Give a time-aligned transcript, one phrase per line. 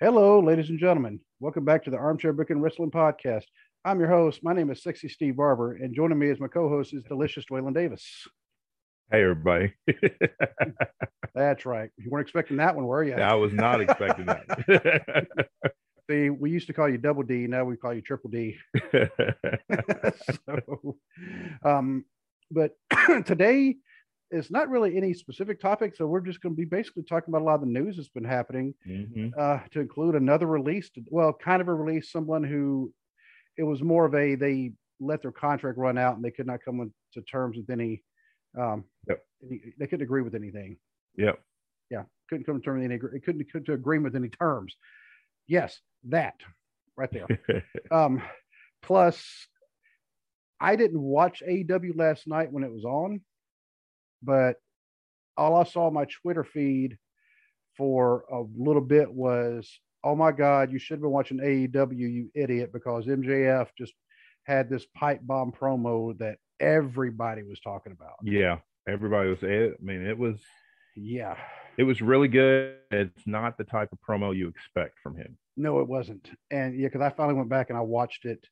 [0.00, 1.20] Hello, ladies and gentlemen.
[1.38, 3.44] Welcome back to the Armchair Booking Wrestling Podcast.
[3.84, 4.40] I'm your host.
[4.42, 7.72] My name is Sexy Steve Barber, and joining me as my co-host is Delicious Dwaylen
[7.72, 8.04] Davis.
[9.12, 9.72] Hey, everybody.
[11.36, 11.90] That's right.
[11.96, 13.14] You weren't expecting that one, were you?
[13.14, 15.28] I was not expecting that.
[16.10, 17.46] See, we used to call you Double D.
[17.46, 18.56] Now we call you Triple D.
[20.44, 20.96] so,
[21.64, 22.04] um,
[22.50, 22.72] but
[23.26, 23.76] today
[24.34, 27.42] is not really any specific topic, so we're just going to be basically talking about
[27.42, 28.74] a lot of the news that's been happening.
[28.86, 29.32] Mhm.
[29.38, 30.90] uh, to include another release.
[30.90, 32.10] To, well, kind of a release.
[32.10, 32.92] Someone who
[33.56, 36.60] it was more of a they let their contract run out and they could not
[36.64, 38.02] come to terms with any.
[38.58, 39.24] Um, Yep.
[39.44, 40.76] any, they couldn't agree with anything.
[41.16, 41.40] Yep.
[41.90, 42.04] Yeah.
[42.28, 42.94] Couldn't come to terms with any.
[42.96, 44.76] agree- Couldn't come to agreement with any terms.
[45.46, 46.34] Yes, that
[46.96, 47.26] right there.
[47.90, 48.22] um,
[48.82, 49.46] plus,
[50.60, 53.20] I didn't watch AEW last night when it was on,
[54.24, 54.56] but
[55.36, 56.96] all I saw on my Twitter feed
[57.76, 62.30] for a little bit was, "Oh my God, you should have been watching AEW, you
[62.34, 63.92] idiot!" Because MJF just
[64.44, 68.14] had this pipe bomb promo that everybody was talking about.
[68.22, 68.58] yeah.
[68.86, 69.42] Everybody was.
[69.42, 70.36] I mean, it was.
[70.94, 71.36] Yeah,
[71.78, 72.76] It was really good.
[72.90, 75.36] It's not the type of promo you expect from him.
[75.56, 78.46] no, it wasn't, and yeah, because I finally went back and I watched it.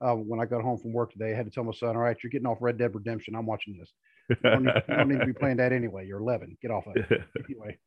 [0.00, 2.02] Uh, when I got home from work today, I had to tell my son, "All
[2.02, 3.34] right, you're getting off Red Dead Redemption.
[3.34, 3.92] I'm watching this."
[4.30, 6.06] You don't, need, you don't need to be playing that anyway.
[6.06, 6.56] You're 11.
[6.62, 7.08] Get off of it.
[7.48, 7.78] Anyway,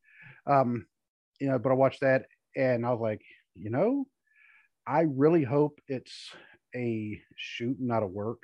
[0.46, 0.86] um,
[1.40, 3.22] you know, but I watched that and I was like,
[3.56, 4.06] you know,
[4.86, 6.30] I really hope it's
[6.76, 8.44] a shoot, not a work,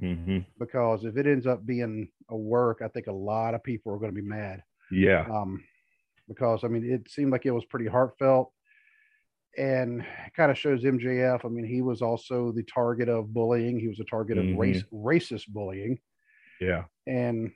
[0.00, 3.92] hmm because if it ends up being a work, I think a lot of people
[3.92, 4.62] are going to be mad.
[4.90, 5.26] Yeah.
[5.30, 5.62] Um,
[6.28, 8.52] because I mean, it seemed like it was pretty heartfelt
[9.56, 10.04] and
[10.36, 11.44] kind of shows MJF.
[11.44, 13.78] I mean, he was also the target of bullying.
[13.78, 15.98] He was a target of race, racist bullying.
[16.62, 16.84] Yeah.
[17.06, 17.50] and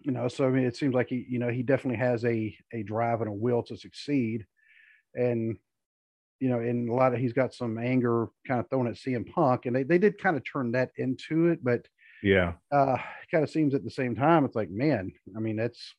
[0.00, 2.56] you know so i mean it seems like he you know he definitely has a
[2.72, 4.46] a drive and a will to succeed
[5.14, 5.56] and
[6.40, 9.30] you know and a lot of he's got some anger kind of thrown at CM
[9.30, 11.86] Punk and they, they did kind of turn that into it but
[12.22, 12.54] Yeah.
[12.72, 15.94] uh it kind of seems at the same time it's like man i mean that's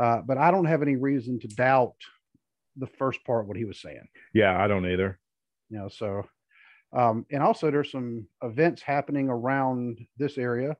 [0.00, 1.94] uh but i don't have any reason to doubt
[2.76, 4.56] the first part what he was saying Yeah.
[4.62, 5.18] I don't either.
[5.70, 6.22] you know so
[6.96, 10.76] um and also there's some events happening around this area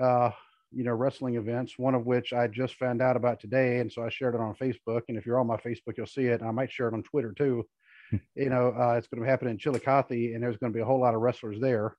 [0.00, 0.30] uh
[0.72, 4.02] you know wrestling events one of which i just found out about today and so
[4.02, 6.48] i shared it on facebook and if you're on my facebook you'll see it and
[6.48, 7.64] i might share it on twitter too.
[8.34, 10.84] You know uh it's going to happen in chillicothe and there's going to be a
[10.84, 11.96] whole lot of wrestlers there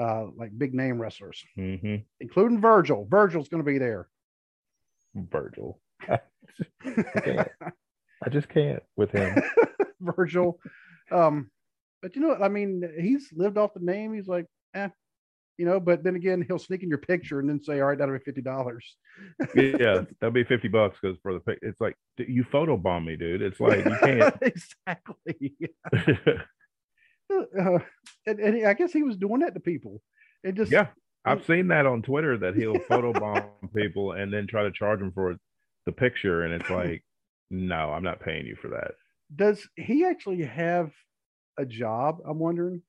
[0.00, 1.42] uh like big name wrestlers.
[1.54, 3.06] Hmm including virgil.
[3.10, 4.08] Virgil's going to be there.
[5.14, 5.80] Virgil.
[6.08, 6.18] I
[8.30, 9.42] just can't with him.
[10.00, 10.58] virgil.
[11.10, 11.50] Um
[12.00, 12.42] but you know what?
[12.42, 14.14] i mean he's lived off the name.
[14.14, 14.88] He's like eh
[15.58, 17.98] you know but then again he'll sneak in your picture and then say all right
[17.98, 18.78] that'll be $50
[19.54, 20.04] yeah.
[20.20, 23.42] That'll be 50 bucks because for the pic, it's like, you photobomb me, dude.
[23.42, 24.34] It's like, you can't.
[24.42, 25.54] exactly
[27.32, 27.78] uh,
[28.26, 30.02] and, and i guess he was doing that to people
[30.42, 30.88] it just yeah.
[31.24, 35.10] I've seen that on Twitter that he'll photobomb people and then try to charge them
[35.10, 35.36] for
[35.86, 36.42] the picture.
[36.42, 37.02] And it's like,
[37.50, 38.90] no, I'm not paying you for that.
[39.34, 40.92] does he actually have
[41.58, 42.82] a job i'm wondering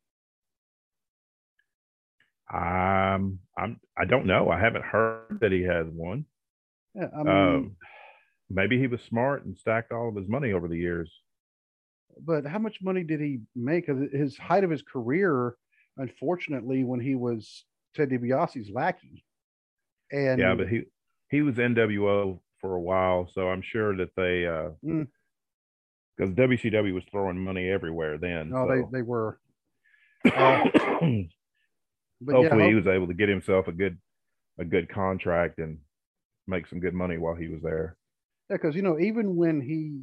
[2.54, 4.50] Um, I'm I don't know.
[4.50, 6.26] I haven't heard that he has one.
[6.94, 7.76] Yeah, i mean Um,
[8.50, 11.12] maybe he was smart and stacked all of his money over the years.
[12.22, 13.88] but how much money did he make?
[13.88, 15.56] his height of his career,
[15.98, 19.26] unfortunately, when he was Ted DiBiase's lackey,
[20.12, 20.84] and yeah, but he
[21.30, 25.08] he was NWO for a while, so I'm sure that they uh Mm.
[26.16, 28.50] because WCW was throwing money everywhere then.
[28.52, 28.76] no, so.
[28.92, 29.40] they they were.
[30.34, 30.64] uh,
[32.22, 33.98] But Hopefully, yeah, he was able to get himself a good
[34.58, 35.80] a good contract and
[36.48, 37.98] make some good money while he was there.
[38.50, 40.02] Yeah, because you know, even when he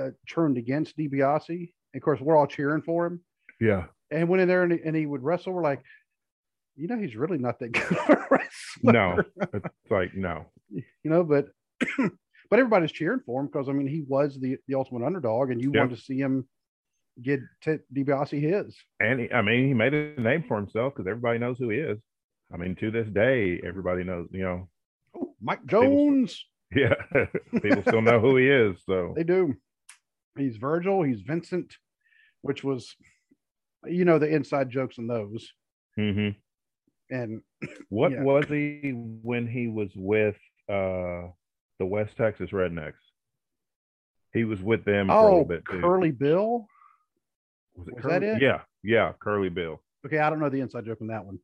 [0.00, 3.20] uh, turned against DiBiase, of course, we're all cheering for him,
[3.60, 5.52] Yeah, and went in there and he, and he would wrestle.
[5.52, 5.82] We're like,
[6.76, 8.92] you know, he's really not that good of a wrestler.
[8.92, 9.22] no,
[9.52, 11.46] it's like no, you know, but
[12.50, 15.62] but everybody's cheering for him because I mean, he was the the ultimate underdog, and
[15.62, 15.80] you Yep.
[15.82, 16.48] wanted to see him
[17.22, 18.76] get Ted DiBiase his.
[19.00, 21.78] and he, I mean, he made a name for himself because everybody knows who he
[21.78, 21.98] is.
[22.52, 24.28] I mean, to this day, everybody knows.
[24.32, 24.68] You know,
[25.16, 26.44] Oh, Mike Jones,
[26.74, 26.94] yeah,
[27.62, 28.76] people still know who he is.
[28.84, 29.54] So they do.
[30.36, 31.02] He's Virgil.
[31.02, 31.76] He's Vincent,
[32.42, 32.96] which was,
[33.86, 35.48] you know, the inside jokes in those.
[35.98, 36.34] Mhm.
[37.10, 37.42] And
[37.90, 38.22] what Yeah.
[38.22, 40.36] was he when he was with
[40.68, 41.28] uh
[41.78, 42.94] the West Texas Rednecks?
[44.32, 45.80] He was with them for a oh, little bit too.
[45.80, 46.66] Curly Bill.
[47.76, 48.42] Was, it was that it?
[48.42, 49.80] Yeah, yeah, Curly Bill.
[50.06, 51.38] Okay, I don't know the inside joke on that one.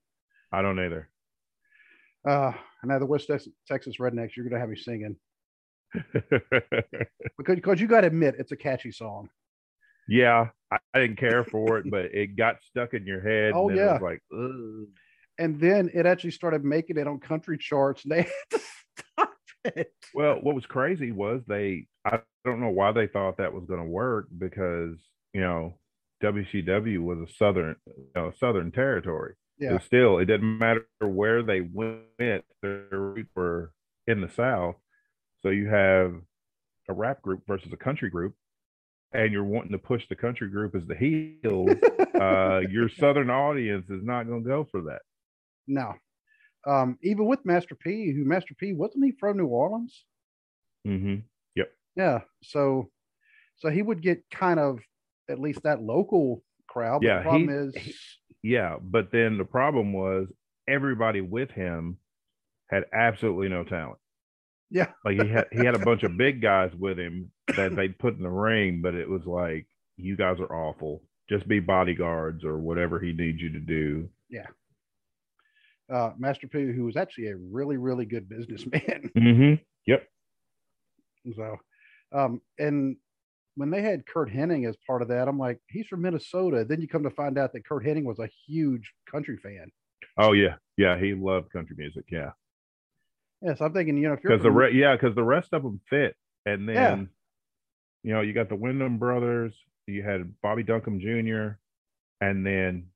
[0.53, 1.09] I don't either.
[2.29, 2.53] Uh,
[2.85, 5.17] now the West Tex- Texas Rednecks, you're gonna have me singing.
[6.13, 9.29] because because you got to admit it's a catchy song.
[10.09, 13.53] Yeah, I, I didn't care for it, but it got stuck in your head.
[13.55, 13.97] Oh, and yeah.
[13.97, 14.89] it was like, Ugh.
[15.39, 18.61] And then it actually started making it on country charts, and they had to
[18.99, 19.35] stop
[19.65, 19.93] it.
[20.15, 21.87] well, what was crazy was they.
[22.05, 24.97] I don't know why they thought that was going to work because
[25.33, 25.75] you know
[26.23, 29.35] WCW was a southern, you know, southern territory.
[29.59, 29.73] Yeah.
[29.73, 33.73] But still, it didn't matter where they went; their roots were
[34.07, 34.77] in the South.
[35.43, 36.15] So you have
[36.89, 38.35] a rap group versus a country group,
[39.13, 41.67] and you're wanting to push the country group as the heel.
[42.21, 45.01] uh, your Southern audience is not going to go for that.
[45.67, 45.95] No.
[46.67, 50.05] Um, even with Master P, who Master P wasn't he from New Orleans?
[50.87, 51.21] Mm-hmm.
[51.97, 52.21] Yeah.
[52.43, 52.91] So
[53.57, 54.79] so he would get kind of
[55.31, 57.01] at least that local crowd.
[57.03, 57.95] But Yeah, the problem he- is he-
[58.43, 60.29] Yeah, but then the problem was
[60.69, 61.99] everybody with him
[62.69, 63.99] had absolutely no talent.
[64.71, 64.93] Yeah.
[65.05, 68.17] Like he had he had a bunch of big guys with him that they put
[68.17, 69.67] in the ring, but it was like
[69.97, 71.03] you guys are awful.
[71.29, 74.09] Just be bodyguards or whatever he needs you to do.
[74.29, 74.47] Yeah.
[75.93, 79.11] Uh Master P, who was actually a really, really good businessman.
[79.17, 79.55] Mm-hmm.
[79.87, 80.07] Yep.
[81.37, 81.57] so
[82.13, 82.97] um and
[83.57, 86.65] when they had Curt Hennig as part of that, I'm like, he's from Minnesota.
[86.65, 89.67] Then you come to find out that Curt Hennig was a huge country fan.
[90.17, 90.99] Oh yeah, yeah.
[90.99, 92.05] He loved country music.
[92.11, 92.31] Yeah,
[93.43, 95.49] Yeah, so I'm thinking, you know, if you're because the re- yeah, because the rest
[95.53, 96.17] of them fit,
[96.47, 97.05] and then Yeah.
[98.03, 99.55] you know you got the Windham brothers,
[99.87, 101.59] you had Bobby Duncum Jr.,
[102.25, 102.87] and then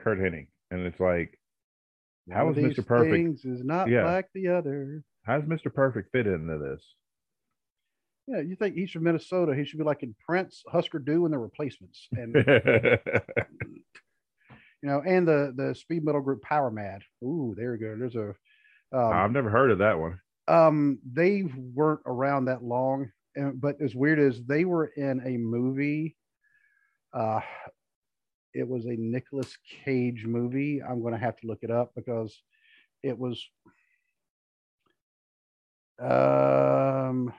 [0.00, 1.38] Curt Hennig, and it's like,
[2.30, 2.86] how is Mr.
[2.86, 4.04] Perfect- is not Yeah.
[4.04, 5.02] like the other.
[5.24, 5.72] how's Mr.
[5.72, 6.82] Perfect fit into this?
[8.28, 9.54] Yeah, you think he's from Minnesota?
[9.54, 12.42] He should be like in Prince, Husker Du, and the Replacements, and you
[14.82, 17.00] know, and the the speed metal group Power Mad.
[17.24, 17.96] Ooh, there we go.
[17.98, 18.34] There's a
[18.92, 20.20] I've um, never heard of that one.
[20.46, 25.38] um they weren't around that long, and, but as weird as they were in a
[25.38, 26.14] movie,
[27.14, 27.40] uh,
[28.52, 30.82] it was a Nicolas Cage movie.
[30.82, 32.38] I'm going to have to look it up because
[33.02, 33.42] it was
[35.98, 37.32] um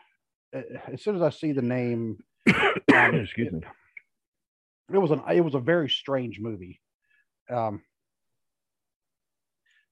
[0.53, 2.17] as soon as I see the name
[2.93, 3.61] um, Excuse me.
[4.93, 6.79] it was an it was a very strange movie.
[7.49, 7.81] Um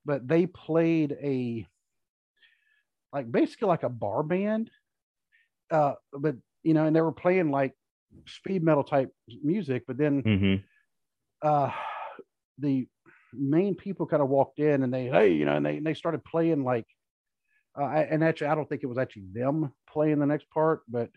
[0.06, 1.68] but they played a
[3.14, 4.70] like basically like a bar band.
[5.70, 7.74] Uh but you know and they were playing like
[8.26, 9.12] speed metal type
[9.44, 10.56] music but then hmm
[11.48, 11.70] uh
[12.58, 12.88] the
[13.34, 15.94] main people kind of walked in and they hey you know and they, and they
[15.94, 16.86] started playing like
[17.80, 21.10] uh, and actually i don't think it was actually them playing the next part but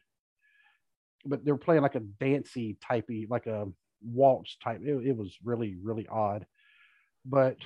[1.25, 3.67] but they were playing like a dancey typey like a
[4.03, 6.47] waltz type it, it was really really odd
[7.25, 7.57] but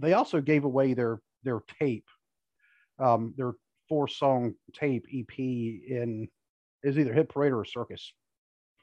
[0.00, 2.06] they also gave away their their tape
[2.98, 3.52] um their
[3.88, 6.26] four song tape ep in
[6.82, 8.12] is either hit parade or circus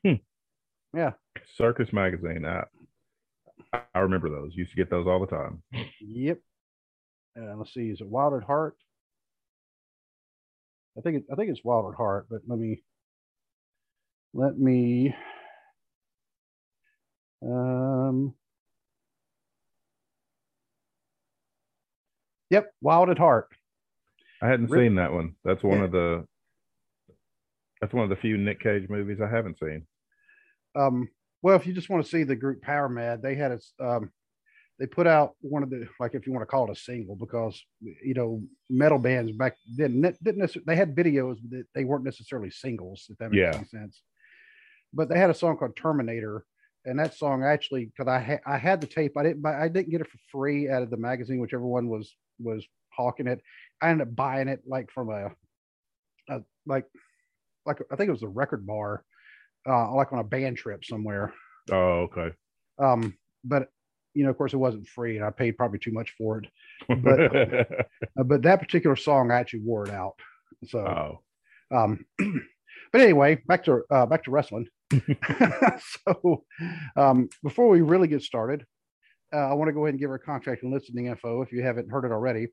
[0.06, 0.16] Hmm.
[0.96, 1.12] yeah
[1.56, 2.46] Circus Magazine.
[2.46, 2.64] I,
[3.94, 4.56] I remember those.
[4.56, 5.62] Used to get those all the time.
[6.00, 6.40] Yep.
[7.40, 7.90] Uh, let's see.
[7.90, 8.76] Is it Wild at Heart?
[10.98, 12.84] I think it, I think it's Wild at Heart, but let me
[14.34, 15.16] let me
[17.44, 18.34] um
[22.50, 23.48] Yep, Wild at Heart.
[24.42, 25.36] I hadn't Rip- seen that one.
[25.46, 25.84] That's one Yeah.
[25.86, 26.28] of the.
[27.80, 29.88] That's one of the few Nick Cage movies I haven't seen.
[30.76, 31.08] Um
[31.42, 34.12] well, if you just want to see the group Power Mad, they had a um
[34.82, 37.16] they put out one of the like if you want to call it a single
[37.16, 37.64] because
[38.04, 42.50] you know metal bands back then didn't necessarily, they had videos but they- weren't necessarily
[42.50, 43.58] singles if that makes Yeah.
[43.58, 44.02] any sense
[44.92, 46.46] but they had a song called terminator
[46.86, 49.68] and that song actually because i ha- i had the tape i didn't buy i
[49.68, 53.40] didn't get it for free out of the magazine whichever one was was hawking it
[53.84, 55.30] i ended up buying it like from a,
[56.34, 56.86] a like
[57.68, 59.04] like i think it was a record bar
[59.70, 61.32] uh like on a band trip somewhere
[61.72, 62.32] Oh, okay.
[62.80, 63.70] um but
[64.14, 66.48] you know of course it wasn't free and i paid probably too much for it.
[67.04, 67.36] But-
[68.20, 70.16] uh, but that particular song i actually wore it out.
[70.68, 72.06] So oh, um
[72.92, 74.68] but anyway back to uh back to wrestling.
[76.06, 76.44] So
[76.96, 78.66] um before we really get started
[79.34, 81.62] uh, i want to go ahead and give our contract and listening info if you
[81.64, 82.48] haven't heard it already.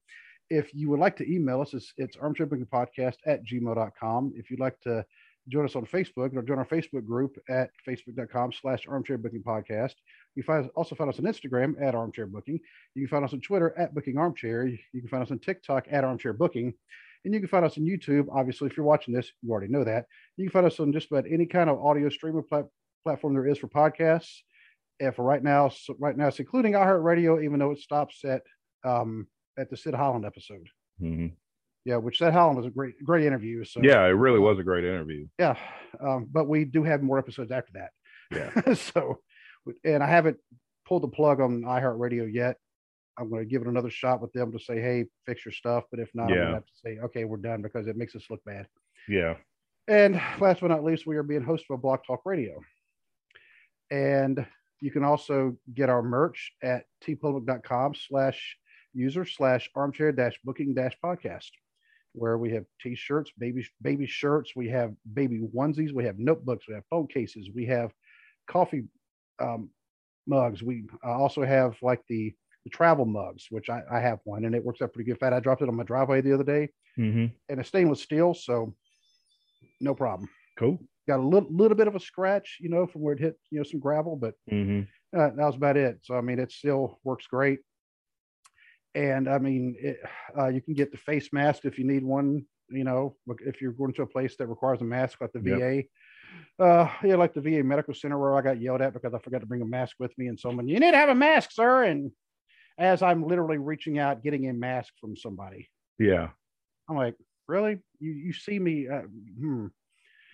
[0.51, 4.51] If you would like to email us it's, it's armchair booking podcast at gmail.com if
[4.51, 5.05] you'd like to
[5.49, 9.95] join us on facebook or join our facebook group at facebook.com slash armchair booking podcast
[10.35, 12.59] you find also find us on instagram at armchair booking
[12.95, 15.87] you can find us on twitter at booking armchair you can find us on tiktok
[15.91, 16.75] at armchair booking
[17.25, 18.27] and you can find us on YouTube.
[18.33, 20.07] Obviously, if you're watching this, you already know that.
[20.37, 22.69] You can find us on just about any kind of audio streaming plat-
[23.03, 24.37] platform there is for podcasts.
[25.01, 28.43] And for right now, so right now, it's including iHeartRadio, even though it stops at
[28.85, 29.27] um,
[29.59, 30.69] at the Sid Holland episode.
[31.03, 31.33] Mhm.
[31.85, 33.65] Yeah, which that Holland was a great great interview.
[33.65, 35.27] So Yeah, it really was a great interview.
[35.39, 35.57] yeah,
[36.01, 37.91] um, but we do have more episodes after that.
[38.31, 38.75] Yeah.
[38.93, 39.21] so,
[39.85, 40.37] and I haven't
[40.87, 42.57] pulled the plug on iHeartRadio yet.
[43.19, 45.85] I'm going to give it another shot with them to say, "Hey, fix your stuff."
[45.91, 46.47] But if not, I'm going Yeah.
[46.49, 48.67] to have to say, "Okay, we're done," because it makes us look bad.
[49.09, 49.37] Yeah.
[49.89, 52.61] And last but not least, we are being hosted by Blog Talk Radio.
[53.91, 54.47] And
[54.81, 58.57] you can also get our merch at teepublic.com slash
[58.93, 61.51] user slash armchair dash booking dash podcast,
[62.19, 66.75] where we have t-shirts, baby baby shirts, we have baby onesies, we have notebooks, we
[66.75, 67.91] have phone cases, we have
[68.47, 68.85] coffee
[69.41, 69.71] um,
[70.27, 70.63] mugs.
[70.63, 72.35] We also have like the,
[72.65, 75.19] the travel mugs, which I, I have one and it works out pretty good.
[75.21, 77.27] Fat, I dropped it on my driveway the other day Mm-hmm.
[77.49, 78.75] and it's stainless steel, so
[79.81, 80.79] no problem Cool.
[81.07, 83.59] got a little, little bit of a scratch, you know, from where it hit, you
[83.59, 85.19] know, some gravel, but Mm-hmm.
[85.19, 85.99] uh, that was about it.
[86.03, 87.61] So, I mean, it still works great.
[88.95, 89.99] And I mean, it,
[90.39, 93.17] uh, you can get the face mask if you need one, you know,
[93.47, 95.59] if you're going to a place that requires a mask like the Yep.
[95.59, 95.83] VA.
[96.63, 99.41] Uh, yeah, like the VA medical center where I got yelled at because I forgot
[99.41, 101.85] to bring a mask with me and someone, you need to have a mask, sir.
[101.85, 102.11] And
[102.79, 105.69] as I'm literally reaching out, getting a mask from somebody,
[105.99, 106.29] Yeah.
[106.89, 107.15] I'm like,
[107.47, 107.79] really?
[108.01, 108.89] You, you see me?
[108.89, 109.03] Uh,
[109.41, 109.67] hmm.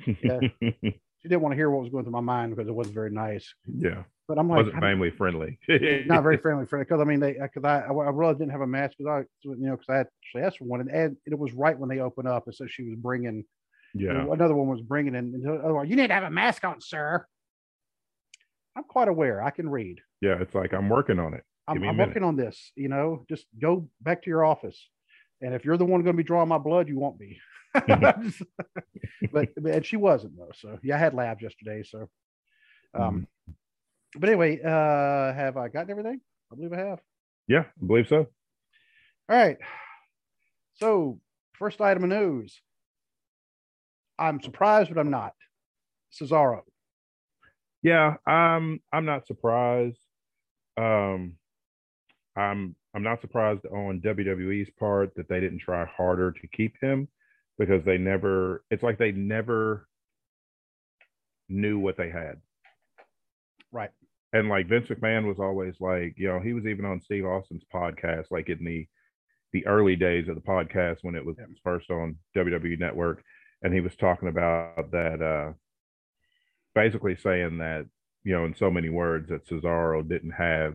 [0.22, 0.40] Yeah.
[0.60, 3.10] She didn't want to hear what was going through my mind because it wasn't very
[3.10, 3.54] nice.
[3.66, 4.02] yeah.
[4.26, 5.58] But I'm like, Wasn't family friendly.
[6.06, 8.66] not very friendly friendly because I mean they because I I really didn't have a
[8.66, 11.52] mask because I you know because I actually asked for one and, and it was
[11.52, 13.44] right when they opened up and so she was bringing
[13.94, 14.26] Yeah.
[14.32, 17.26] another one was bringing in and one, you need to have a mask on sir.
[18.76, 20.00] I'm quite aware I can read.
[20.22, 20.36] Yeah.
[20.40, 21.44] It's like I'm working on it.
[21.68, 22.72] I'm, Give a I'm working on this.
[22.76, 24.78] You know, just go back to your office,
[25.40, 27.38] and if you're the one going to be drawing my blood, you won't be.
[29.32, 30.50] but and she wasn't though.
[30.54, 31.82] So yeah, I had labs yesterday.
[31.82, 32.08] So,
[32.94, 33.26] um,
[34.16, 36.20] but anyway, uh, have I gotten everything?
[36.52, 37.00] I believe I have.
[37.48, 37.64] Yeah.
[37.82, 38.26] I believe so.
[39.28, 39.58] All right.
[40.74, 41.20] So,
[41.58, 42.60] first item of news.
[44.18, 45.34] I'm surprised, but I'm not.
[46.12, 46.62] Cesaro.
[47.82, 49.98] Yeah, I'm I'm not surprised.
[50.76, 51.34] Um
[52.36, 57.08] I'm I'm not surprised on WWE's part that they didn't try harder to keep him
[57.58, 59.88] because they never it's like they never
[61.48, 62.36] knew what they had.
[63.70, 63.90] Right.
[64.34, 67.62] And like Vince McMahon was always like, you know, he was even on Steve Austin's
[67.72, 68.86] podcast, like in the
[69.52, 73.22] the early days of the podcast when it was first on WWE Network,
[73.62, 75.52] and he was talking about that, uh,
[76.74, 77.86] basically saying that
[78.24, 80.74] you know, in so many words, that Cesaro didn't have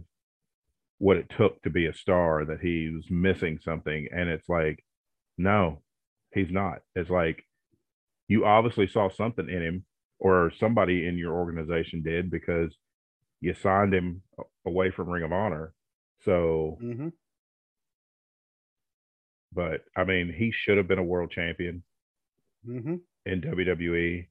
[1.00, 4.84] what it took to be a star, that he was missing something, and it's like,
[5.38, 5.82] no,
[6.34, 6.80] he's not.
[6.96, 7.44] It's like
[8.30, 9.86] you obviously saw something in him,
[10.20, 12.74] or somebody in your organization did because
[13.42, 14.22] you signed him
[14.66, 15.74] away from Ring of Honor.
[16.26, 17.10] So, Mm-hmm.
[19.54, 21.84] but I mean, he should have been a world champion
[22.68, 22.96] Mm-hmm.
[23.26, 24.28] in WWE.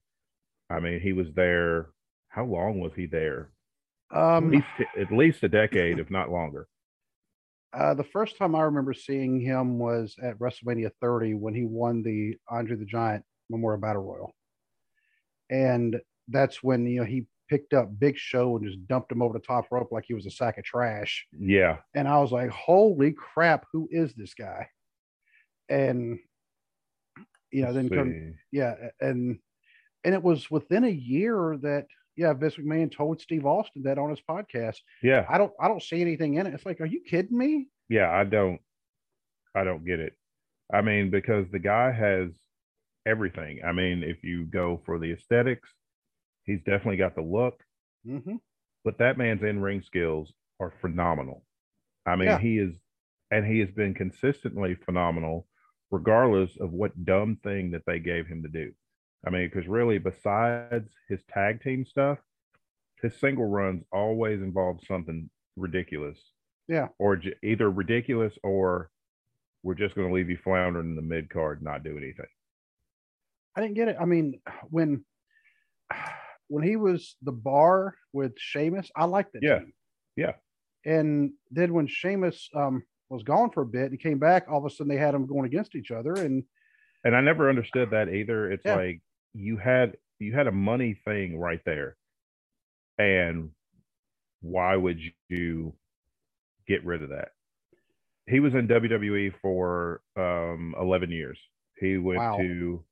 [0.70, 1.88] I mean, he was there.
[2.28, 3.50] How long was he there?
[4.12, 4.66] At Um, least,
[5.00, 6.68] at least a decade, if not longer.
[7.72, 12.02] uh, the first time I remember seeing him was at WrestleMania 30 when he won
[12.02, 14.34] the Andre the Giant Memorial Battle Royal,
[15.50, 15.98] and
[16.28, 19.44] that's when you know he picked up Big Show and just dumped him over the
[19.44, 21.26] top rope like he was a sack of trash.
[21.38, 24.68] Yeah, and I was like, "Holy crap, who is this guy?"
[25.68, 26.18] And
[27.50, 29.38] you know, then come, yeah, and
[30.04, 31.86] and it was within a year that
[32.18, 34.78] yeah, Vince McMahon told Steve Austin that on his podcast.
[35.02, 36.54] yeah, I don't, I don't see anything in it.
[36.54, 37.68] It's like, are you kidding me?
[37.88, 38.10] yeah.
[38.10, 38.60] I don't,
[39.54, 40.14] I don't get it.
[40.72, 42.30] I mean, because the guy has
[43.06, 43.60] everything.
[43.64, 45.68] I mean, if you go for the aesthetics,
[46.48, 47.62] he's definitely got the look.
[48.04, 48.36] hmm
[48.84, 51.44] but that man's in ring skills are phenomenal.
[52.06, 52.38] I mean, Yeah.
[52.38, 52.74] he is,
[53.30, 55.46] and he has been consistently phenomenal,
[55.90, 58.72] regardless of what dumb thing that they gave him to do.
[59.26, 62.18] I mean, because really, besides his tag team stuff,
[63.02, 66.18] his single runs always involve something ridiculous.
[66.68, 66.88] Yeah.
[66.98, 68.90] Or j- either ridiculous or
[69.64, 72.26] we're just going to leave you floundering in the mid card not do anything.
[73.56, 73.96] I didn't get it.
[74.00, 74.40] I mean,
[74.70, 75.04] when
[76.48, 79.42] when he was the bar with Sheamus, I liked it.
[79.42, 79.60] Yeah.
[80.16, 80.32] Yeah.
[80.84, 84.46] And then when Sheamus um, was gone for a bit, he came back.
[84.50, 86.42] All of a sudden, they had them going against each other, and
[87.04, 88.50] and I never understood that either.
[88.50, 88.76] It's Yeah.
[88.76, 89.00] like
[89.34, 91.96] you had you had a money thing right there,
[92.98, 93.50] and
[94.40, 95.74] why would you
[96.66, 97.30] get rid of that?
[98.26, 101.38] He was in WWE for um, eleven years.
[101.78, 102.38] He went Wow.
[102.38, 102.84] to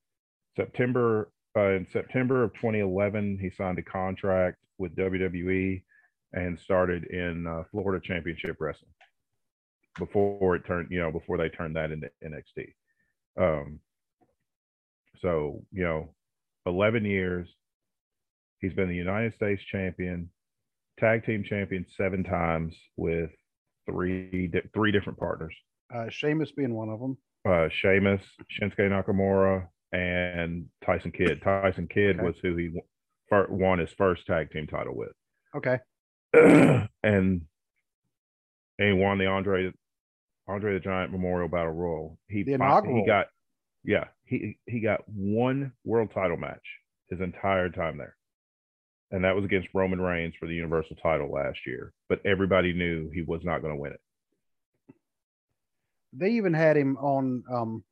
[0.57, 3.39] September uh, in September of 2011.
[3.41, 5.83] He signed a contract with WWE
[6.33, 8.91] and started in uh, Florida Championship Wrestling
[9.99, 12.73] before it turned, you know, before they turned that into NXT.
[13.41, 13.81] Um,
[15.21, 16.15] so you know,
[16.67, 17.49] eleven years.
[18.61, 20.31] He's been the United States champion,
[20.99, 23.31] tag team champion seven times with
[23.89, 25.55] three three different partners.
[25.95, 27.17] Uh, Sheamus being one of them.
[27.49, 28.23] Uh, Sheamus,
[28.61, 31.41] Shinsuke Nakamura, and Tyson Kidd.
[31.43, 32.25] Tyson Kidd Okay.
[32.27, 32.71] was who he
[33.31, 35.13] won his first tag team title with.
[35.55, 35.79] Okay.
[36.33, 37.41] and and
[38.79, 39.73] he won the Andre
[40.49, 42.19] Andre the Giant Memorial Battle Royal.
[42.29, 43.01] He The inaugural.
[43.01, 43.27] he got
[43.85, 46.63] yeah he he got one world title match
[47.09, 48.17] his entire time there,
[49.13, 51.93] and that was against Roman Reigns for the Universal title last year.
[52.09, 54.01] But everybody knew he was not going to win it.
[56.13, 57.85] They even had him on um,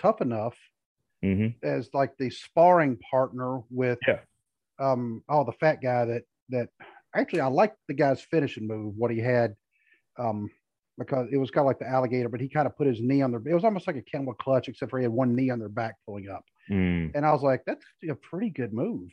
[0.00, 0.54] Tough Enough
[1.24, 4.20] hmm as like the sparring partner with Yeah.
[4.78, 6.68] um oh the fat guy that that
[7.16, 9.54] actually I liked the guy's finishing move what he had
[10.18, 10.50] um
[10.98, 13.22] because it was kind of like the alligator but he kind of put his knee
[13.22, 15.50] on their it was almost like a camel clutch except for he had one knee
[15.50, 17.10] on their back pulling up Mm.
[17.14, 19.10] and I was like that's a pretty good move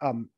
[0.00, 0.30] um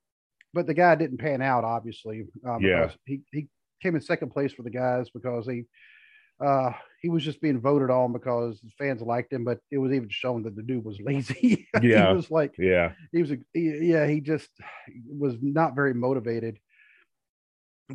[0.54, 2.90] but the guy didn't pan out obviously um, Yeah.
[3.04, 3.48] he he
[3.82, 5.64] came in second place for the guys because he
[6.40, 10.08] uh he was just being voted on because fans liked him but it was even
[10.10, 11.68] shown that the dude was lazy.
[11.82, 12.08] Yeah.
[12.10, 14.48] he was like Yeah, he was a, yeah he just
[15.08, 16.58] was not very motivated.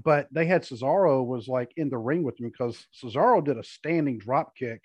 [0.04, 3.64] But they had Cesaro was like in the ring with him because Cesaro did a
[3.64, 4.84] standing drop kick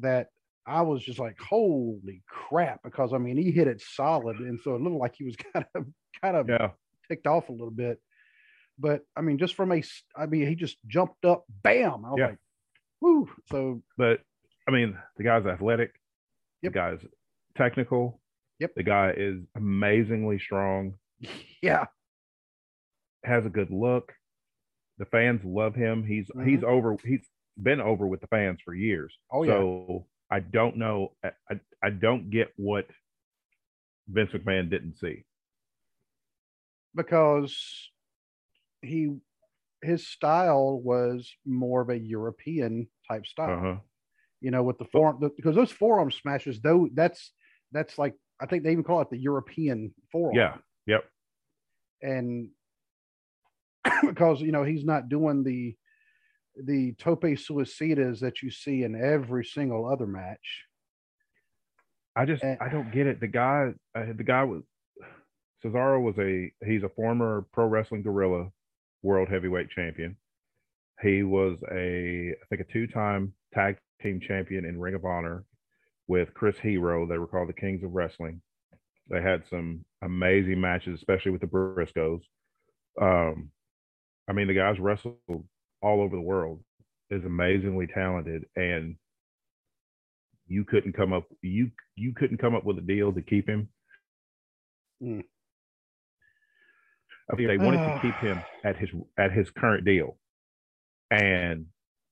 [0.00, 0.28] that
[0.66, 4.74] I was just like holy crap because I mean he hit it solid and so
[4.74, 5.86] it looked like he was kind of
[6.20, 6.70] kind of yeah,
[7.08, 8.00] ticked off a little bit.
[8.78, 9.82] But I mean just from a,
[10.16, 12.26] I mean he just jumped up bam I was Yeah.
[12.26, 12.38] like
[13.06, 14.20] whoo so but
[14.68, 15.92] I mean the guy's athletic.
[16.62, 16.72] Yep.
[16.72, 16.98] The guy's
[17.56, 18.20] technical.
[18.58, 18.72] Yep.
[18.74, 20.94] The guy is amazingly strong.
[21.62, 21.84] yeah
[23.24, 24.12] has a good look.
[24.98, 26.04] The fans love him.
[26.04, 26.96] He's he's over.
[27.04, 27.26] He's
[27.62, 29.12] been over with the fans for years.
[29.32, 29.36] Mm-hmm.
[29.38, 29.52] Oh, yeah.
[29.52, 31.12] So I don't know.
[31.24, 32.86] I, I I don't get what
[34.08, 35.24] Vince McMahon didn't see.
[36.94, 37.90] because
[38.82, 39.16] he
[39.86, 43.58] his style was more of a European type style.
[43.58, 43.76] Uh huh.
[44.40, 47.32] You know, with the forearm because those forearm smashes, though, that's
[47.72, 50.36] that's like I think they even call it the European forearm.
[50.36, 50.56] Yeah.
[50.86, 51.04] Yep.
[52.02, 52.50] and
[54.06, 55.74] because you know he's not doing the
[56.64, 60.64] the tope suicidas that you see in every single other match.
[62.14, 62.56] I just Eh.
[62.60, 63.20] I don't get it.
[63.20, 64.62] The guy uh, the guy was
[65.64, 68.50] Cesaro was a he's a former Pro Wrestling Guerrilla
[69.02, 70.16] world heavyweight champion.
[71.02, 75.44] He was a I think a two time tag team champion in Ring of Honor
[76.08, 77.06] with Chris Hero.
[77.06, 78.40] They were called the Kings of Wrestling.
[79.08, 82.22] They had some amazing matches, especially with the Briscoes.
[83.00, 83.50] Um,
[84.28, 85.16] I mean, the guys wrestled
[85.82, 86.62] all over the world.
[87.08, 88.96] Is amazingly talented, and
[90.48, 93.68] you couldn't come up you you couldn't come up with a deal to keep him.
[95.00, 95.22] Mm.
[97.34, 100.16] They wanted to keep him at his at his current deal,
[101.10, 101.66] and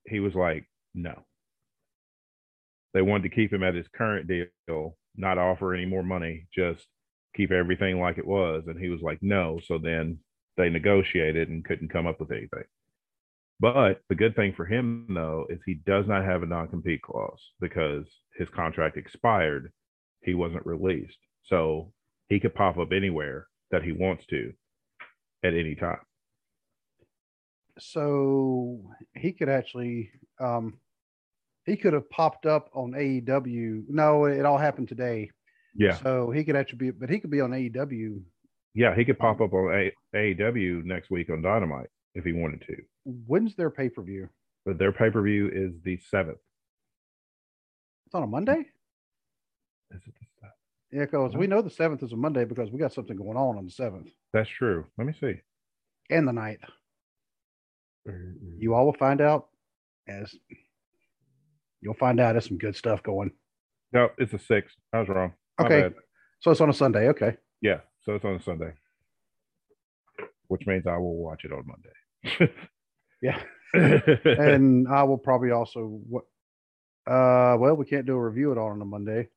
[0.06, 1.24] he was like, no.
[2.94, 6.86] They wanted to keep him at his current deal, not offer any more money, just
[7.36, 8.64] keep everything like it was.
[8.66, 9.60] And he was like, no.
[9.66, 10.18] So then
[10.56, 12.64] they negotiated and couldn't come up with anything.
[13.60, 17.02] But the good thing for him, though, is he does not have a non compete
[17.02, 18.04] clause because
[18.36, 19.72] his contract expired.
[20.22, 21.18] He wasn't released.
[21.44, 21.92] So
[22.28, 24.52] he could pop up anywhere that he wants to
[25.44, 25.98] at any time.
[27.78, 28.80] So
[29.14, 30.78] he could actually um
[31.66, 33.84] he could have popped up on AEW.
[33.88, 35.30] No, it all happened today.
[35.74, 35.96] Yeah.
[35.96, 38.20] So he could actually be, but he could be on AEW.
[38.74, 38.94] Yeah.
[38.94, 42.76] He could pop up on A- AEW next week on Dynamite if he wanted to.
[43.04, 44.28] When's their pay per view?
[44.66, 46.38] But their pay per view is the seventh.
[48.06, 48.66] It's on a Monday.
[49.90, 50.26] Is it the?
[50.94, 53.58] Yeah, because we know the seventh is a Monday because we got something going on
[53.58, 54.86] on the seventh That's true.
[54.96, 55.40] Let me see.
[56.08, 56.60] and the ninth.
[58.58, 59.48] You all will find out
[60.06, 60.32] as
[61.80, 63.32] you'll find out there's some good stuff going.
[63.92, 64.76] No, it's the sixth.
[64.92, 65.32] I was wrong.
[65.58, 65.82] My Okay.
[65.82, 65.94] bad.
[66.40, 67.08] So it's on a Sunday.
[67.08, 67.36] Okay.
[67.60, 67.80] Yeah.
[68.04, 68.72] So it's on a Sunday,
[70.48, 72.52] which means I will watch it on Monday.
[73.22, 73.40] Yeah.
[73.74, 76.24] and I will probably also what
[77.06, 79.28] uh well we can't do a review at all on a Monday.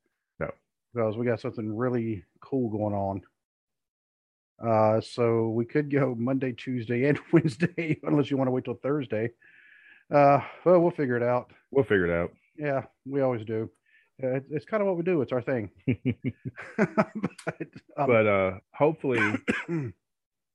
[0.98, 3.22] Because we got something really cool going on.
[4.60, 8.80] Uh so we could go Monday, Tuesday, and Wednesday, unless you want to wait till
[8.82, 9.30] Thursday.
[10.12, 11.52] Uh well we'll figure it out.
[11.70, 12.32] we'll figure it out.
[12.58, 13.70] Yeah, we always do.
[14.24, 15.22] Uh, it's kind of what we do.
[15.22, 15.70] It's our thing.
[16.78, 19.20] but, um, but uh hopefully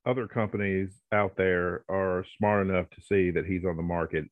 [0.07, 4.25] other companies out there are smart enough to see that he's on the market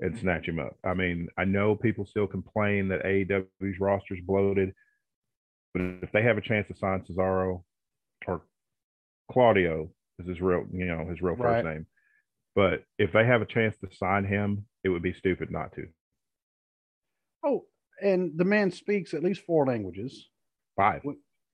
[0.00, 0.76] and snatch him up.
[0.84, 4.74] I mean, I know people still complain that AEW's roster's bloated,
[5.74, 7.64] but if they have a chance to sign Cesaro
[8.26, 8.42] or
[9.30, 11.64] Claudio is his real, you know, his real first Right.
[11.64, 11.86] name.
[12.54, 15.88] But if they have a chance to sign him, it would be stupid not to.
[17.44, 17.66] Oh,
[18.00, 20.30] and the man speaks at least four languages.
[20.76, 21.02] Five.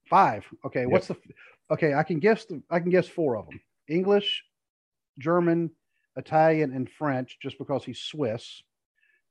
[0.08, 0.44] Five.
[0.66, 0.82] Okay.
[0.82, 0.90] Yep.
[0.90, 1.16] What's the?
[1.70, 2.44] Okay, I can guess.
[2.44, 4.44] The, I can guess four of them: English,
[5.18, 5.70] German,
[6.16, 7.38] Italian, and French.
[7.40, 8.62] Just because he's Swiss,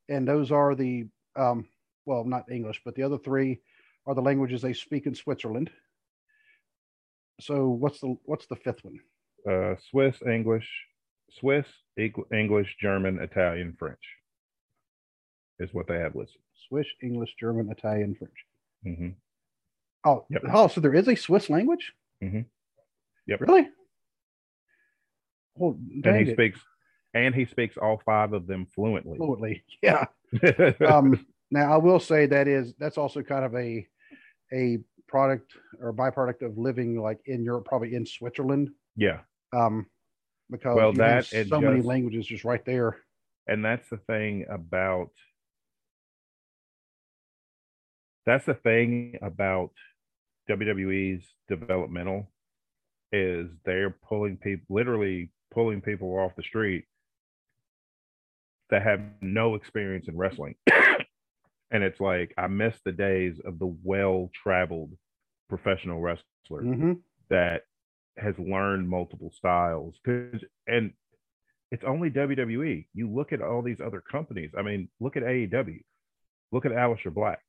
[0.08, 1.68] and those are the um,
[2.06, 3.62] well, not English, but the other three
[4.10, 5.70] are the languages they speak in Switzerland.
[7.40, 9.00] So what's the what's the fifth one?
[9.50, 10.68] Uh, Swiss, English,
[11.40, 11.68] Swiss,
[12.34, 14.02] English, German, Italian, French
[15.60, 16.42] is what they have listed.
[16.68, 18.34] Swiss, English, German, Italian, French.
[18.84, 19.10] hmm
[20.06, 20.42] Oh, Yep.
[20.54, 21.94] oh, so there is a Swiss language?
[22.24, 22.46] Mhm.
[23.28, 23.42] Yep.
[23.42, 23.68] Really?
[25.56, 26.36] Well, And he it.
[26.36, 26.60] speaks,
[27.14, 29.18] and he speaks all five of them fluently.
[29.18, 29.64] fluently.
[29.82, 30.06] Yeah.
[30.88, 33.88] um, now I will say that is that's also kind of a
[34.54, 39.20] a product or byproduct of living like in Europe, probably in Switzerland, yeah,
[39.54, 39.86] um,
[40.50, 42.98] because Well, that so many languages just right there.
[43.48, 45.12] and that's the thing about
[48.26, 49.72] that's the thing about
[50.50, 52.30] WWE's developmental
[53.12, 56.86] is they're pulling people literally pulling people off the street
[58.70, 60.54] that have no experience in wrestling.
[61.72, 64.98] And it's like I miss the days of the well-traveled
[65.50, 66.24] professional wrestler
[66.62, 66.94] hmm
[67.30, 67.64] that
[68.18, 70.94] has learned multiple styles 'Cause- and
[71.72, 72.88] it's only WWE.
[72.94, 74.52] You look at all these other companies.
[74.58, 75.84] I mean, look at AEW.
[76.52, 77.40] Look at Aleister Black.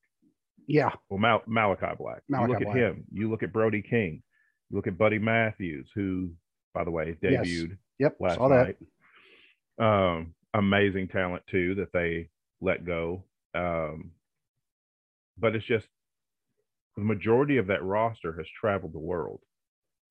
[0.67, 2.23] Yeah, Well, Mal- Malachi Black.
[2.29, 2.77] Malachi you look Black.
[2.77, 3.05] at him.
[3.11, 4.23] You look at Brody King.
[4.69, 6.35] You look at Buddy Matthews, who,
[6.75, 7.47] by the way, Yes.
[7.49, 8.77] debuted yep, last saw that.
[9.79, 9.79] night.
[9.79, 12.29] Um, amazing talent too that they
[12.61, 13.25] let go.
[13.55, 14.13] Um,
[15.39, 15.89] but it's just
[16.97, 19.41] the majority of that roster has traveled the world,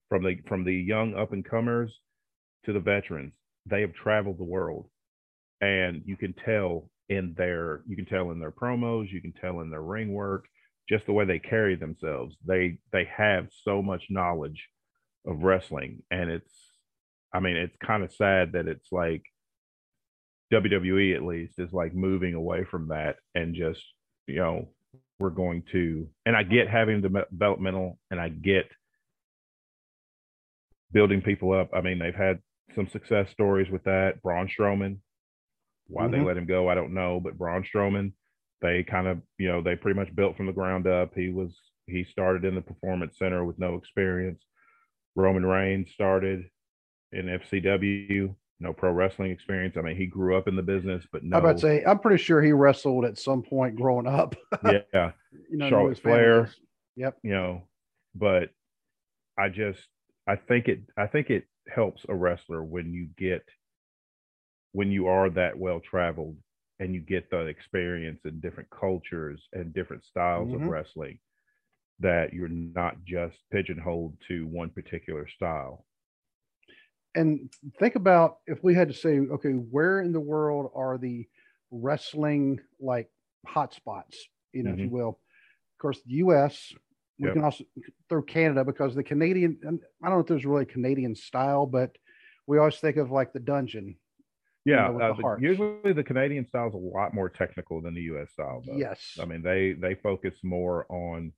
[0.10, 1.99] from the from the young up and comers
[2.65, 3.34] to the veterans.
[3.65, 4.89] They have traveled the world,
[5.62, 9.62] and you can tell in their you can tell in their promos, you can tell
[9.62, 10.45] in their ring work,
[10.88, 12.36] just the way they carry themselves.
[12.45, 14.67] They they have so much knowledge
[15.28, 16.54] of wrestling, and it's
[17.34, 19.23] I mean, it's kind of sad that it's like
[20.51, 23.81] WWE at least is like moving away from that and just,
[24.27, 24.69] you know,
[25.19, 28.65] we're going to, and I get having the developmental and I get
[30.91, 31.69] building people up.
[31.73, 32.39] I mean, they've had
[32.75, 34.21] some success stories with that.
[34.23, 34.97] Braun Strowman,
[35.88, 36.25] why they Mhm.
[36.25, 38.13] let him go, I don't know, but Braun Strowman,
[38.62, 41.13] they kind of, you know, they pretty much built from the ground up.
[41.15, 41.57] He was,
[41.88, 44.43] he started in the performance center with no experience.
[45.15, 46.49] Roman Reigns started
[47.12, 49.78] in FCW, no pro wrestling experience.
[49.78, 52.00] I mean, he grew up in the business, but no, I'm about to say, I'm
[52.00, 54.36] pretty sure he wrestled at some point growing up.
[54.65, 55.12] yeah,
[55.50, 56.50] you know, Charlotte Flair.
[56.95, 57.17] Yep.
[57.24, 57.63] you know,
[58.13, 58.50] but
[59.38, 59.80] I just,
[60.28, 63.43] I think it, I think it helps a wrestler when you get,
[64.74, 66.36] when you are that well traveled
[66.80, 70.69] and you get the experience in different cultures and different styles of Mhm.
[70.69, 71.19] wrestling
[72.00, 75.86] that you're not just pigeonholed to one particular style.
[77.15, 81.28] And think about if we had to say, okay, where in the world are the
[81.72, 83.10] wrestling like
[83.48, 84.15] hotspots,
[84.54, 85.10] you know, if you will?
[85.10, 86.74] Of course, the U.S.
[87.19, 87.34] We Yep.
[87.34, 87.65] can also
[88.08, 89.60] throw Canada because the Canadian.
[89.63, 91.98] and I don't know if there's really a Canadian style, but
[92.48, 93.95] we always think of like the dungeon.
[94.65, 98.02] Yeah, know, uh, the- usually the Canadian style is a lot more technical than the
[98.04, 98.32] U.S.
[98.32, 98.62] style.
[98.65, 98.78] Though.
[98.78, 99.17] Yes.
[99.22, 101.34] I mean they they focus more on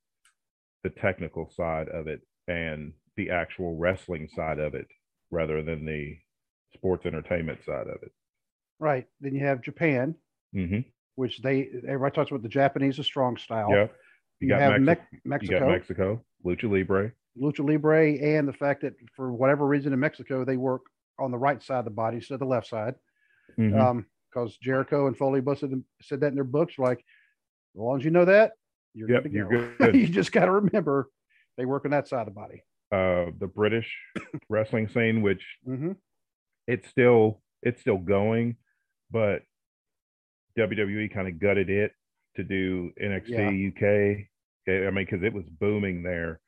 [0.83, 4.87] the technical side of it and the actual wrestling side of it
[5.31, 6.17] rather than the
[6.73, 8.11] sports entertainment side of it.
[8.79, 9.07] right.
[9.19, 10.15] Then you have Japan,
[10.53, 10.79] hmm
[11.15, 13.69] which they everybody talks about the Japanese a strong style.
[13.69, 13.83] Yeah,
[14.39, 17.11] You, you got have Mexi- Mex- you Mexico, got Mexico, Lucha Libre.
[17.39, 20.81] Lucha Libre, and the fact that for whatever reason in Mexico they work
[21.19, 22.95] on the right side of the body instead of the left side.
[23.57, 23.77] Mhm.
[23.79, 26.79] um, because Jericho and Foley busted said that in their books.
[26.79, 28.53] Like, as long as you know that,
[28.93, 29.73] you're Yep, good to go.
[29.91, 29.95] good.
[29.95, 31.09] you just got to remember
[31.57, 32.63] they work on that side of the body.
[32.91, 33.91] Uh, the British
[34.49, 35.93] wrestling scene, which hmm
[36.67, 38.55] it's still it's still going,
[39.11, 39.43] but
[40.57, 41.93] WWE kind of gutted it
[42.35, 44.27] to do NXT UK.
[44.67, 46.39] I mean, because it was booming there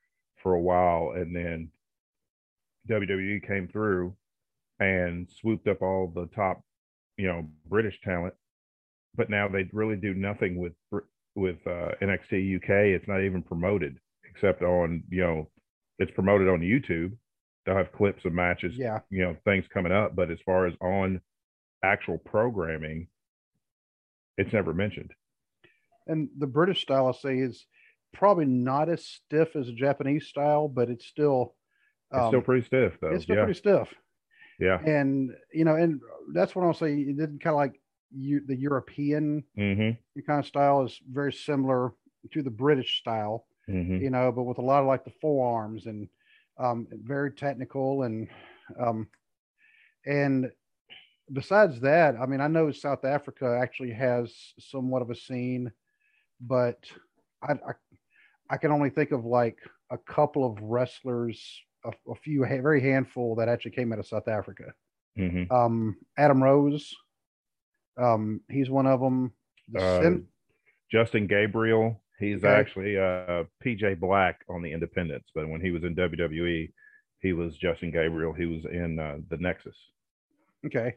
[0.41, 1.71] for a while, and then
[2.89, 4.15] WWE came through
[4.79, 6.63] and swooped up all the top,
[7.17, 8.33] you know, British talent.
[9.15, 10.73] But now they really do nothing with
[11.35, 12.69] with uh, NXT UK.
[12.95, 13.97] It's not even promoted
[14.29, 15.49] except on you know,
[15.99, 17.13] it's promoted on YouTube.
[17.65, 18.99] They'll have clips of matches Yeah.
[19.09, 21.21] you know things coming up but as far as on
[21.83, 23.07] actual programming
[24.37, 25.11] it's never mentioned.
[26.07, 27.65] And the British style, I say, is
[28.13, 31.55] probably not as stiff as a Japanese style, but it's still
[32.11, 33.09] um, it's still um, pretty stiff though.
[33.09, 33.43] It's still yeah.
[33.43, 33.93] pretty stiff.
[34.59, 34.79] Yeah.
[34.79, 36.01] And you know, and
[36.33, 36.93] that's what I'll say.
[36.93, 37.79] It didn't kind of like
[38.15, 40.19] you the European mm-hmm.
[40.27, 41.93] kind of style is very similar
[42.31, 43.45] to the British style.
[43.69, 43.97] Mm-hmm.
[43.97, 46.07] You know, but with a lot of like the forearms and
[46.59, 48.27] um, very technical and
[48.79, 49.07] um,
[50.05, 50.51] and
[51.31, 55.71] besides that, I mean, I know South Africa actually has somewhat of a scene,
[56.41, 56.77] but
[57.41, 57.73] I, I,
[58.49, 59.57] I can only think of like
[59.91, 61.41] a couple of wrestlers,
[61.85, 64.73] a, a few, a very handful that actually came out of South Africa.
[65.17, 65.53] Mm-hmm.
[65.53, 66.93] Um, Adam Rose,
[68.01, 69.31] um, he's one of them.
[69.77, 70.27] Uh, Sim-
[70.91, 72.53] Justin Gabriel, he's okay.
[72.53, 76.71] actually uh, PJ Black on the Independents, but when he was in WWE,
[77.19, 78.33] he was Justin Gabriel.
[78.33, 79.75] He was in uh, the Nexus.
[80.65, 80.93] Okay.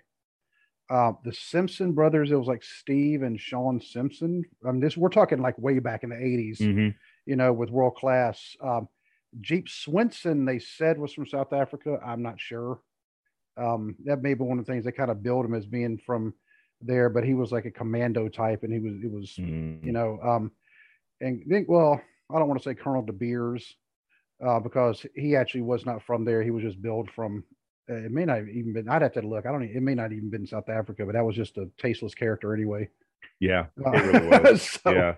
[0.89, 4.45] Uh, the Simpson brothers, it was like Steve and Sean Simpson.
[4.67, 6.89] I mean, this we're talking like way back in the 80s, mm-hmm.
[7.27, 8.57] you know, with world class.
[8.63, 8.89] Um,
[9.41, 11.99] Jeep Swenson, they said was from South Africa.
[12.05, 12.81] I'm not sure.
[13.57, 15.99] Um, that may be one of the things they kind of build him as being
[15.99, 16.35] from
[16.81, 19.85] there, but he was like a commando type, and he was it was mm.
[19.85, 20.53] you know, um,
[21.21, 22.01] and think well,
[22.31, 23.77] I don't want to say Colonel De Beers
[24.45, 26.43] uh, because he actually was not from there.
[26.43, 27.45] He was just billed from.
[27.89, 28.89] Uh, it may not even been.
[28.89, 29.47] I'd have to look.
[29.47, 29.63] I don't.
[29.63, 32.89] It may not even been South Africa, but that was just a tasteless character anyway.
[33.41, 34.63] Yeah, uh, it really was.
[34.85, 35.15] so, yeah.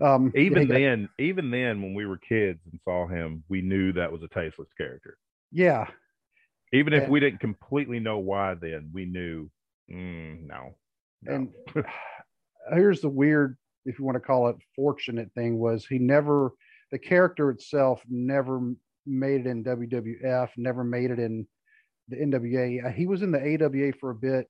[0.00, 4.12] Um, even then, even then, when we were kids and saw him, we knew that
[4.12, 5.16] was a tasteless character.
[5.52, 5.88] Yeah.
[6.72, 9.48] Even if we didn't completely know why, then we knew.
[9.90, 10.74] Mm, no,
[11.22, 11.32] no.
[11.32, 11.48] And
[12.72, 13.56] here's the weird,
[13.86, 16.52] if you want to call it, fortunate thing was he never
[16.92, 18.60] the character itself never
[19.06, 21.46] made it in WWF, never made it in
[22.08, 22.86] the NWA.
[22.86, 24.48] Uh, he was in the AWA for a bit,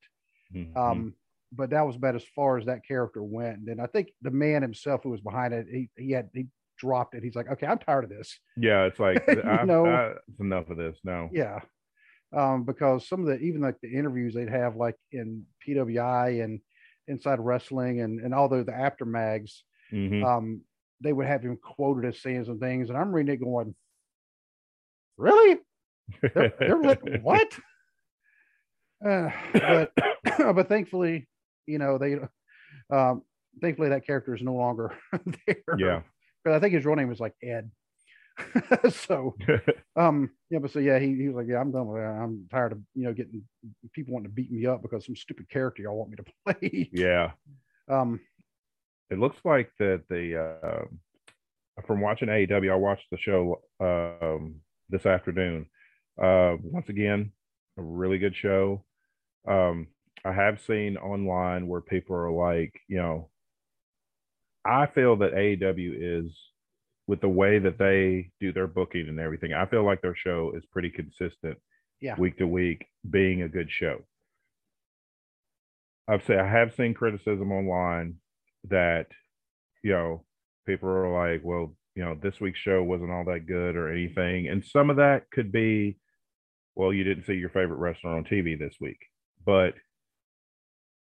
[0.55, 0.77] mm-hmm.
[0.77, 1.15] um,
[1.53, 3.69] but that was about as far as that character went.
[3.69, 6.47] And I think the man himself who was behind it, he, he had he
[6.79, 7.23] dropped it.
[7.23, 8.39] He's like, okay, I'm tired of this.
[8.57, 10.99] Yeah, it's like I, know, I, it's enough of this.
[11.05, 11.31] No.
[11.33, 11.61] Yeah,
[12.35, 16.61] um, because some of the even like the interviews they'd have like in PWI and
[17.09, 19.65] Inside Wrestling and and all the the Apter mags.
[19.93, 20.25] Mm-hmm.
[20.25, 20.61] Um,
[21.01, 23.75] they would have him quoted as saying some things, and I'm reading it going,
[25.17, 25.59] "Really?
[26.23, 27.59] They're, they're like what?"
[29.05, 29.93] Uh, but
[30.39, 31.29] but thankfully,
[31.67, 32.17] you know they,
[32.95, 33.23] um,
[33.61, 34.97] thankfully that character is no longer
[35.47, 35.77] there.
[35.79, 36.01] Yeah,
[36.45, 37.71] but I think his real name was like Ed.
[38.91, 39.37] so,
[39.97, 42.09] um, yeah, but so yeah, he, he was like, yeah, I'm done with that.
[42.09, 43.43] I'm tired of you know getting
[43.93, 46.25] people wanting to beat me up because some stupid character y'all want me to
[46.61, 46.91] play.
[46.93, 47.33] yeah.
[47.89, 48.21] Um,
[49.11, 50.85] it looks like that the uh,
[51.87, 54.57] from watching AEW, I watched the show um,
[54.89, 55.67] this afternoon.
[56.21, 57.33] Uh, once again,
[57.79, 58.85] a really good show.
[59.49, 59.89] Um,
[60.25, 63.31] I have seen online where people are like, you know,
[64.65, 66.37] I feel that AEW is
[67.07, 69.53] with the way that they do their booking and everything.
[69.53, 71.59] I feel like their show is pretty consistent,
[72.01, 73.99] yeah, week to week, being a good show.
[76.09, 78.17] I've said I have seen criticism online
[78.69, 79.07] that
[79.83, 80.25] you know
[80.67, 84.49] people are like well you know this week's show wasn't all that good or anything
[84.49, 85.97] and some of that could be
[86.75, 88.99] well you didn't see your favorite wrestler on tv this week
[89.45, 89.75] but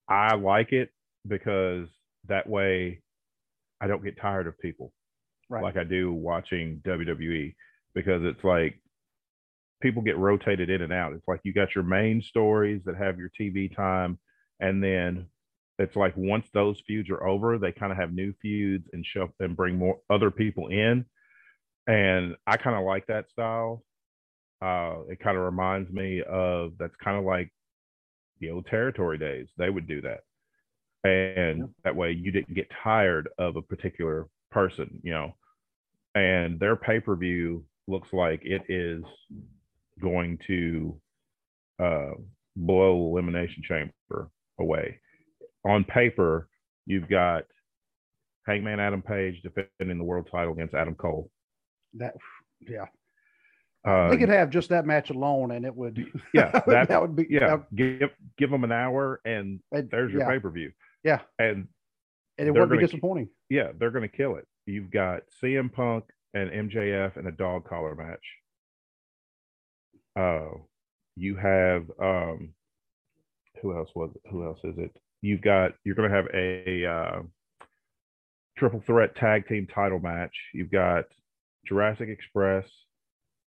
[0.08, 0.90] i like it
[1.26, 1.88] because
[2.28, 3.02] that way
[3.80, 4.92] i don't get tired of people
[5.48, 5.62] right.
[5.62, 7.54] like i do watching wwe
[7.94, 8.80] because it's like
[9.82, 13.18] people get rotated in and out it's like you got your main stories that have
[13.18, 14.18] your tv time
[14.60, 15.26] and then
[15.78, 19.28] it's like once those feuds are over, they kind of have new feuds and show
[19.40, 21.04] and bring more other people in.
[21.86, 23.84] And I kind of like that style.
[24.62, 27.52] Uh, it kind of reminds me of that's kind of like
[28.40, 29.48] the old territory days.
[29.58, 30.20] They would do that.
[31.04, 31.64] And yeah.
[31.84, 34.26] that way you didn't get tired of a particular
[34.56, 35.34] person, you know.
[36.14, 39.04] And their pay per view looks like it is
[40.00, 41.00] going to
[41.82, 42.12] uh,
[42.56, 44.98] blow Elimination Chamber away
[45.66, 46.48] on paper,
[46.86, 47.44] you've got
[48.46, 51.30] Hangman Adam Page defending the world title against Adam Cole.
[51.94, 52.14] That,
[52.60, 52.86] yeah.
[53.86, 56.06] Uh, they could have just that match alone, and it would.
[56.34, 57.26] Yeah, that, that would be.
[57.30, 60.28] Yeah, give give them an hour, and, and there's your yeah.
[60.28, 60.72] pay per view.
[61.04, 61.68] Yeah, and
[62.38, 63.28] and it would be disappointing.
[63.48, 64.46] Yeah, they're going to kill it.
[64.66, 68.18] You've got CM Punk and MJF in a dog collar match.
[70.18, 70.58] Uh,
[71.16, 72.54] you have um,
[73.62, 74.22] who else was it?
[74.30, 74.96] Who else is it?
[75.26, 77.22] you've got you're going to have a uh,
[78.56, 80.34] triple threat tag team title match.
[80.54, 81.04] You've got
[81.66, 82.66] Jurassic Express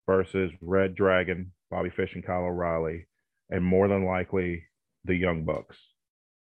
[0.06, 3.08] versus Red Dragon, Bobby Fish and Kyle O'Reilly,
[3.50, 4.64] and more than likely
[5.06, 5.78] the Young Bucks.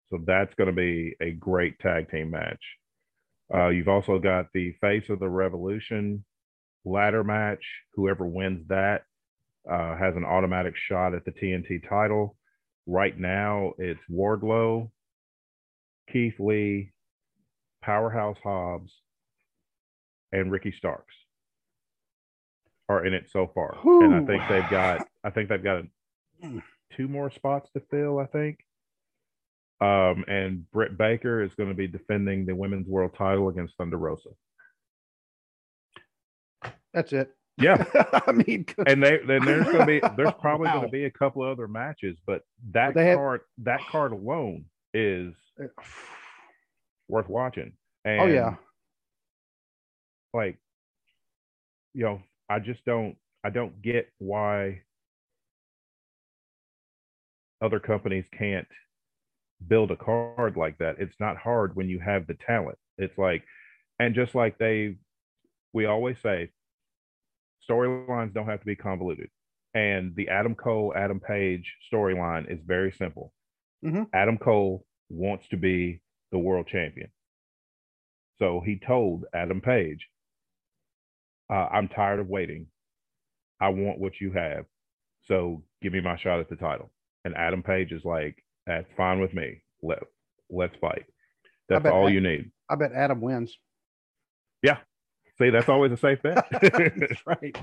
[0.09, 2.61] So that's going to be a great tag team match.
[3.53, 6.23] Uh, you've also got the face of the revolution
[6.85, 7.63] ladder match.
[7.95, 9.03] Whoever wins that
[9.69, 12.35] uh, has an automatic shot at the TNT title.
[12.85, 14.89] Right now, it's Wardlow,
[16.11, 16.93] Keith Lee,
[17.81, 18.93] Powerhouse Hobbs,
[20.31, 21.13] and Ricky Starks
[22.89, 23.77] are in it so far.
[24.03, 25.83] And I think they've got I think they've got
[26.95, 28.59] two more spots to fill, I think.
[29.79, 33.97] Um, and Britt Baker is going to be defending the women's world title against Thunder
[33.97, 34.29] Rosa.
[36.93, 37.31] That's it.
[37.59, 37.83] Yeah,
[38.27, 40.75] I mean, and they then there's going to be there's probably wow.
[40.75, 43.65] going to be a couple other matches, but that but card have...
[43.65, 45.33] that card alone is
[47.07, 47.73] worth watching.
[48.05, 48.55] And oh yeah,
[50.33, 50.57] like
[51.93, 54.81] you know, I just don't I don't get why
[57.61, 58.67] other companies can't
[59.65, 60.97] build a card like that.
[60.99, 62.77] It's not hard when you have the talent.
[62.97, 63.43] It's like,
[63.99, 64.97] and just like they,
[65.73, 66.49] we always say,
[67.69, 69.29] storylines don't have to be convoluted.
[69.73, 73.33] And the Adam Cole, Adam Page storyline is very simple.
[73.83, 74.03] Mm-hmm.
[74.13, 77.09] Adam Cole wants to be the world champion.
[78.39, 80.07] So he told Adam Page,
[81.51, 82.67] uh, I'm tired of waiting.
[83.59, 84.65] I want what you have.
[85.25, 86.91] So give me my shot at the title.
[87.25, 89.61] And Adam Page is like, that's fine with me.
[89.81, 89.99] Let
[90.49, 91.05] let's fight.
[91.69, 92.51] That's all you need.
[92.69, 93.57] I bet Adam wins.
[94.61, 94.77] Yeah.
[95.37, 96.47] See, that's always a safe bet.
[96.51, 97.55] that's right.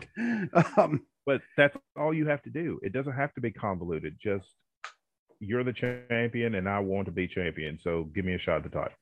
[0.76, 2.78] Um, but that's all you have to do.
[2.82, 4.16] It doesn't have to be convoluted.
[4.22, 4.46] Just
[5.40, 7.78] you're the champion and I want to be champion.
[7.82, 8.96] So give me a shot at the title.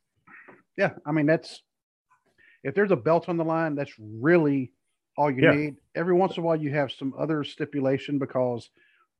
[0.78, 0.90] Yeah.
[1.06, 1.60] I mean, that's
[2.64, 4.72] if there's a belt on the line, that's really
[5.18, 5.52] all you yeah.
[5.52, 5.76] need.
[5.94, 8.70] Every once in a while, you have some other stipulation because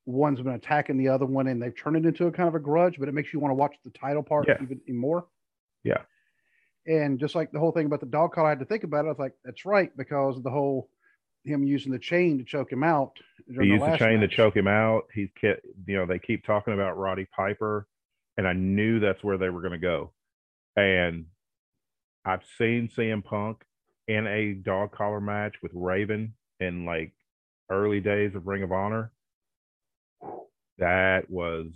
[0.07, 2.61] one's been attacking the other one and they've turned it into a kind of a
[2.61, 4.55] grudge, but it makes you want to watch the title part yeah.
[4.63, 5.27] even, more.
[5.85, 6.03] Yeah.
[6.87, 9.05] And just like the whole thing about the dog collar, I had to think about
[9.05, 9.09] it.
[9.09, 10.89] I was like, that's right, because the whole
[11.45, 13.19] him using the chain to choke him out.
[13.49, 14.31] He used the, the chain match.
[14.31, 15.05] to choke him out.
[15.13, 17.87] He's kept, you know, they keep talking about Roddy Piper,
[18.37, 20.13] and I knew that's where they were going to go.
[20.77, 21.27] And
[22.25, 23.65] I've seen CM Punk
[24.09, 27.13] in a dog collar match with Raven in like
[27.71, 29.13] early days of Ring of Honor.
[30.79, 31.67] That was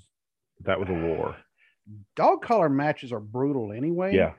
[0.65, 1.37] that was a war.
[2.17, 4.15] Dog collar matches are brutal anyway.
[4.15, 4.33] Yeah.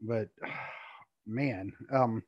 [0.00, 0.28] But
[1.26, 2.22] man, um,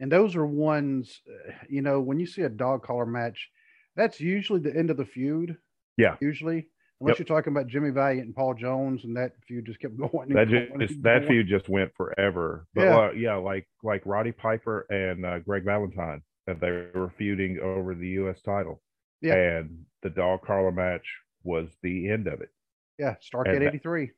[0.00, 1.20] and those are ones,
[1.68, 3.48] you know, when you see a dog collar match,
[3.96, 5.56] that's usually the end of the feud.
[5.96, 6.16] Yeah.
[6.20, 6.68] Usually.
[7.00, 7.28] Unless yep.
[7.28, 10.28] you're talking about Jimmy Valiant and Paul Jones, and that feud just kept going.
[10.28, 12.66] That going just, that feud just went forever.
[12.74, 17.12] But yeah, uh, yeah like like Roddy Piper and uh, Greg Valentine, that they were
[17.18, 18.40] feuding over the U.S.
[18.42, 18.80] title.
[19.22, 19.34] Yeah.
[19.34, 21.06] And the dog collar match
[21.44, 22.50] was the end of it.
[22.98, 24.10] Yeah, Starcade '83.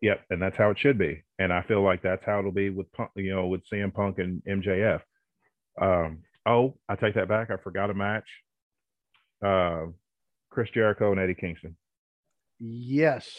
[0.00, 1.22] Yep, and that's how it should be.
[1.38, 4.18] And I feel like that's how it'll be with Punk, you know, with CM Punk
[4.18, 5.00] and MJF.
[5.80, 7.50] Um, oh, I take that back.
[7.50, 8.28] I forgot a match.
[9.44, 9.86] Uh,
[10.50, 11.76] Chris Jericho and Eddie Kingston.
[12.58, 13.30] Yes.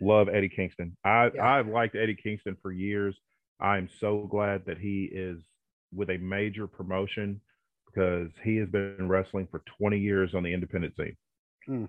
[0.00, 0.96] Love Eddie Kingston.
[1.04, 1.44] I yeah.
[1.44, 3.16] I've liked Eddie Kingston for years.
[3.60, 5.42] I'm so glad that he is
[5.94, 7.40] with a major promotion
[7.92, 11.16] because he has been wrestling for 20 years on the independent scene.
[11.68, 11.88] Mm.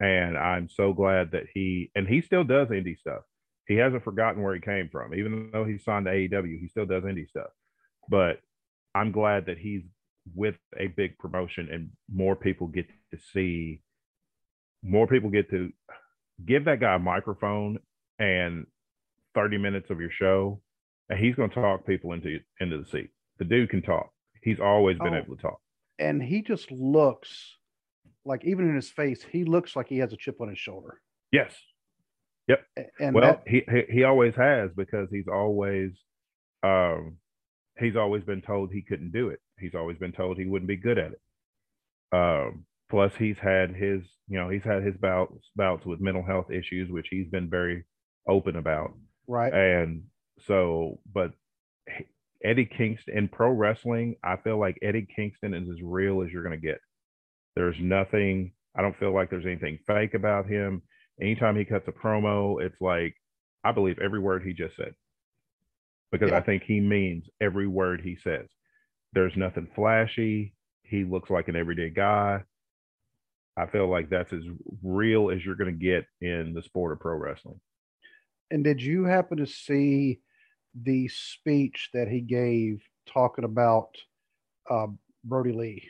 [0.00, 3.22] And I'm so glad that he and he still does indie stuff.
[3.68, 5.14] He hasn't forgotten where he came from.
[5.14, 7.50] Even though he signed to AEW, he still does indie stuff.
[8.08, 8.40] But
[8.94, 9.82] I'm glad that he's
[10.34, 13.80] with a big promotion and more people get to see
[14.82, 15.70] more people get to
[16.44, 17.78] give that guy a microphone
[18.18, 18.66] and
[19.34, 20.60] 30 minutes of your show,
[21.08, 23.10] and he's going to talk people into into the seat.
[23.38, 24.11] The dude can talk.
[24.42, 25.60] He's always been oh, able to talk.
[25.98, 27.56] And he just looks
[28.24, 31.00] like, even in his face, he looks like he has a chip on his shoulder.
[31.30, 31.54] Yes.
[32.48, 32.64] Yep.
[33.00, 35.92] And well, that, he, he he always has because he's always
[36.64, 37.18] um
[37.78, 39.38] he's always been told he couldn't do it.
[39.60, 41.20] He's always been told he wouldn't be good at it.
[42.12, 46.50] Um Plus, he's had his, you know, he's had his bouts bouts with mental health
[46.50, 47.84] issues, which he's been very
[48.28, 48.92] open about.
[49.26, 49.50] Right.
[49.50, 50.02] And
[50.46, 51.32] so, but
[52.44, 56.42] Eddie Kingston in pro wrestling, I feel like Eddie Kingston is as real as you're
[56.42, 56.80] going to get.
[57.54, 58.52] There's nothing.
[58.76, 60.82] I don't feel like there's anything fake about him.
[61.20, 63.14] Anytime he cuts a promo, it's like
[63.64, 64.94] I believe every word he just said
[66.10, 66.36] because yeah.
[66.36, 68.46] I think he means every word he says.
[69.14, 70.54] There's nothing flashy.
[70.82, 72.42] He looks like an everyday guy.
[73.56, 74.44] I feel like that's as
[74.82, 77.60] real as you're going to get in the sport of pro wrestling.
[78.50, 80.20] And did you happen to see
[80.80, 83.88] the speech that he gave talking about
[84.70, 84.86] uh,
[85.24, 85.88] Brodie Lee?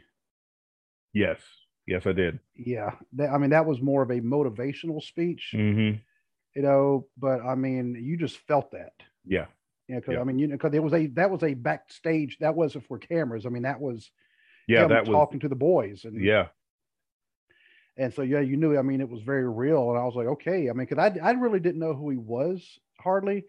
[1.12, 1.38] Yes.
[1.86, 2.38] Yes, I did.
[2.54, 5.98] Yeah, that, I mean that was more of a motivational speech, Mm-hmm.
[6.54, 7.06] you know.
[7.18, 8.92] But I mean, you just felt that,
[9.26, 9.46] Yeah.
[9.88, 9.96] Yeah.
[9.96, 10.20] Because Yeah.
[10.20, 12.98] I mean, you know, because there was a that was a backstage that wasn't for
[12.98, 13.46] cameras.
[13.46, 14.10] I mean, that was
[14.68, 16.46] Yeah, that was talking to the boys, and yeah.
[17.98, 18.78] and so yeah, you knew.
[18.78, 20.70] I mean, it was very real, and I was like, okay.
[20.70, 23.44] I mean, because I I really didn't know who he was hardly,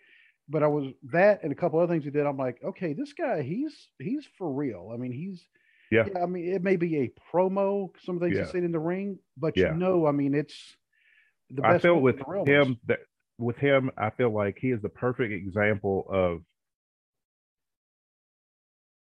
[0.49, 2.25] but I was that and a couple other things he did.
[2.25, 4.91] I'm like, okay, this guy, he's he's for real.
[4.93, 5.47] I mean, he's
[5.91, 6.07] Yeah.
[6.21, 8.43] I mean, it may be a promo, some things Yeah.
[8.43, 9.73] he's seen in the ring, but Yeah.
[9.73, 10.75] you know, I mean, it's
[11.49, 11.83] the I best.
[11.83, 12.99] feel one with him that
[13.39, 16.41] with him, I feel like he is the perfect example of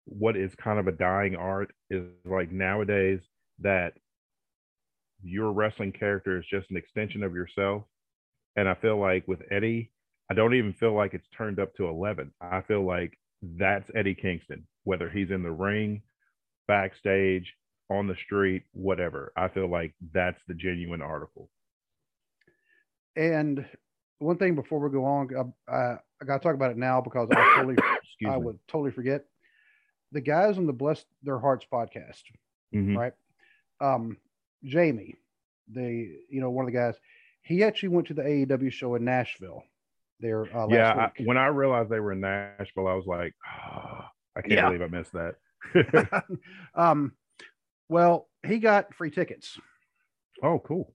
[0.07, 3.21] what is kind of a dying art is like nowadays
[3.61, 3.95] that
[5.23, 7.85] your wrestling character is just an extension of yourself.
[8.57, 9.91] And I feel like with Eddie,
[10.31, 12.33] I don't even feel like it's turned up to 11.
[12.41, 16.03] I feel like that's Eddie Kingston, whether he's in the ring,
[16.67, 17.55] backstage,
[17.89, 19.33] on the street, whatever.
[19.37, 21.49] I feel like that's the genuine article.
[23.15, 23.65] And
[24.19, 27.01] one thing before we go on, I, I, I got to talk about it now
[27.01, 27.77] because I totally,
[28.29, 29.25] I would totally forget.
[30.13, 32.23] The guys on the Bless Their Hearts podcast,
[32.75, 32.97] Mhm.
[32.97, 33.13] right?
[33.81, 34.17] Um,
[34.65, 35.15] Jamie,
[35.71, 36.95] the you know one of the guys,
[37.43, 39.63] he actually went to the AEW show in Nashville.
[40.21, 43.35] There, uh, last yeah, I, when I realized they were in Nashville, I was like,
[43.47, 44.67] "Ah, I can't Yeah.
[44.67, 45.37] believe I missed that.
[46.75, 47.13] um,
[47.89, 49.59] well, he got free tickets.
[50.43, 50.95] oh, cool.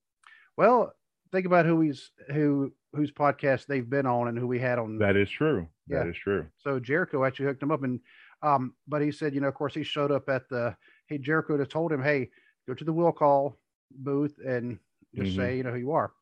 [0.56, 0.92] Well,
[1.30, 4.98] think about who he's who whose podcast they've been on and who we had on.
[4.98, 5.68] That is true.
[5.88, 6.10] That Yeah.
[6.10, 6.46] is true.
[6.58, 8.00] so Jericho actually hooked him up, and
[8.42, 10.76] um, but he said, you know, of course, he showed up at the.
[11.06, 12.30] Hey, Jericho just told him, hey,
[12.66, 13.58] go to the will call
[13.90, 14.78] booth and
[15.14, 15.36] just Mhm.
[15.36, 16.12] say, you know, who you are.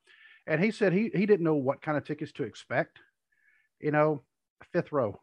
[0.51, 2.98] And he said he he didn't know what kind of tickets to expect.
[3.80, 4.24] You know,
[4.72, 5.18] fifth row,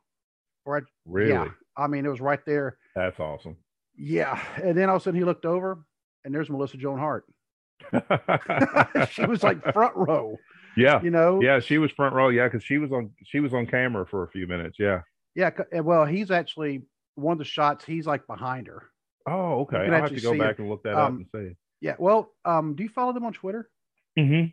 [0.65, 0.83] Right.
[1.05, 1.31] Really?
[1.31, 2.77] yeah, I mean, it was right there.
[2.95, 3.57] That's awesome.
[3.95, 5.83] Yeah, and then all of a sudden he looked over,
[6.23, 7.25] and there's Melissa Joan Hart.
[9.11, 10.37] she was like front row,
[10.77, 11.01] yeah.
[11.03, 11.41] you know.
[11.41, 12.29] Yeah, she was front row.
[12.29, 14.77] Yeah, because she was on she was on camera for a few minutes.
[14.79, 15.01] Yeah.
[15.35, 15.51] Yeah.
[15.81, 16.83] Well, he's actually
[17.15, 17.83] one of the shots.
[17.83, 18.83] He's like behind her.
[19.27, 19.77] Oh, okay.
[19.77, 21.55] I'll have to go back and look that up Um, and see.
[21.81, 21.95] Yeah.
[21.99, 23.69] Well, um, do you follow them on Twitter?
[24.17, 24.47] Mm-hmm.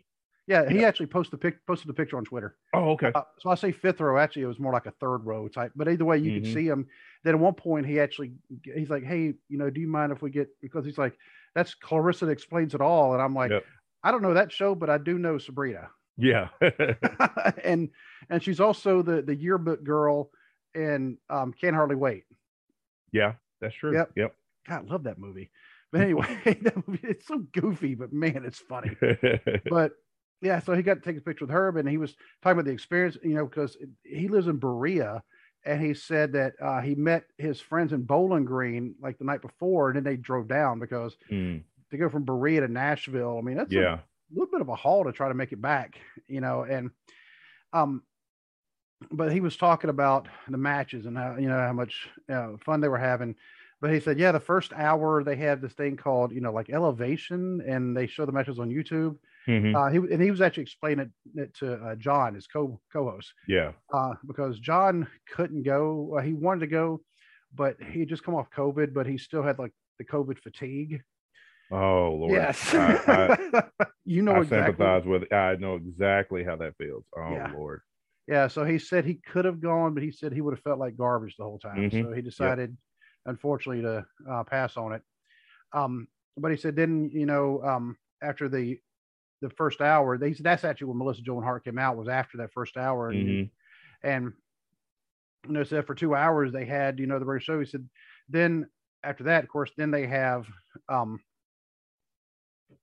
[0.47, 2.55] Yeah, he actually posted the pic, posted the picture on Twitter.
[2.73, 3.11] Oh, okay.
[3.15, 4.17] Uh, so I say fifth row.
[4.19, 5.71] Actually, it was more like a third row type.
[5.75, 6.35] But either way, you Mhm.
[6.43, 6.87] could see him.
[7.23, 8.33] Then at one point, he actually
[8.63, 11.17] he's like, "Hey, you know, do you mind if we get?" Because he's like,
[11.55, 13.65] "That's Clarissa that explains it all," and I'm like, Yep.
[14.03, 16.49] "I don't know that show, but I do know Sabrina." Yeah.
[17.63, 17.89] and
[18.29, 20.29] and she's also the the yearbook girl
[20.75, 22.23] and um can't hardly wait
[23.11, 23.93] yeah, that's true.
[23.93, 24.11] Yep.
[24.15, 24.35] Yep.
[24.67, 25.51] god love that movie
[25.91, 26.27] but anyway
[26.61, 28.95] that movie, it's so goofy but man it's funny
[29.69, 29.93] but
[30.41, 32.65] yeah so he got to take a picture with herb and he was talking about
[32.65, 35.23] the experience you know because he lives in berea
[35.65, 39.41] and he said that uh, he met his friends in bowling green like the night
[39.41, 43.41] before and then they drove down because Mm, to go from berea to nashville i
[43.41, 43.87] mean that's a
[44.31, 46.91] little bit of a haul to try to make it back, you know, and
[47.73, 48.03] um
[49.11, 52.81] but he was talking about the matches and how you know how much uh, fun
[52.81, 53.35] they were having.
[53.81, 56.69] But he said, yeah, the first hour they had this thing called you know like
[56.69, 59.17] elevation, and they show the matches on YouTube.
[59.47, 59.75] Mhm.
[59.75, 63.33] Uh, he and he was actually explaining it, it to uh, John, his co co-host,
[63.47, 63.73] yeah.
[63.93, 66.17] uh, because John couldn't go.
[66.17, 67.01] Uh, he wanted to go,
[67.53, 71.01] but he had just come off COVID, but he still had like the COVID fatigue.
[71.71, 72.33] Oh Lord.
[72.33, 73.37] Yes, I,
[74.05, 74.73] you know I, I exactly.
[74.73, 77.05] sympathize with I know exactly how that feels.
[77.17, 77.51] Oh Yeah.
[77.53, 77.81] Lord.
[78.27, 80.79] Yeah, so he said he could have gone, but he said he would have felt
[80.79, 81.89] like garbage the whole time.
[81.89, 82.05] Mhm.
[82.05, 82.75] So he decided,
[83.27, 85.03] unfortunately, to uh, pass on it.
[85.73, 88.79] Um, but he said then, you know, um, after the
[89.41, 92.51] the first hour, they, that's actually when Melissa Joan Hart came out was after that
[92.53, 93.49] first hour, and Mhm.
[94.03, 94.33] and
[95.47, 97.59] you know, said for two hours they had, you know, the regular show.
[97.59, 97.87] He said
[98.29, 98.67] then
[99.03, 100.47] after that, of course, then they have
[100.89, 101.19] um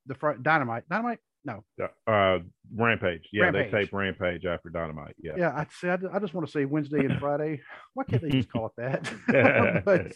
[0.07, 1.19] the front dynamite, dynamite.
[1.45, 1.65] No,
[2.07, 2.39] Uh,
[2.73, 3.29] Rampage.
[3.33, 3.73] Yeah, Rampage.
[3.73, 5.17] they tape Rampage after Dynamite.
[5.19, 5.33] Yeah.
[5.37, 7.61] yeah, I said I just want to say Wednesday and Friday.
[7.95, 9.13] Why can't they just call it that?
[9.85, 10.13] but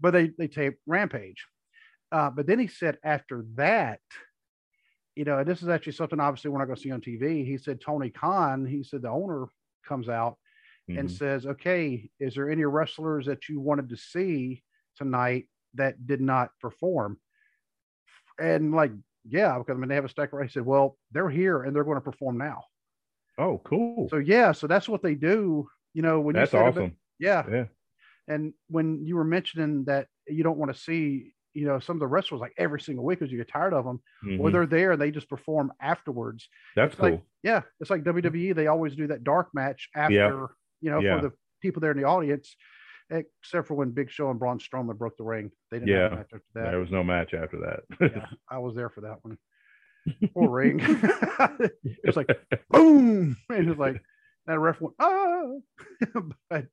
[0.00, 1.44] but they they tape Rampage.
[2.10, 4.00] Uh, but then he said after that,
[5.16, 7.44] you know, and this is actually something obviously we're not going to see on TV.
[7.46, 8.66] He said Tony Khan.
[8.66, 9.46] He said the owner
[9.86, 10.38] comes out
[10.88, 11.12] and Mhm.
[11.12, 14.62] says, "Okay, is there any wrestlers that you wanted to see
[14.96, 17.18] tonight that did not perform?"
[18.38, 18.92] And like,
[19.24, 20.32] yeah, because I mean they have a stack.
[20.32, 20.46] Right?
[20.46, 22.64] He said, "Well, they're here and they're going to perform now."
[23.38, 24.08] Oh, cool.
[24.08, 25.68] So yeah, so that's what they do.
[25.92, 26.96] You know, when That's you said about- awesome.
[27.18, 27.66] yeah, Yeah.
[28.28, 32.00] and when you were mentioning that you don't want to see, you know, some of
[32.00, 34.00] the wrestlers like every single week because you get tired of them,
[34.40, 34.52] or Mhm.
[34.52, 36.48] they're there and they just perform afterwards.
[36.76, 37.26] That's it's like- cool.
[37.42, 38.52] Yeah, it's like WWE.
[38.54, 40.48] They always do that dark match after,
[40.80, 41.20] you know, Yeah.
[41.20, 42.56] for the people there in the audience.
[43.10, 45.52] except for when Big Show and Braun Strowman broke the ring.
[45.70, 46.02] They didn't Yeah.
[46.04, 46.70] have a match after that.
[46.70, 47.84] There was no match after that.
[48.00, 49.36] yeah, I was there for that one.
[50.32, 50.80] Poor ring.
[52.02, 52.28] it's like
[52.70, 54.00] boom, and it's like
[54.46, 55.42] that ref went ah,
[56.50, 56.66] but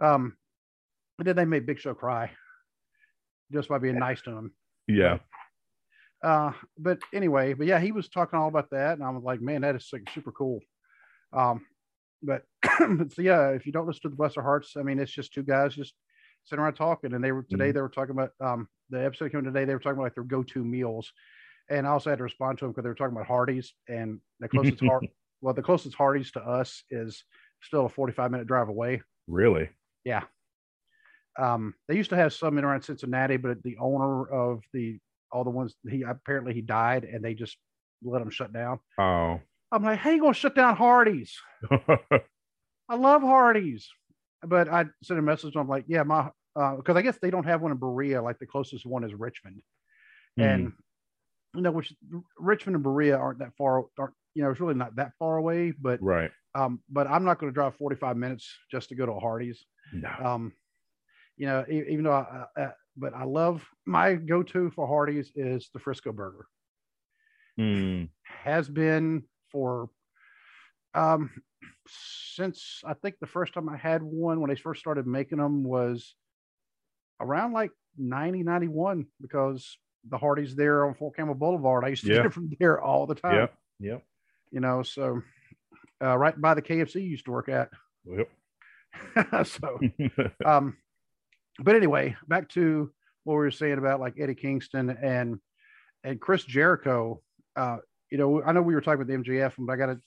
[0.00, 0.36] um,
[1.18, 2.30] but then they made Big Show cry
[3.52, 4.52] just by being nice to him.
[4.88, 5.18] yeah.
[6.22, 9.40] Uh, but anyway, but yeah, he was talking all about that, and I was like,
[9.40, 10.60] man, that is like, super cool.
[11.32, 11.66] Um,
[12.22, 12.44] but
[13.12, 15.32] so yeah, if you don't listen to the Bless Their Hearts, I mean, it's just
[15.32, 15.94] two guys just
[16.44, 17.74] sitting around talking, and they were today Mhm.
[17.74, 19.64] they were talking about um the episode coming today.
[19.64, 21.12] They were talking about like their go-to meals,
[21.68, 24.20] and I also had to respond to them because they were talking about Hardee's, and
[24.38, 25.08] the closest Hard,
[25.40, 27.24] well, the closest Hardee's to us is
[27.62, 29.02] still a 45 minute drive away.
[29.26, 29.70] Really?
[30.04, 30.22] Yeah.
[31.38, 34.98] Um, they used to have some in around Cincinnati, but the owner of the
[35.30, 37.56] all the ones he apparently he died, and they just
[38.02, 38.78] let them shut down.
[38.98, 39.40] Oh.
[39.70, 41.34] I'm like, how you gonna shut down Hardee's?
[42.88, 43.88] I love Hardee's,
[44.42, 45.56] but I sent a message.
[45.56, 48.20] I'm like, yeah, my because I guess they don't have one in Berea.
[48.20, 49.62] Like the closest one is Richmond,
[50.36, 50.72] and
[51.54, 51.94] you know, which
[52.38, 53.84] Richmond and Berea aren't that far.
[53.98, 54.50] Aren't you know?
[54.50, 56.30] It's really not that far away, but right.
[56.54, 59.64] um, but I'm not going to drive 45 minutes just to go to a Hardee's.
[59.92, 60.10] No.
[60.22, 60.52] Um,
[61.36, 65.78] you know, even though, I, uh, but I love my go-to for Hardee's is the
[65.80, 66.46] Frisco burger.
[67.58, 68.08] Mm.
[68.22, 69.90] Has been for
[70.94, 71.30] um
[71.86, 75.62] since I think the first time I had one when they first started making them
[75.64, 76.14] was
[77.20, 79.76] around like 90, 91 because
[80.08, 81.84] the Hardee's there on Fort Campbell Boulevard.
[81.84, 82.16] I used to Yeah.
[82.16, 83.34] get it from there all the time.
[83.36, 83.54] Yep.
[83.80, 84.04] Yep.
[84.50, 85.22] You know, so
[86.02, 87.70] uh, right by the KFC you used to work at.
[88.04, 88.28] Yep.
[89.46, 89.78] so
[90.44, 90.76] um
[91.62, 92.90] but anyway back to
[93.24, 95.38] what we were saying about like eddie kingston and
[96.04, 97.20] and chris jericho
[97.56, 97.76] uh
[98.10, 99.98] you know i know we were talking about the mjf but i gotta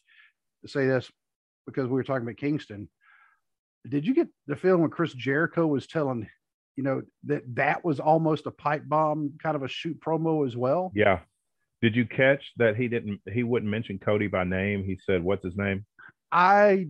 [0.66, 1.10] say this
[1.66, 2.90] because we were talking about kingston
[3.88, 6.28] did you get the feeling when chris jericho was telling
[6.76, 10.56] you know that that was almost a pipe bomb kind of a shoot promo as
[10.58, 11.20] well Yeah.
[11.82, 14.84] Did you catch that he didn't he wouldn't mention Cody by name?
[14.84, 15.86] He said, What's his name?
[16.32, 16.88] i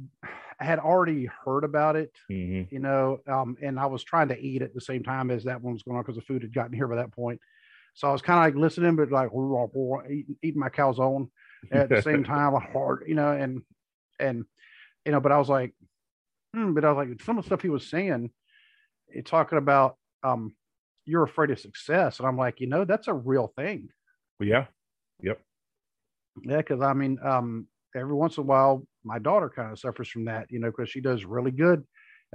[0.64, 4.62] had already heard about it hmm you know, um, and I was trying to eat
[4.62, 6.74] at the same time as that one was going on because the food had gotten
[6.74, 7.39] here by that point.
[7.93, 9.30] So I was kind of like listening, but like
[10.10, 11.30] eating, eating my calzone
[11.72, 13.62] at the same time, like hard, you know, and
[14.20, 14.45] and
[15.06, 15.74] you know, but I was like,
[16.53, 18.32] hmm, but I was like, some of the stuff he was saying,
[19.16, 20.56] eh, talking about um,
[21.06, 23.89] you're afraid of success, and I'm like, you know, that's a real thing.
[24.39, 24.66] Yeah.
[25.22, 25.39] Yep.
[26.43, 30.10] Yeah, because I mean, um, every once in a while, my daughter kind of suffers
[30.10, 31.86] from that, you know, because she does really good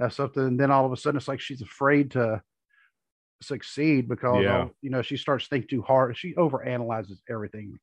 [0.01, 2.41] at something, and then all of a sudden, it's like she's afraid to
[3.41, 4.69] succeed because Yeah.
[4.81, 6.17] you know she starts think too hard.
[6.17, 7.77] She overanalyzes everything.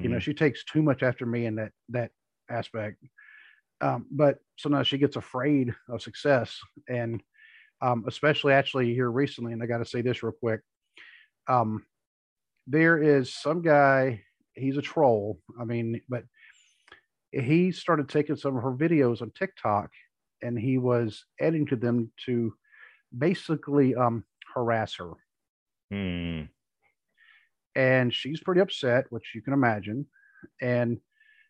[0.00, 0.20] You know, Mhm.
[0.20, 2.10] she takes too much after me in that that
[2.50, 3.02] aspect.
[3.80, 7.22] Um, but sometimes she gets afraid of success, and
[7.82, 9.52] um, especially actually here recently.
[9.52, 10.60] And I got to say this real quick.
[11.48, 11.86] Um,
[12.66, 14.24] there is some guy.
[14.54, 15.40] He's a troll.
[15.60, 16.24] I mean, but
[17.42, 19.90] he started taking some of her videos on TikTok,
[20.42, 22.54] and he was adding to them to
[23.16, 24.24] basically um,
[24.54, 25.12] harass her
[25.92, 26.48] Mm.
[27.76, 30.06] and she's pretty upset, which you can imagine.
[30.60, 30.98] And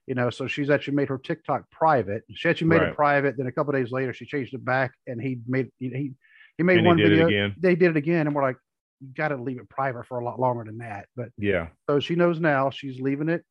[0.07, 2.24] you know, so she's actually made her TikTok private.
[2.35, 2.89] She actually made Right.
[2.91, 3.37] it private.
[3.39, 6.12] Then a couple days later, she changed it back, and he made he he,
[6.59, 7.53] he made And he one it video.
[7.57, 8.59] They did it again, and we're like,
[9.01, 11.09] you got to leave it private for a lot longer than that.
[11.16, 11.68] But Yeah.
[11.89, 13.45] so she knows now she's leaving it.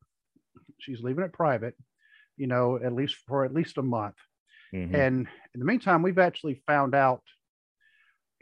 [0.78, 1.74] She's leaving it private.
[2.36, 4.16] You know, at least for at least a month.
[4.72, 4.94] Mhm.
[4.94, 7.22] And in the meantime, we've actually found out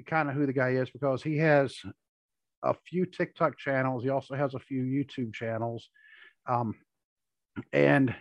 [0.06, 1.76] kind of who the guy is because he has
[2.62, 4.02] a few TikTok channels.
[4.02, 5.90] He also has a few YouTube channels.
[6.46, 6.74] Um,
[7.72, 8.14] and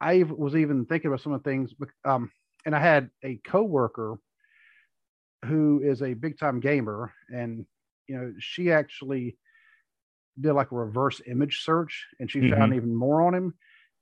[0.00, 1.72] I was even thinking about some of the things.
[2.04, 2.30] Um,
[2.66, 4.18] and I had a coworker
[5.44, 7.66] who is a big time gamer, and
[8.06, 9.38] you know, she actually
[10.40, 13.54] did like a reverse image search, and she found even more on him.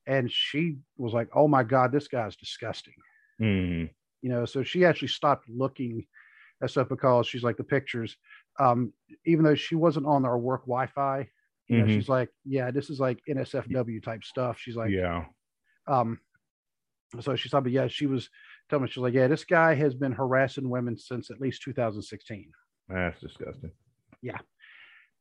[0.06, 2.94] And she was like, "Oh my god, this guy's disgusting."
[3.40, 3.90] Mhm.
[4.20, 6.06] you know so she actually stopped looking
[6.62, 8.16] at stuff because she's like the pictures
[8.60, 8.92] um
[9.24, 11.28] even though she wasn't on our work wi-fi
[11.66, 11.94] you know Mhm.
[11.94, 15.24] she's like yeah this is like nsfw type stuff she's like yeah.
[15.88, 16.20] um
[17.20, 18.30] so she's like yeah she was
[18.68, 22.52] telling me she's like yeah this guy has been harassing women since at least 2016
[22.88, 23.72] That's disgusting.
[24.20, 24.38] Yeah.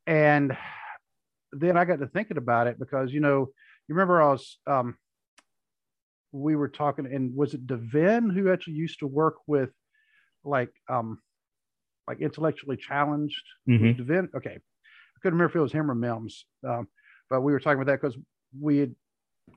[0.05, 0.55] And
[1.53, 3.49] then I got to thinking about it because you know
[3.87, 4.97] you remember I was um
[6.31, 9.69] we were talking and was it Devin who actually used to work with
[10.43, 11.19] like um
[12.07, 13.97] like intellectually challenged Mhm.
[13.97, 16.87] Devin okay I couldn't remember if it was him or Milms um
[17.29, 18.17] but we were talking about that because
[18.59, 18.95] we had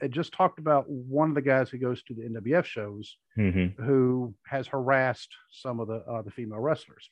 [0.01, 3.83] it just talked about one of the guys who goes to the NWF shows Mm-hmm.
[3.83, 7.11] who has harassed some of the uh, the female wrestlers.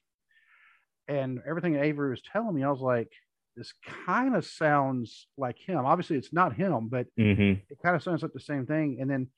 [1.09, 3.11] And everything Avery was telling me, I was like,
[3.57, 3.73] this
[4.07, 5.85] kind of sounds like him.
[5.85, 7.61] Obviously, it's not him, but Mm-hmm.
[7.71, 8.99] it kind of sounds like the same thing.
[9.01, 9.29] And then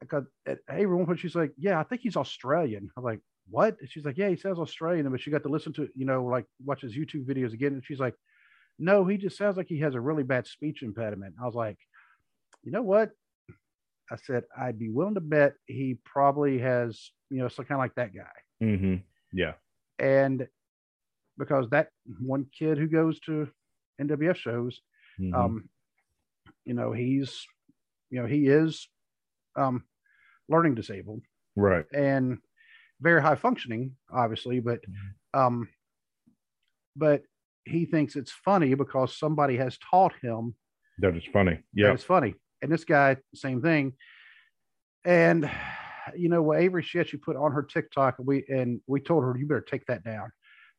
[0.00, 3.76] because at Avery, one point she's like, "Yeah, I think he's Australian." I'm like, "What?"
[3.80, 6.24] And she's like, "Yeah, he sounds Australian." But she got to listen to you know
[6.24, 8.14] like watch his YouTube videos again, and she's like,
[8.78, 11.78] "No, he just sounds like he has a really bad speech impediment." I was like,
[12.62, 13.12] "You know what?"
[14.10, 17.82] I said, "I'd be willing to bet he probably has you know some kind of
[17.84, 18.96] like that guy." Mm-hmm.
[19.32, 19.54] Yeah.
[19.98, 20.48] And
[21.38, 21.88] because that
[22.20, 23.48] one kid who goes to
[24.00, 24.80] NWF shows,
[25.20, 25.34] Mhm.
[25.34, 25.68] um,
[26.64, 27.46] you know, he's,
[28.10, 28.88] you know, he is
[29.56, 29.84] um,
[30.48, 31.22] learning disabled
[31.56, 31.84] right.
[31.92, 32.38] and
[33.00, 34.80] very high functioning, obviously, but,
[35.34, 35.68] um,
[36.96, 37.22] but
[37.64, 40.54] he thinks it's funny because somebody has taught him
[40.98, 41.58] that it's funny.
[41.74, 41.92] Yeah.
[41.92, 42.34] it's funny.
[42.60, 43.94] And this guy, same thing.
[45.04, 45.50] And
[46.16, 49.22] you know what Avery she actually put on her TikTok, and we and we told
[49.24, 50.30] her you better take that down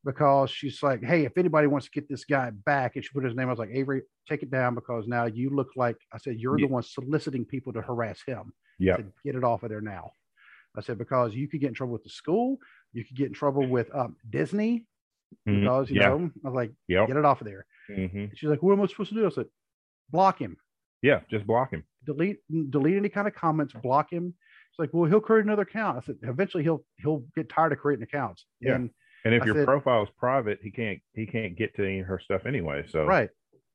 [0.06, 3.24] because she's like, hey, if anybody wants to get this guy back, and she put
[3.24, 6.18] his name, I was like, Avery, take it down because now you look like I
[6.18, 6.68] said you're Yeah.
[6.68, 8.54] the one soliciting people to harass him.
[8.80, 8.98] Yeah.
[9.24, 10.12] get it off of there now.
[10.76, 12.58] I said because you could get in trouble with the school,
[12.92, 14.88] you could get in trouble with um, Disney
[15.48, 15.62] Mhm.
[15.62, 16.10] because you yeah.
[16.10, 17.08] know I was like, Yep.
[17.08, 17.66] get it off of there.
[17.88, 19.26] hmm she's like, what am I supposed to do?
[19.26, 19.46] I said,
[20.10, 20.58] block him
[21.02, 21.22] Yeah.
[21.30, 21.84] Just block him.
[22.06, 22.40] delete
[22.72, 24.34] delete any kind of comments, block him.
[24.72, 25.98] It's like, well, he'll create another account.
[26.00, 28.46] I said, eventually he'll he'll get tired of creating accounts.
[28.60, 28.76] Yeah.
[28.76, 28.90] And
[29.26, 32.00] And if I your said- profile is private, he can't he can't get to any
[32.00, 32.86] of her stuff anyway.
[32.90, 33.30] So right.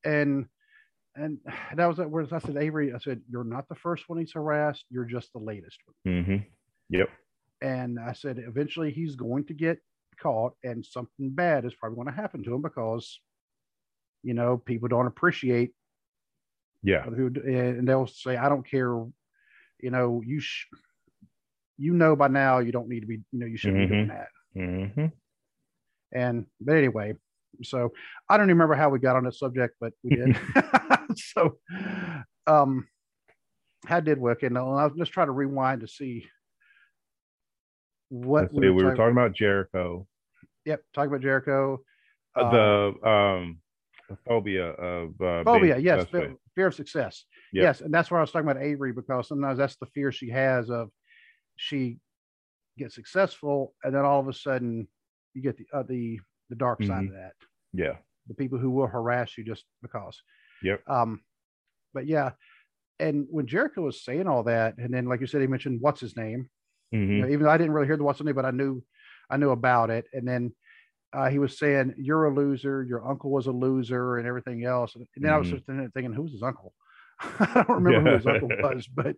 [0.05, 0.47] And
[1.17, 1.39] and
[1.75, 2.11] that was it.
[2.11, 4.85] Whereas I said, Avery, I said, you're not the first one he's harassed.
[4.91, 6.25] You're just the latest one.
[6.25, 6.37] hmm
[6.91, 7.09] Yep.
[7.61, 9.79] And I said, eventually he's going to get
[10.21, 13.21] caught, and something bad is probably going to happen to him because,
[14.23, 15.73] you know, people don't appreciate
[16.83, 17.05] Yeah.
[17.07, 18.91] do- and they'll say, I don't care.
[19.81, 20.67] You know, you sh-
[21.79, 23.21] you know by now you don't need to be.
[23.33, 24.29] You know, you shouldn't be doing that.
[24.55, 25.07] hmm
[26.13, 27.15] And but anyway,
[27.63, 27.93] so
[28.29, 30.37] I don't even remember how we got on this subject, but we did.
[31.17, 31.59] so
[32.47, 32.87] um
[33.87, 36.27] how did work and I'll just try to rewind to see
[38.09, 40.07] what Let's see, we were talking about Jericho.
[40.65, 41.81] Yep, talking about Jericho.
[42.37, 43.59] Uh, uh, the um
[44.27, 47.25] phobia of uh, phobia, yes, fear, fear of success.
[47.53, 47.63] Yep.
[47.63, 50.31] Yes, and that's where I was talking about Avery because sometimes that's the fear she
[50.31, 50.91] has of
[51.57, 51.99] she
[52.79, 54.89] gets successful and then all of a sudden
[55.39, 56.19] you get the uh, the
[56.51, 57.09] the dark side Mhm.
[57.09, 57.33] of that.
[57.73, 57.97] Yeah.
[58.27, 60.21] the people who will harass you just because.
[60.63, 60.83] Yep.
[60.89, 61.23] Um,
[61.95, 62.33] but yeah,
[62.99, 66.01] and when Jericho was saying all that, and then like you said, he mentioned what's
[66.01, 66.51] his name.
[66.93, 68.51] hmm You know, even though I didn't really hear the what's his name, but I
[68.51, 68.83] knew,
[69.31, 70.07] I knew about it.
[70.13, 70.55] And then
[71.13, 72.83] uh, he was saying, "You're a loser.
[72.83, 75.53] Your uncle was a loser, and everything else." And then I was Mhm.
[75.53, 76.75] just thinking, thinking, "Who's his uncle?"
[77.21, 79.17] I don't remember who his uncle was, but,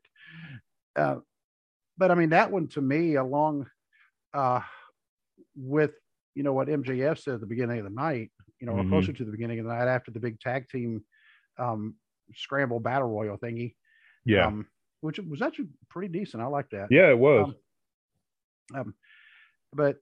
[0.97, 1.17] uh,
[1.99, 3.69] but I mean that one to me, along
[4.35, 4.61] uh,
[5.57, 5.93] with
[6.35, 8.89] you know what MJF said at the beginning of the night, you know, or Mhm.
[8.89, 11.05] closer to the beginning of the night after the big tag team
[11.59, 11.97] um,
[12.35, 13.75] scramble battle royal thingy,
[14.25, 14.47] Yeah.
[14.47, 14.69] um,
[15.01, 16.43] which was actually pretty decent.
[16.43, 16.89] I like that.
[16.91, 17.53] yeah, it was.
[18.75, 18.95] um, um,
[19.73, 19.99] but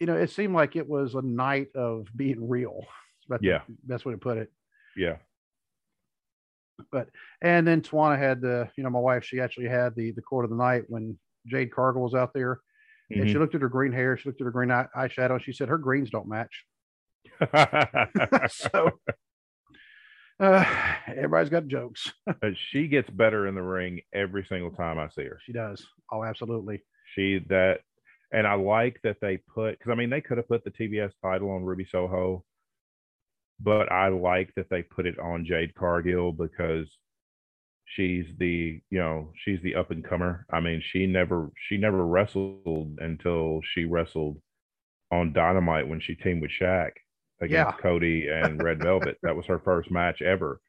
[0.00, 2.80] you know, it seemed like it was a night of being real.
[2.80, 3.62] That's about the Yeah.
[3.84, 4.52] best way to put it.
[4.96, 5.18] yeah.
[6.90, 7.08] But
[7.40, 10.44] and then Tawana had the, you know, my wife, she actually had the the court
[10.44, 12.60] of the night when Jade Cargill was out there,
[13.10, 13.28] and Mhm.
[13.28, 15.68] she looked at her green hair, she looked at her green eye, eyeshadow, she said
[15.68, 16.64] her greens don't match.
[18.48, 18.90] so
[20.40, 20.64] uh,
[21.08, 22.12] everybody's got jokes.
[22.40, 25.38] But she gets better in the ring every single time I see her.
[25.44, 25.84] she does.
[26.12, 26.82] Oh, absolutely.
[27.14, 27.80] She that,
[28.32, 31.12] and I like that they put because I mean they could have put the TBS
[31.22, 32.44] title on Ruby Soho,
[33.60, 36.88] but I like that they put it on Jade Cargill because
[37.86, 40.44] she's the you know she's the up and comer.
[40.52, 44.40] I mean she never she never wrestled until she wrestled
[45.12, 46.90] on Dynamite when she teamed with Shaq
[47.40, 47.82] against Yeah.
[47.82, 49.18] Cody and Red Velvet.
[49.22, 50.60] that was her first match ever,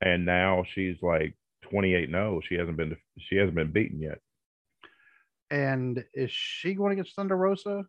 [0.00, 2.10] and now she's like twenty eight.
[2.10, 4.18] No, she hasn't been she hasn't been beaten yet.
[5.50, 7.84] And is she going against Thunder Rosa?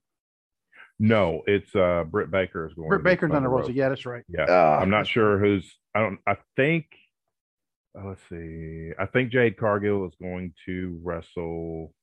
[1.00, 2.88] No, it's uh Britt Baker is going.
[2.90, 3.74] Britt against Baker, Thunder Thunder Rosa.
[3.74, 4.24] Yeah, that's right.
[4.30, 5.72] Yeah, Ah, I'm not sure who's.
[5.94, 6.20] I don't.
[6.28, 6.86] I think.
[8.00, 8.91] Oh, let's see.
[9.00, 11.93] I think Jade Cargill is going to wrestle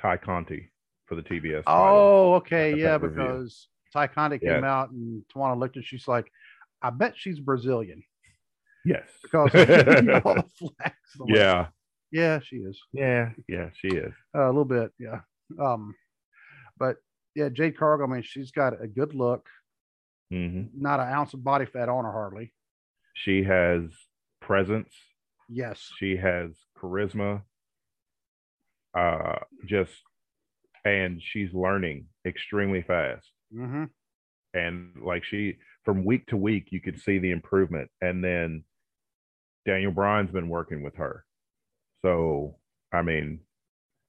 [0.00, 0.70] Tay Conti
[1.06, 1.64] for the TBS.
[1.66, 4.64] Oh, okay, yeah, because Tay Conti came Yeah.
[4.64, 6.30] out and Tawana looked and she's like,
[6.80, 8.02] I bet she's Brazilian
[8.84, 9.08] yes.
[9.22, 9.50] because
[10.24, 10.94] all the flags.
[11.26, 11.66] Yeah.
[12.10, 13.30] yeah, she is Yeah.
[13.48, 13.70] Yeah.
[13.74, 14.12] She is.
[14.34, 15.20] uh, a little bit, yeah.
[15.60, 15.94] Um,
[16.78, 16.96] but
[17.34, 18.06] yeah, Jade Cargill.
[18.06, 19.46] I mean, she's got a good look,
[20.30, 22.54] hmm not an ounce of body fat on her hardly.
[23.14, 23.82] She has
[24.48, 24.92] presence.
[25.48, 25.78] Yes.
[25.98, 27.42] She has charisma.
[28.98, 29.36] Uh,
[29.66, 29.92] just
[30.84, 33.30] and she's learning extremely fast.
[33.54, 33.84] Mm-hmm.
[34.54, 37.90] And like she, from week to week, you could see the improvement.
[38.00, 38.64] And then
[39.66, 41.24] Daniel Bryan's been working with her.
[42.02, 42.56] So,
[42.92, 43.40] I mean,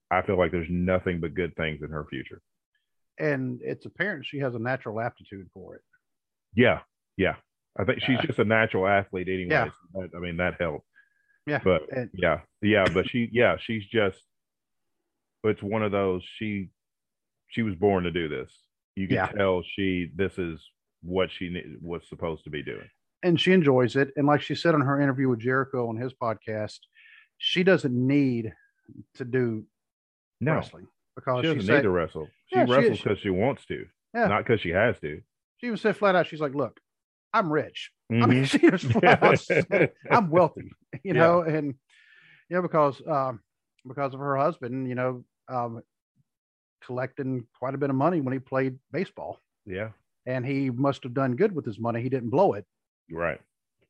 [0.10, 2.42] I feel like there's nothing but good things in her future.
[3.20, 5.82] And it's apparent she has a natural aptitude for it.
[6.56, 6.80] Yeah.
[7.18, 7.36] Yeah.
[7.78, 9.50] I think she's Uh, just a natural athlete anyway.
[9.52, 9.70] Yeah.
[9.94, 10.86] So that, I mean, that helped.
[11.46, 11.60] Yeah.
[11.64, 14.22] But And- yeah, yeah, but she, yeah, she's just,
[15.44, 16.70] it's one of those, she,
[17.48, 18.52] she was born to do this.
[18.96, 19.28] You can Yeah.
[19.28, 20.62] tell she, this is
[21.02, 22.90] what she was supposed to be doing.
[23.22, 24.14] and she enjoys it.
[24.16, 26.80] And like she said on her interview with Jericho on his podcast,
[27.38, 28.54] she doesn't need
[29.16, 29.66] to do
[30.40, 32.28] No, wrestling because she she, doesn't said need to wrestle.
[32.48, 34.28] She Yeah, she- wrestles she- because she wants to, Yeah.
[34.28, 35.22] not because she has to.
[35.58, 36.80] she even said flat out, she's like, "Look,
[37.34, 37.92] I'm rich.
[38.12, 40.72] I mean, she just flat out said, I'm wealthy,
[41.04, 41.14] you Yeah.
[41.14, 41.76] know, and
[42.50, 43.42] you know because um,
[43.88, 45.82] because of her husband, you know, um,
[46.84, 49.90] collecting quite a bit of money when he played baseball, yeah,
[50.26, 52.02] and he must have done good with his money.
[52.02, 52.66] He didn't blow it,
[53.12, 53.40] right.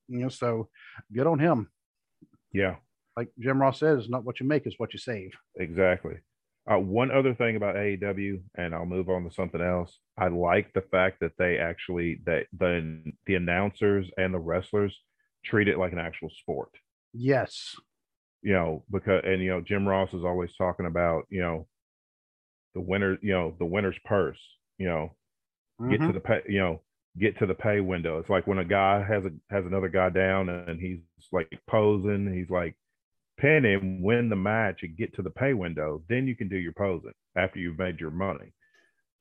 [0.10, 0.30] you know.
[0.30, 0.68] So
[1.14, 1.70] good on him.
[2.52, 2.76] Yeah,
[3.16, 5.32] Like Jim Ross says, not what you make is what you save.
[5.56, 6.16] exactly.
[6.72, 10.00] Uh, one other thing about AEW, and I'll move on to something else.
[10.18, 14.96] I like the fact that they actually that the the announcers and the wrestlers
[15.44, 16.70] treat it like an actual sport.
[17.14, 17.76] Yes,
[18.42, 21.68] You know, because and you know Jim Ross is always talking about you know
[22.74, 24.40] the winner, you know the winner's purse.
[24.78, 25.16] You know,
[25.90, 26.06] get Mhm.
[26.06, 26.84] to the pay, you know,
[27.20, 28.20] get to the pay window.
[28.20, 31.02] It's like when a guy has a has another guy down and he's
[31.34, 32.78] like posing, he's like
[33.40, 36.04] pin him, win the match, and get to the pay window.
[36.10, 38.54] Then you can do your posing after you've made your money.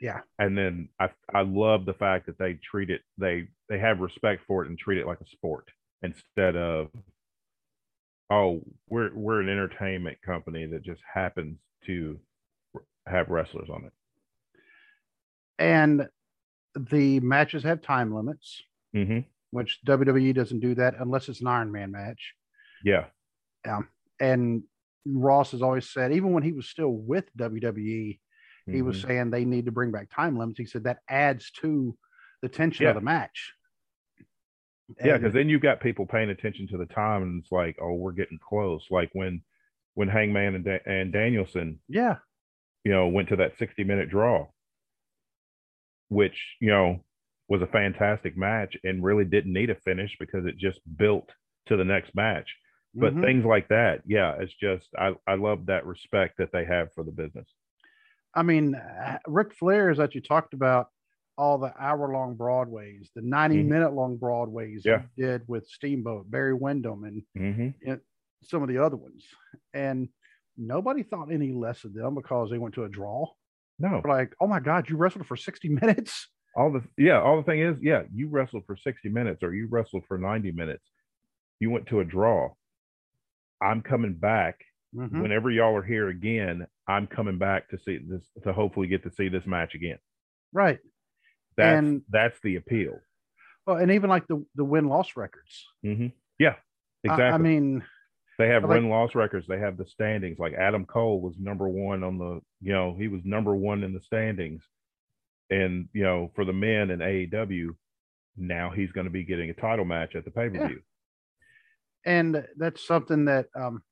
[0.01, 0.21] Yeah.
[0.39, 4.43] And then I I love the fact that they treat it they they have respect
[4.47, 5.67] for it and treat it like a sport
[6.03, 6.89] instead of
[8.31, 12.19] oh we're we're an entertainment company that just happens to
[13.07, 13.93] have wrestlers on it.
[15.59, 16.07] and
[16.77, 18.63] the matches have time limits,
[18.95, 22.35] hmm which WWE doesn't do that unless it's an Iron Man match.
[22.85, 23.07] Yeah.
[23.65, 23.81] Yeah.
[24.21, 24.63] And
[25.07, 28.21] Ross has always said, even when he was still with WWE,
[28.67, 29.07] he was Mhm.
[29.07, 30.59] saying they need to bring back time limits.
[30.59, 31.97] He said that adds to
[32.43, 32.91] the tension Yeah.
[32.91, 33.55] of the match.
[35.05, 37.95] Yeah, because then you've got people paying attention to the time, and it's like, oh,
[37.95, 38.87] we're getting close.
[38.91, 39.43] Like when
[39.95, 42.19] when Hangman and, da- and Danielson, yeah,
[42.85, 44.47] you know, went to that sixty minute draw,
[46.09, 47.05] which you know
[47.49, 51.31] was a fantastic match and really didn't need a finish because it just built
[51.67, 52.55] to the next match.
[53.01, 53.21] But mhm.
[53.21, 57.05] things like that, yeah, it's just I I love that respect that they have for
[57.05, 57.49] the business.
[58.35, 60.89] I mean, rick Ric Flair is that you talked about
[61.37, 63.63] all the hour long Broadways, the 90 Mhm.
[63.63, 65.07] minute long Broadways Yeah.
[65.17, 67.71] did with Steamboat, Barry Windham, and hmm
[68.43, 69.27] some of the other ones.
[69.75, 70.09] And
[70.57, 73.27] nobody thought any less of them because they went to a draw.
[73.79, 76.29] No, Like, oh my God, you wrestled for 60 minutes?
[76.57, 79.69] all the yeah, all the thing is, yeah, you wrestled for sixty minutes or you
[79.69, 80.85] wrestled for ninety minutes.
[81.61, 82.55] You went to a draw.
[83.61, 85.21] I'm coming back Mhm.
[85.23, 89.11] whenever y'all are here again, I'm coming back to see this to hopefully get to
[89.11, 89.99] see this match again.
[90.53, 90.79] Right.
[91.57, 92.99] That's And- that's the appeal.
[93.67, 95.67] Well, and even like the, the win loss records.
[95.83, 96.07] hmm
[96.39, 96.55] Yeah,
[97.05, 97.25] exactly.
[97.27, 97.85] I, mean,
[98.39, 99.47] they have like- win loss records.
[99.47, 100.39] They have the standings.
[100.39, 103.93] Like Adam Cole was number one on the, you know, he was number one in
[103.93, 104.63] the standings,
[105.51, 107.77] and you know for the men in AEW.
[108.39, 110.81] Now he's going to be getting a title match at the pay per view.
[112.09, 113.83] And that's something that um,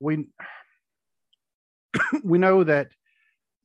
[0.00, 0.26] we
[2.24, 2.88] we know that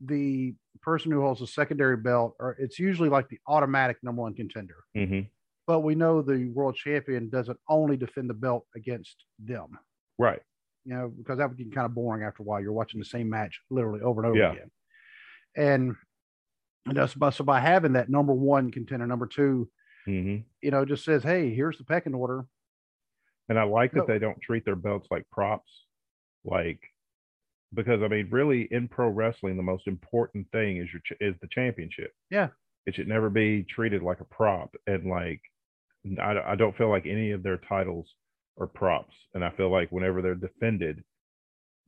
[0.01, 4.33] the person who holds the secondary belt, or it's usually like the automatic number one
[4.33, 4.83] contender.
[4.93, 5.21] hmm
[5.67, 9.79] But we know the world champion doesn't only defend the belt against them,
[10.19, 10.41] Right.
[10.83, 12.59] you know, because that would get kind of boring after a while.
[12.61, 14.51] You're watching the same match literally over and over Yeah.
[14.51, 14.71] again.
[15.55, 15.95] And
[16.87, 19.69] and that's by, so by having that number one contender, number two,
[20.05, 22.45] hmm you know, just says, hey, here's the pecking order.
[23.49, 24.13] And I like that No.
[24.13, 25.71] they don't treat their belts like props.
[26.43, 26.79] Like,
[27.73, 31.35] because I mean, really, in pro wrestling, the most important thing is your ch- is
[31.41, 32.11] the championship.
[32.29, 32.49] Yeah.
[32.85, 34.75] It should never be treated like a prop.
[34.87, 35.41] And like,
[36.21, 38.07] I, I don't feel like any of their titles
[38.59, 39.13] are props.
[39.33, 41.03] And I feel like whenever they're defended,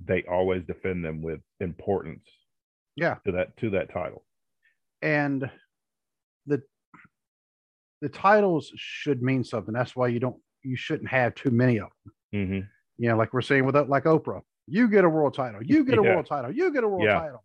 [0.03, 2.25] they always defend them with importance.
[2.95, 3.15] Yeah.
[3.25, 4.23] To that to that title.
[5.03, 5.49] and
[6.47, 6.61] the
[8.01, 9.73] the titles should mean something.
[9.73, 10.37] That's why you don't
[10.67, 12.13] you shouldn't have too many of them.
[12.47, 15.85] hmm You know, like we're saying with like Oprah, you get a world title, you
[15.85, 16.13] get a Yeah.
[16.13, 17.19] world title, you get a world Yeah.
[17.21, 17.43] title,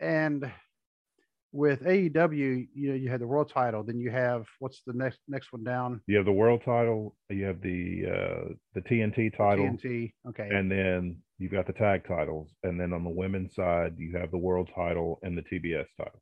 [0.00, 0.50] and
[1.52, 5.20] with AEW, you know, you had the world title, then you have what's the next
[5.26, 6.02] next one down?
[6.06, 10.12] You have the world title, you have the uh the TNT title, TNT.
[10.28, 10.48] Okay.
[10.50, 14.30] and then you've got the tag titles, and then on the women's side you have
[14.30, 16.20] the world title and the TBS title.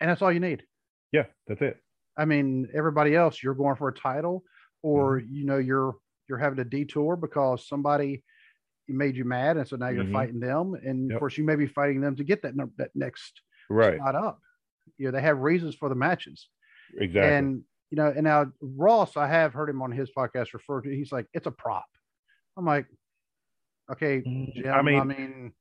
[0.00, 0.64] and that's all you need.
[1.12, 1.76] Yeah, that's it.
[2.16, 4.44] I mean, everybody else, you're going for a title,
[4.82, 5.34] or Mm-hmm.
[5.34, 5.96] you know, you're
[6.28, 8.22] you're having a detour because somebody
[8.88, 10.12] made you mad, and so now you're Mhm.
[10.12, 11.16] fighting them, and Yep.
[11.16, 13.96] of course you may be fighting them to get that that next Right.
[13.98, 14.40] spot up.
[14.98, 16.48] You know, they have reasons for the matches,
[16.98, 17.30] Exactly.
[17.30, 20.88] and you know, and now Ross, I have heard him on his podcast refer to.
[20.94, 21.86] He's like, it's a prop.
[22.56, 22.86] I'm like,
[23.90, 24.72] okay, Mm, Jim.
[24.74, 25.52] I mean, I mean,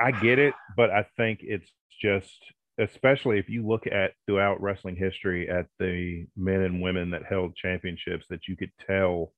[0.00, 1.70] I get it, but I think it's
[2.00, 2.38] just,
[2.78, 7.56] especially if you look at throughout wrestling history at the men and women that held
[7.56, 9.32] championships, that you could tell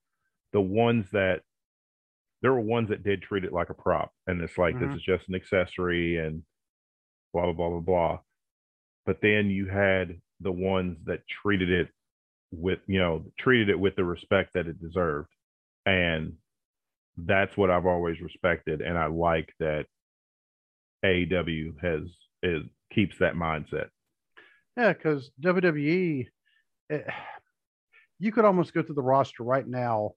[0.52, 1.42] the ones that
[2.42, 4.78] there were ones that did treat it like a prop, and it's like Mhm.
[4.78, 6.44] this is just an accessory and
[7.32, 8.20] blah blah blah blah blah.
[9.06, 11.90] But then you had the ones that treated it
[12.52, 15.34] with, you know, treated it with the respect that it deserved,
[15.86, 16.38] and
[17.18, 19.86] that's what I've always respected, and I like that
[21.04, 22.02] AEW has
[22.42, 22.62] is
[22.96, 23.90] keeps that mindset.
[24.76, 26.26] Yeah, because WWE,
[26.90, 27.00] eh,
[28.18, 30.12] you could almost go to the roster right now,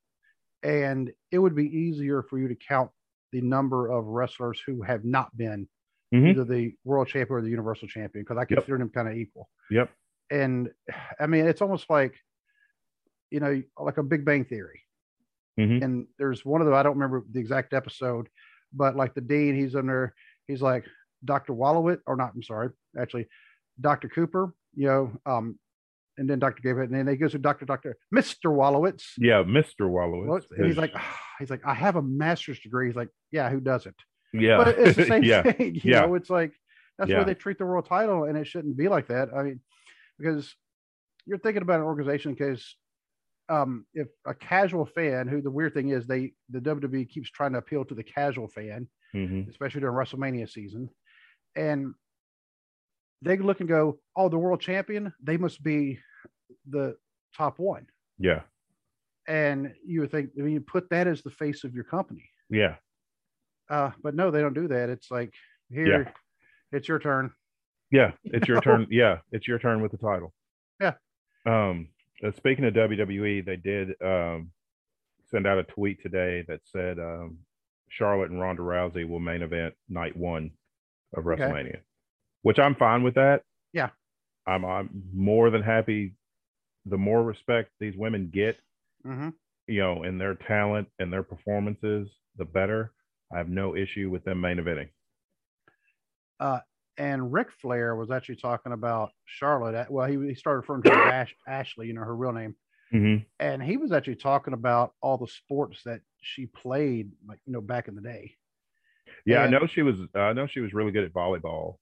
[0.63, 2.89] and it would be easier for you to count
[3.31, 5.67] the number of wrestlers who have not been
[6.13, 6.29] Mhm.
[6.29, 8.47] either the world champion or the universal champion, because I Yep.
[8.49, 9.47] consider them kind of equal.
[9.69, 9.93] Yep.
[10.31, 10.73] And
[11.19, 12.15] I mean, it's almost like,
[13.29, 14.81] you know, like a Big Bang Theory.
[15.59, 15.83] Mhm.
[15.83, 18.29] And there's one of them, I don't remember the exact episode,
[18.73, 20.15] but like the dean, he's under,
[20.47, 20.85] he's like,
[21.25, 21.53] Dr.
[21.53, 23.27] Wallowit, or not, I'm sorry, actually,
[23.81, 24.09] Dr.
[24.09, 25.57] Cooper, you know, um,
[26.17, 26.61] and then Dr.
[26.61, 27.65] Gabriel, and then he goes to Dr.
[27.65, 27.97] Dr.
[28.13, 28.45] Mr.
[28.53, 29.03] Wolowitz.
[29.17, 29.81] Yeah, Mr.
[29.81, 30.45] Wolowitz.
[30.57, 30.93] And he's like,
[31.39, 32.87] he's like, I have a master's degree.
[32.87, 33.95] He's like, yeah, who doesn't?
[34.33, 35.75] yeah, But it's the same yeah, thing.
[35.75, 36.01] You Yeah.
[36.01, 36.51] know, it's like
[36.97, 37.19] that's Yeah.
[37.19, 39.29] why they treat the world title, and it shouldn't be like that.
[39.33, 39.61] I mean,
[40.17, 40.53] because
[41.25, 42.75] you're thinking about an organization because
[43.47, 47.53] um, if a casual fan, who the weird thing is, they the WWE keeps trying
[47.53, 49.49] to appeal to the casual fan, Mhm.
[49.49, 50.89] especially during WrestleMania season,
[51.55, 51.93] and
[53.21, 55.99] they look and go, "Oh, the world champion, they must be
[56.69, 56.95] the
[57.35, 57.85] top one."
[58.17, 58.41] yeah,
[59.27, 62.29] And you would think, I mean, you put that as the face of your company.
[62.49, 62.75] yeah,
[63.69, 64.89] Uh, but no, they don't do that.
[64.89, 65.33] It's like,
[65.69, 66.11] here,
[66.73, 67.31] it's your turn.
[67.91, 68.11] yeah.
[68.25, 68.61] It's your know?
[68.69, 68.87] turn.
[68.89, 70.33] Yeah, it's your turn with the title.
[70.81, 70.93] Yeah.
[71.45, 71.89] Um.
[72.23, 74.51] uh, speaking of WWE, they did um
[75.31, 77.37] send out a tweet today that said um,
[77.87, 80.51] Charlotte and Ronda Rousey will main event night one
[81.15, 81.43] of Okay.
[81.43, 81.79] WrestleMania,
[82.41, 83.43] which I'm fine with that.
[83.73, 83.89] Yeah.
[84.47, 86.15] I'm I'm more than happy.
[86.85, 88.57] The more respect these women get,
[89.03, 89.29] hmm
[89.67, 92.91] you know, in their talent and their performances, the better.
[93.31, 94.89] I have no issue with them main eventing.
[96.97, 99.89] And Ric Flair was actually talking about Charlotte.
[99.89, 102.55] Well, he, he started referring to Ash, Ashley, you know, her real name.
[102.93, 103.23] Mm-hmm.
[103.39, 107.61] And he was actually talking about all the sports that she played, like, you know,
[107.61, 108.35] back in the day.
[109.25, 109.97] Yeah, I know she was.
[110.15, 111.75] I know she was really good at volleyball.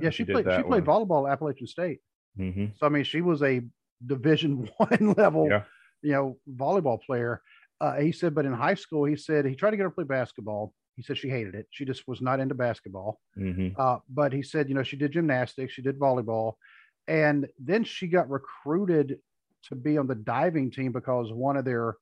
[0.00, 0.46] Yeah, she, played.
[0.56, 2.00] She played volleyball at Appalachian State.
[2.36, 3.62] hmm So I mean, she was a
[4.04, 5.62] Division One level, Yeah.
[6.02, 7.42] you know, volleyball player.
[7.80, 9.94] Uh, he said, but in high school, he said he tried to get her to
[9.94, 10.72] play basketball.
[10.96, 11.66] He said she hated it.
[11.70, 13.20] She just was not into basketball.
[13.36, 16.54] hmm Uh, but he said, you know, she did gymnastics, she did volleyball,
[17.08, 19.18] and then she got recruited
[19.68, 21.96] to be on the diving team because one of their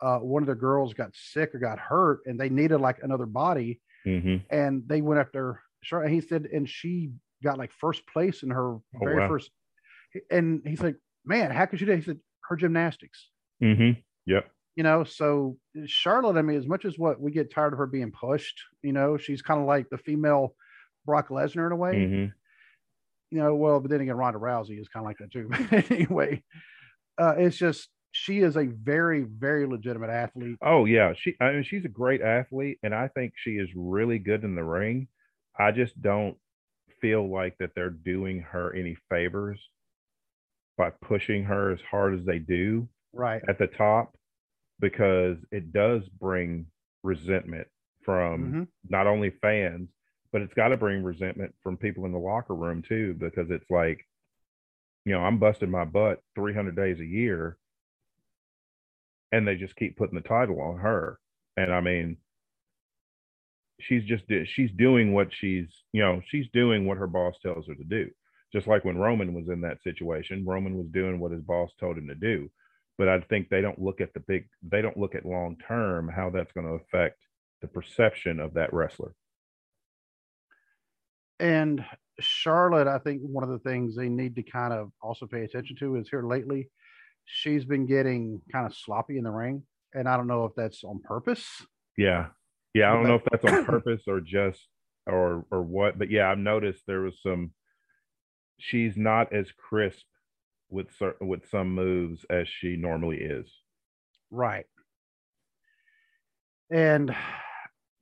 [0.00, 3.24] uh, one of their girls got sick or got hurt, and they needed like another
[3.26, 5.62] body, hmm and they went after.
[5.82, 7.12] Sure, he said, and she
[7.44, 9.28] got like first place in her very Oh, wow.
[9.28, 9.50] first.
[10.30, 11.92] And he's like, man, how could you do?
[11.92, 13.30] that?" He said, her gymnastics.
[13.60, 13.92] hmm
[14.26, 14.50] Yep.
[14.74, 17.86] You know, so Charlotte, I mean, as much as what we get tired of her
[17.86, 20.54] being pushed, you know, she's kind of like the female
[21.06, 22.26] Brock Lesnar in a way hmm
[23.30, 25.50] you know, well, but then again, Ronda Rousey is kind of like that too.
[25.94, 26.44] Anyway,
[27.18, 30.58] uh, it's just she is a very, very legitimate athlete.
[30.62, 31.36] Oh yeah, she.
[31.40, 34.64] I mean, she's a great athlete, and I think she is really good in the
[34.64, 35.08] ring.
[35.58, 36.36] I just don't
[37.00, 39.60] feel like that they're doing her any favors
[40.78, 43.42] by pushing her as hard as they do Right.
[43.48, 44.16] at the top,
[44.80, 46.66] because it does bring
[47.02, 47.68] resentment
[48.02, 48.68] from Mhm.
[48.88, 49.90] not only fans,
[50.32, 53.70] but it's got to bring resentment from people in the locker room too, because it's
[53.70, 54.06] like,
[55.04, 57.58] you know, I'm busting my butt 300 days a year,
[59.32, 61.18] and they just keep putting the title on her.
[61.56, 62.16] And I mean,
[63.80, 64.24] she's just
[64.54, 68.08] she's doing what she's you know she's doing what her boss tells her to do.
[68.52, 71.98] Just like when Roman was in that situation, Roman was doing what his boss told
[71.98, 72.48] him to do.
[72.98, 76.08] But I think they don't look at the big, they don't look at long term
[76.08, 77.18] how that's going to affect
[77.60, 79.14] the perception of that wrestler.
[81.38, 81.84] And
[82.20, 85.76] Charlotte, I think one of the things they need to kind of also pay attention
[85.76, 86.70] to is here lately,
[87.26, 89.62] she's been getting kind of sloppy in the ring.
[89.94, 91.46] And I don't know if that's on purpose.
[91.96, 92.28] Yeah.
[92.74, 92.90] Yeah.
[92.90, 94.60] I don't know if that's on purpose or just
[95.06, 97.52] or or what, but yeah, I've noticed there was some
[98.58, 100.04] she's not as crisp
[100.68, 103.46] with certain with some moves as she normally is.
[104.30, 104.66] Right.
[106.70, 107.14] And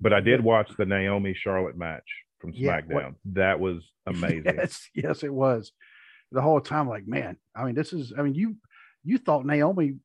[0.00, 2.04] but I did watch the Naomi Charlotte match
[2.40, 2.90] from SmackDown.
[2.90, 4.54] Yeah, that was amazing.
[4.56, 5.72] Yes, yes, it was.
[6.32, 8.12] The whole time, like, man, I mean, this is.
[8.18, 8.56] I mean, you
[9.04, 9.96] you thought Naomi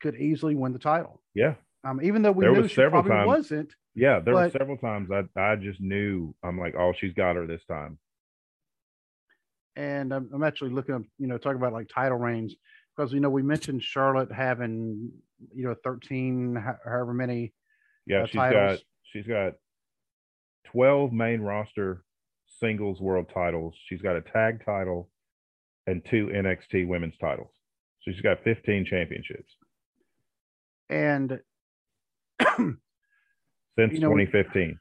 [0.00, 1.22] could easily win the title.
[1.34, 1.54] Yeah.
[1.84, 3.74] Um, even though we there knew she probably times, wasn't.
[3.94, 7.36] Yeah, there but, were several times I I just knew I'm like, oh, she's got
[7.36, 7.98] her this time.
[9.76, 12.54] And I'm, I'm actually looking up, you know, talking about like title reigns
[12.96, 15.10] because you know we mentioned Charlotte having
[15.54, 17.52] you know 13 however many.
[18.06, 18.78] Yeah, uh, she's titles.
[18.78, 19.52] got she's got
[20.72, 22.04] 12 main roster
[22.60, 23.74] singles world titles.
[23.88, 25.08] She's got a tag title
[25.86, 27.52] and two NXT women's titles.
[28.08, 29.52] So she's got 15 championships.
[30.88, 31.40] And
[32.40, 34.78] since you know, 2015.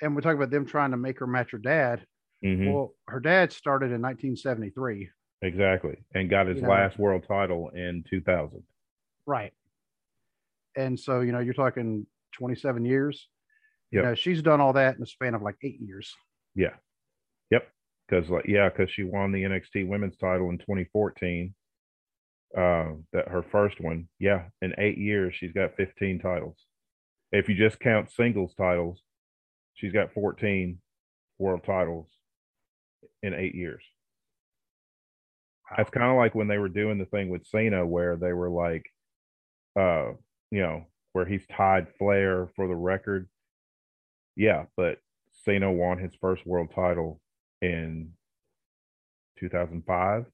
[0.00, 2.06] And we're talking about them trying to make her match her dad.
[2.44, 2.70] Mm-hmm.
[2.70, 5.08] Well, her dad started in 1973.
[5.42, 5.96] Exactly.
[6.14, 8.62] And got his you last know, world title in 2000.
[9.26, 9.52] Right.
[10.76, 13.28] And so, you know, you're talking 27 years.
[13.90, 14.02] Yep.
[14.02, 16.14] You know, she's done all that in the span of like eight years.
[16.54, 16.74] Yeah.
[17.50, 17.66] Yep.
[18.06, 21.54] Because like yeah, because she won the NXT Women's Title in 2014.
[22.56, 24.08] Uh, that her first one.
[24.18, 26.56] Yeah, in eight years she's got 15 titles.
[27.30, 29.02] If you just count singles titles,
[29.74, 30.78] she's got 14
[31.38, 32.06] world titles
[33.22, 33.82] in eight years.
[35.70, 35.76] Wow.
[35.78, 38.48] That's kind of like when they were doing the thing with Cena, where they were
[38.48, 38.86] like,
[39.78, 40.12] uh,
[40.50, 43.28] you know, where he's tied Flair for the record
[44.38, 44.98] yeah, but
[45.44, 47.20] Cena won his first world title
[47.60, 48.12] in
[49.40, 50.26] 2005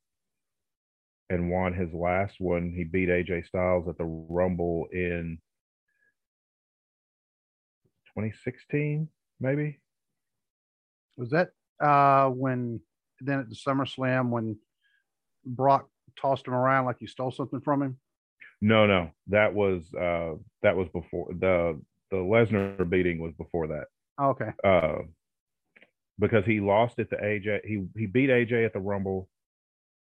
[1.31, 2.73] and won his last one.
[2.75, 5.39] He beat AJ Styles at the Rumble in
[8.17, 9.09] 2016,
[9.41, 9.81] maybe.
[11.17, 11.51] Was that
[11.81, 12.81] uh when
[13.21, 14.57] then at the SummerSlam when
[15.45, 17.99] Brock tossed him around like you stole something from him?
[18.61, 19.11] No, no.
[19.29, 23.87] That was uh that was before the the Lesnar beating was before that.
[24.19, 24.51] Oh, okay.
[24.63, 25.03] Uh,
[26.19, 27.65] because he lost at the AJ.
[27.65, 29.29] He he beat AJ at the Rumble.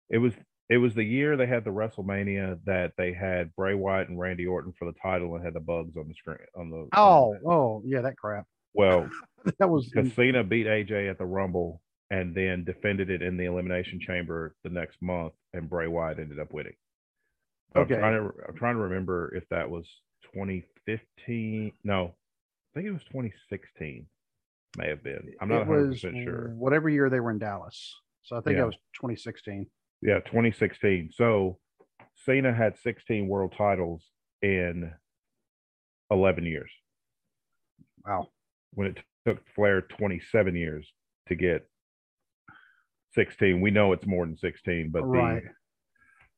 [0.09, 0.33] It was
[0.69, 4.45] it was the year they had the WrestleMania that they had Bray Wyatt and Randy
[4.45, 6.87] Orton for the title and had the bugs on the screen on the.
[6.93, 8.45] Oh, on the oh yeah, that crap.
[8.73, 9.09] Well,
[9.59, 13.99] that was Cena beat AJ at the Rumble and then defended it in the Elimination
[13.99, 16.75] Chamber the next month, and Bray Wyatt ended up winning.
[17.75, 17.95] Okay.
[17.95, 19.85] I'm trying, to, I'm trying to remember if that was
[20.33, 21.73] 2015.
[21.83, 24.05] No, I think it was 2016.
[24.77, 25.33] May have been.
[25.41, 26.53] I'm not 100 percent sure.
[26.55, 28.61] Whatever year they were in Dallas, so I think yeah.
[28.61, 29.65] that was 2016.
[30.01, 31.11] Yeah, 2016.
[31.13, 31.57] So
[32.15, 34.03] Cena had 16 world titles
[34.41, 34.91] in
[36.11, 36.71] 11 years.
[38.05, 38.27] Wow.
[38.73, 40.91] When it took Flair 27 years
[41.27, 41.67] to get
[43.13, 45.43] 16, we know it's more than 16, but right.
[45.43, 45.49] the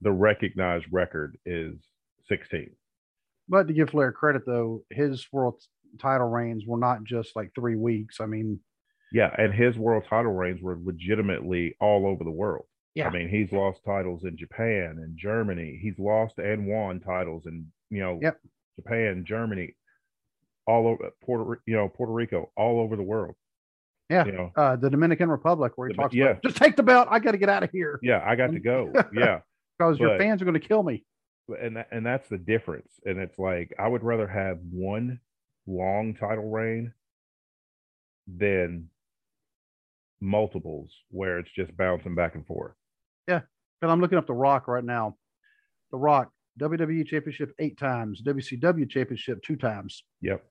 [0.02, 1.76] the recognized record is
[2.28, 2.70] 16.
[3.48, 5.62] But to give Flair credit, though, his world
[6.00, 8.22] title reigns were not just like three weeks.
[8.22, 8.60] I mean,
[9.12, 12.66] yeah, and his world title reigns were legitimately all over the world.
[12.96, 13.08] Yeah.
[13.08, 15.80] I mean, he's lost titles in Japan and Germany.
[15.82, 18.40] He's lost and won titles in, you know, yep.
[18.78, 19.76] Japan, Germany,
[20.66, 23.36] all over Puerto, you know, Puerto Rico, all over the world.
[24.10, 24.26] Yeah.
[24.26, 26.32] You know, uh, the Dominican Republic where he the, talks yeah.
[26.32, 27.08] about just take the belt.
[27.12, 28.00] I got to get out of here.
[28.02, 28.24] Yeah.
[28.26, 28.92] I got to go.
[29.14, 29.42] Yeah.
[29.78, 31.06] because your fans are going to kill me.
[31.62, 33.00] And, that, and that's the difference.
[33.06, 35.20] And it's like, I would rather have one
[35.68, 36.94] long title reign
[38.28, 38.90] than
[40.22, 42.74] multiples where it's just bouncing back and forth.
[43.28, 43.42] Yeah.
[43.82, 45.16] And I'm looking up The Rock right now.
[45.92, 50.04] The Rock, WWE Championship eight times, WCW Championship two times.
[50.22, 50.44] Yep.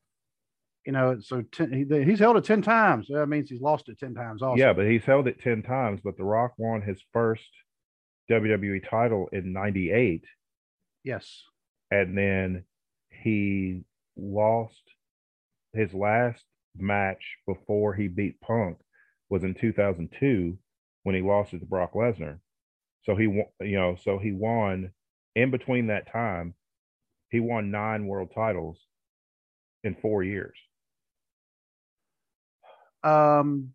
[0.86, 3.08] You know, so ten, he, he's held it 10 times.
[3.10, 4.58] That means he's lost it 10 times also.
[4.58, 6.00] Yeah, but he's held it 10 times.
[6.02, 7.48] But The Rock won his first
[8.30, 10.24] WWE title in 98.
[11.04, 11.42] Yes.
[11.90, 12.64] And then
[13.10, 13.82] he
[14.16, 14.82] lost
[15.74, 16.42] his last
[16.76, 18.78] match before he beat Punk
[19.28, 20.58] was in 2002
[21.02, 22.38] when he lost it to Brock Lesnar.
[23.04, 24.90] So he, you know, so he won
[25.34, 26.54] in between that time.
[27.30, 28.78] He won nine world titles
[29.84, 30.56] in four years.
[33.02, 33.70] Um,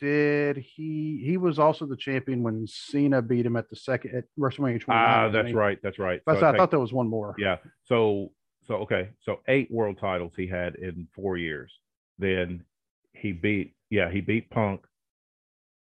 [0.00, 1.22] did he?
[1.24, 4.84] He was also the champion when Cena beat him at the second at WrestleMania 29.
[4.90, 5.78] Ah, that's right.
[5.82, 6.20] That's right.
[6.28, 7.34] So I, I, thought there was one more.
[7.38, 7.58] Yeah.
[7.84, 8.32] So
[8.66, 11.72] so okay, so eight world titles he had in four years.
[12.18, 12.64] Then
[13.12, 14.80] he beat yeah he beat Punk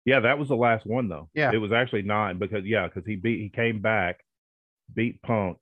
[0.04, 1.28] Yeah, that was the last one though.
[1.34, 1.50] Yeah.
[1.52, 4.20] it was actually nine because yeah, because he beat he came back,
[4.94, 5.58] beat Punk,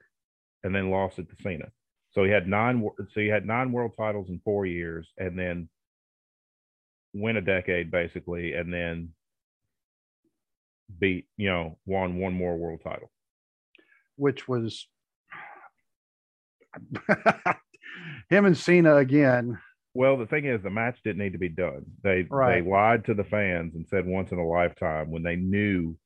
[0.63, 1.69] and then lost it to Cena.
[2.13, 2.77] So he had nine.
[3.15, 5.69] So he had nine world titles in four years, and then
[7.15, 9.15] win a decade basically, and then
[11.01, 13.11] beat you know won one more world title.
[14.17, 14.87] which was
[18.29, 19.59] him and Cena again.
[19.95, 21.85] Well, the thing is, the match didn't need to be done.
[22.03, 22.63] They Right.
[22.63, 25.97] they lied to the fans and said once in a lifetime when they knew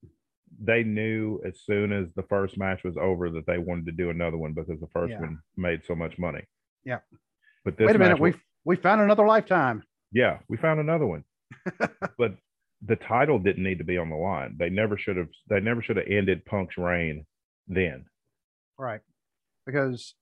[0.61, 4.11] they knew as soon as the first match was over that they wanted to do
[4.11, 5.21] another one because the first Yeah.
[5.21, 6.43] one made so much money.
[6.85, 7.01] Yeah.
[7.65, 8.35] But this Wait a minute, we
[8.65, 9.83] we found another lifetime.
[10.13, 11.25] yeah, we found another one.
[12.19, 12.37] but
[12.83, 14.57] the title didn't need to be on the line.
[14.59, 17.27] They never should have they never should have ended Punk's reign
[17.67, 18.07] then.
[18.79, 19.01] Right.
[19.67, 20.15] Because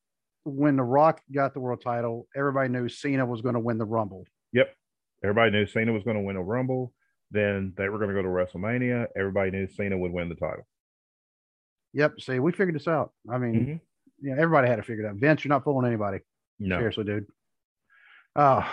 [0.47, 3.85] when The Rock got the world title, everybody knew Cena was going to win the
[3.85, 4.25] Rumble.
[4.53, 4.73] Yep.
[5.25, 6.93] Everybody knew Cena was going to win a Rumble.
[7.33, 9.07] Then they were going to go to WrestleMania.
[9.17, 10.67] Everybody knew Cena would win the title.
[11.95, 12.21] Yep.
[12.21, 13.13] See, we figured this out.
[13.29, 13.81] I mean, Mhm.
[14.21, 15.17] yeah, everybody had it figured out.
[15.17, 16.21] Vince, you're not fooling anybody.
[16.59, 16.79] No.
[16.79, 17.27] Seriously, dude.
[18.35, 18.67] Uh,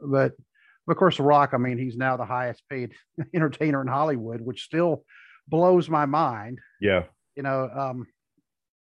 [0.00, 0.32] but
[0.88, 2.92] of course, The Rock, I mean, he's now the highest paid
[3.34, 5.04] entertainer in Hollywood, which still
[5.48, 6.60] blows my mind.
[6.80, 7.04] Yeah.
[7.36, 8.06] you know um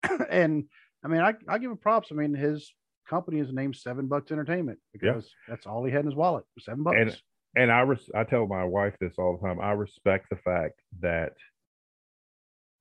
[0.30, 0.64] and
[1.04, 2.72] i mean i i give him props i mean his
[3.08, 6.82] company is named seven bucks entertainment because that's all he had in his wallet seven
[6.82, 7.22] bucks And-
[7.54, 9.60] and I res- I tell my wife this all the time.
[9.60, 11.34] I respect the fact that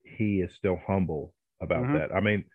[0.03, 1.93] he is still humble about Mhm.
[1.99, 2.15] that.
[2.15, 2.45] I mean,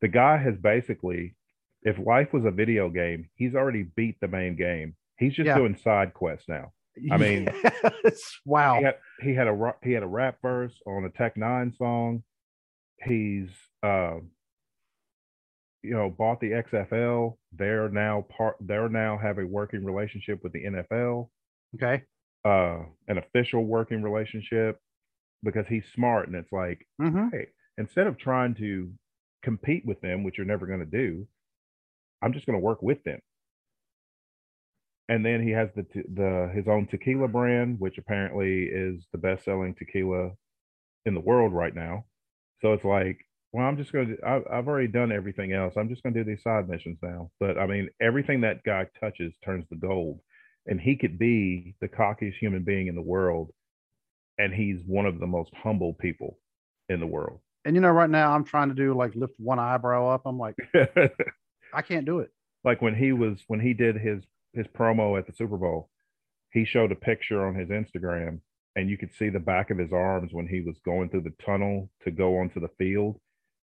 [0.00, 1.36] the guy has basically,
[1.82, 4.96] if life was a video game, he's already beat the main game.
[5.18, 5.56] He's just Yeah.
[5.56, 6.72] doing side quests now.
[7.12, 7.46] I mean-
[8.04, 8.40] Yes.
[8.44, 11.76] wow He had he had a he had a rap verse on a Tech N9ne
[11.76, 12.24] song.
[13.04, 13.50] He's
[13.84, 14.18] uh,
[15.82, 17.36] you know bought the XFL.
[17.52, 18.56] They're now part.
[18.60, 21.28] They're now have a working relationship with the NFL.
[21.76, 22.02] okay
[22.44, 22.78] uh
[23.08, 24.78] an official working relationship
[25.44, 27.46] because he's smart and it's like hmm hey
[27.78, 28.90] instead of trying to
[29.42, 31.26] compete with them which you're never going to do
[32.20, 33.20] i'm just going to work with them
[35.08, 39.18] and then he has the te- the his own tequila brand which apparently is the
[39.18, 40.30] best selling tequila
[41.06, 42.04] in the world right now
[42.60, 43.18] so it's like
[43.52, 45.74] well i'm just going to I, i've already done everything else.
[45.76, 47.30] I'm just going to do these side missions now.
[47.40, 50.20] But i mean everything that guy touches turns to gold.
[50.66, 53.50] And he could be the cockiest human being in the world.
[54.38, 56.38] And he's one of the most humble people
[56.88, 57.40] in the world.
[57.64, 60.22] And you know right now i'm trying to do like lift one eyebrow up.
[60.24, 60.56] I'm like
[61.74, 62.30] i can't do it.
[62.64, 64.22] Like when he was when he did his
[64.54, 65.88] his promo at the super bowl
[66.52, 68.40] he showed a picture on his instagram.
[68.74, 71.34] And you could see the back of his arms when he was going through the
[71.44, 73.20] tunnel to go onto the field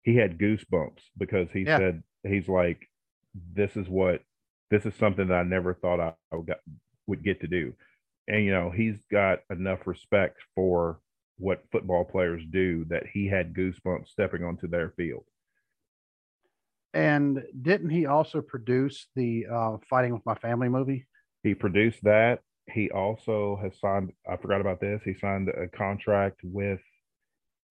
[0.04, 1.78] he had goosebumps because he Yeah.
[1.78, 2.88] said he's like
[3.54, 4.22] this is what
[4.70, 6.60] this is something that i never thought i would get,
[7.08, 7.74] would get to do
[8.28, 11.00] and you know he's got enough respect for
[11.38, 15.26] what football players do that he had goosebumps stepping onto their field
[16.94, 21.08] and didn't he also produce the uh fighting with my family movie
[21.44, 22.40] He produced that.
[22.72, 25.02] He also has signed, I forgot about this.
[25.04, 26.80] He signed a contract with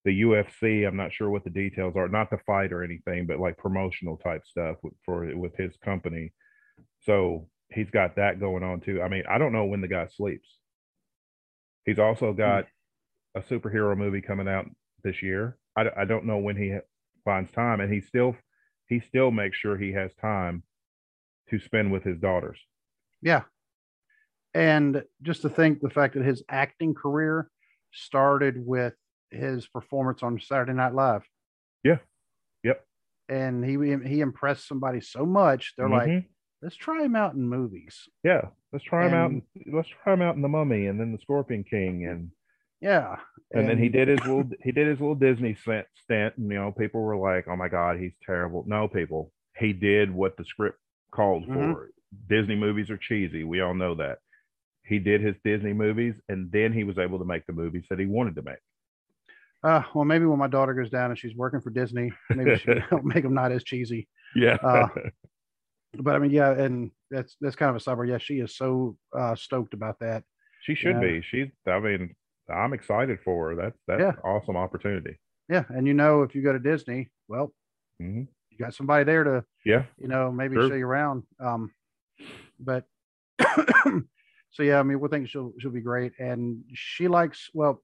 [0.05, 0.87] the UFC.
[0.87, 4.17] I'm not sure what the details are, not the fight or anything, but like promotional
[4.17, 6.33] type stuff with, for with his company.
[7.01, 9.01] So he's got that going on too.
[9.01, 10.47] I mean, I don't know when the guy sleeps.
[11.85, 12.37] He's also hmm.
[12.37, 12.65] got
[13.35, 14.69] a superhero movie coming out
[15.03, 15.57] this year.
[15.75, 16.77] I, I don't know when he
[17.25, 18.35] finds time, and he still
[18.87, 20.63] he still makes sure he has time
[21.49, 22.59] to spend with his daughters.
[23.21, 23.43] Yeah.
[24.53, 27.49] And just to think the fact that his acting career
[27.91, 28.93] started with
[29.33, 31.23] his performance on Saturday Night Live.
[31.83, 31.97] Yeah.
[32.63, 32.85] Yep.
[33.29, 33.73] And he
[34.09, 36.25] he impressed somebody so much, they're like, Mhm.
[36.61, 38.07] let's try him out in movies.
[38.23, 39.31] Yeah, let's try him out.
[39.31, 39.43] In-
[39.73, 42.31] Let's try him out in the Mummy, and then the Scorpion King, and
[42.81, 43.19] Yeah.
[43.53, 46.37] and, then he did his little he did his little Disney stint, stint.
[46.37, 50.11] And, you know, people were like, "Oh my God, he's terrible." No, people, he did
[50.11, 50.79] what the script
[51.11, 51.73] called Mhm.
[51.73, 51.91] for.
[52.27, 53.43] Disney movies are cheesy.
[53.43, 54.19] We all know that.
[54.85, 57.99] He did his Disney movies, and then he was able to make the movies that
[57.99, 58.59] he wanted to make.
[59.63, 62.81] Uh, well, maybe when my daughter goes down and she's working for Disney, maybe she'll
[63.03, 64.07] make them not as cheesy.
[64.35, 64.87] Yeah, Uh,
[65.95, 68.03] But I mean, yeah, and that's that's kind of a summer.
[68.03, 70.23] Yeah, she is so uh, stoked about that.
[70.63, 70.99] she should yeah.
[71.01, 71.21] be.
[71.21, 71.49] She's.
[71.67, 72.15] I mean,
[72.51, 73.55] I'm excited for her.
[73.55, 74.13] That's that's Yeah.
[74.23, 75.19] awesome opportunity.
[75.49, 77.53] Yeah, and you know, if you go to Disney, well,
[77.99, 80.69] hmm you got somebody there to Yeah, you know, maybe True.
[80.69, 81.23] show you around.
[81.39, 81.71] Um,
[82.59, 82.85] but
[84.51, 87.83] so yeah, I mean, we think she'll she'll be great, and she likes well.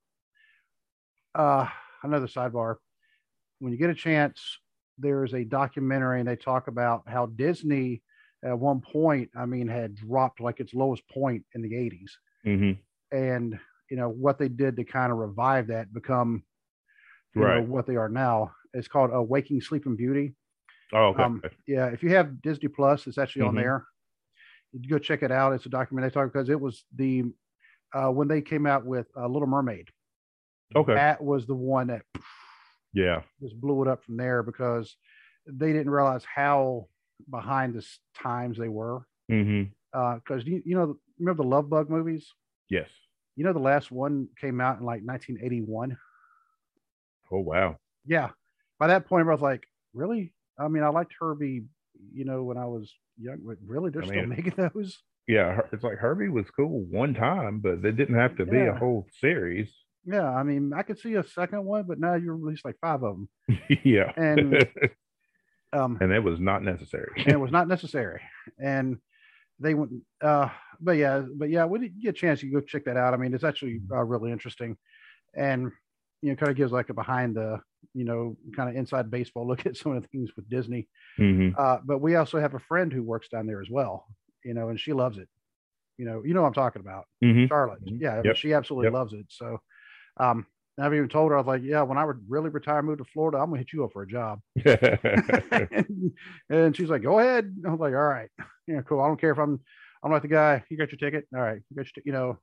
[1.35, 1.67] Uh,
[2.03, 2.75] another sidebar.
[3.59, 4.57] When you get a chance,
[4.97, 8.01] there's a documentary, and they talk about how Disney
[8.43, 12.71] at one point, I mean, had dropped like its lowest point in the '80s, hmm
[13.11, 16.43] and you know what they did to kind of revive that, become
[17.35, 17.57] you Right.
[17.57, 18.51] know, what they are now.
[18.73, 20.35] It's called uh, Waking Sleeping Beauty.
[20.93, 21.23] Oh, okay.
[21.23, 23.57] Um, yeah, if you have Disney Plus, it's actually on Mhm.
[23.57, 23.85] there.
[24.73, 25.53] You go check it out.
[25.53, 27.23] It's a documentary talk because it was the
[27.93, 29.89] uh, when they came out with uh, Little Mermaid.
[30.75, 30.93] Okay.
[30.93, 32.03] that was the one that
[32.93, 33.21] yeah.
[33.41, 34.95] just blew it up from there because
[35.47, 36.87] they didn't realize how
[37.29, 37.85] behind the
[38.21, 39.01] times they were.
[39.31, 39.71] Mm-hmm.
[39.91, 42.27] Because you, you know, remember the Love Bug movies?
[42.69, 42.87] Yes.
[43.35, 45.97] You know, the last one came out in like 1981.
[47.31, 47.77] Oh wow.
[48.05, 48.29] Yeah.
[48.79, 49.63] By that point, I was like,
[49.93, 50.33] really?
[50.59, 51.63] I mean, I liked Herbie,
[52.13, 54.97] you know, when I was young, but really, they're I still mean- making those.
[55.27, 58.73] Yeah, it's like Herbie was cool one time, but they didn't have to be a
[58.73, 59.71] whole series.
[60.11, 60.29] Yeah.
[60.29, 63.15] I mean, I could see a second one, but now you released like five of
[63.15, 63.29] them.
[63.83, 64.11] yeah.
[64.15, 64.67] And-
[65.71, 67.11] Um, and it was not necessary.
[67.17, 68.21] and it was not necessary.
[68.57, 68.97] And
[69.59, 70.49] they went, uh,
[70.79, 73.13] but yeah, but yeah, when you get a chance, you go check that out.
[73.13, 74.75] I mean, it's actually uh, really interesting,
[75.35, 75.71] and
[76.23, 77.59] you know, kind of gives like a behind the,
[77.93, 80.87] you know, kind of inside baseball look at some of the things with Disney.
[81.17, 84.07] hmm Uh, but we also have a friend who works down there as well,
[84.43, 85.29] you know, and she loves it.
[85.99, 87.85] You know, you know what I'm talking about, hmm Charlotte.
[87.85, 88.01] Mhm.
[88.01, 88.37] Yeah, Yep.
[88.37, 88.93] she absolutely Yep.
[88.93, 89.27] loves it.
[89.29, 89.59] So,
[90.19, 90.45] um,
[90.79, 93.05] I've even told her I was like, yeah, when I would really retire, move to
[93.05, 94.39] Florida, I'm gonna hit you up for a job.
[94.65, 96.11] and,
[96.49, 98.29] and she's like, "Go ahead." I was like, "All right,
[98.67, 99.01] yeah, cool.
[99.01, 99.59] I don't care if I'm,
[100.03, 100.63] I'm like the guy.
[100.69, 101.27] You got your ticket.
[101.33, 102.37] All right, you got your, t- you know,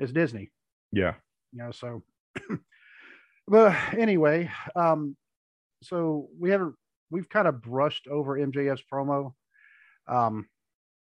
[0.00, 0.50] it's Disney,
[0.92, 1.14] yeah.
[1.52, 2.02] you know." So,
[3.48, 5.16] but anyway, um,
[5.82, 6.74] so we haven't,
[7.10, 9.32] we've kind of brushed over MJF's promo.
[10.08, 10.46] Um,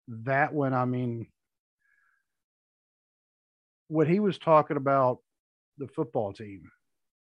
[0.08, 1.28] that one, I mean,
[3.88, 5.20] what he was talking about
[5.80, 6.70] the football team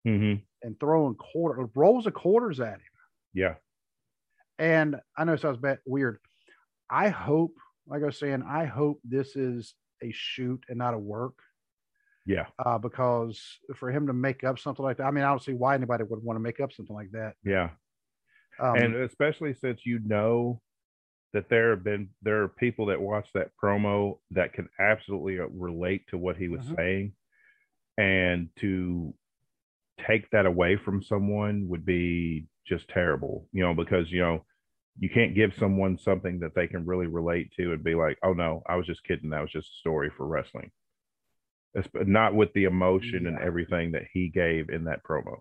[0.04, 2.80] hmm and throwing quarter rolls of quarters at him.
[3.34, 3.54] Yeah.
[4.58, 6.18] And I know it sounds bad, weird.
[6.90, 7.54] I hope,
[7.86, 11.38] like I was saying, I hope this is a shoot and not a work.
[12.24, 12.46] Yeah.
[12.58, 13.40] Uh, because
[13.76, 16.04] for him to make up something like that, I mean, I don't see why anybody
[16.04, 17.34] would want to make up something like that.
[17.44, 17.70] Yeah.
[18.58, 20.60] Um, and especially since you know
[21.32, 26.08] that there have been there are people that watch that promo that can absolutely relate
[26.08, 26.76] to what he was Mhm.
[26.76, 27.12] saying
[27.98, 29.14] and to
[30.06, 34.44] take that away from someone would be just terrible you know because you know
[34.98, 38.32] you can't give someone something that they can really relate to and be like oh
[38.32, 40.70] no i was just kidding that was just a story for wrestling
[41.74, 45.38] it's not with the emotion and everything that he gave in that promo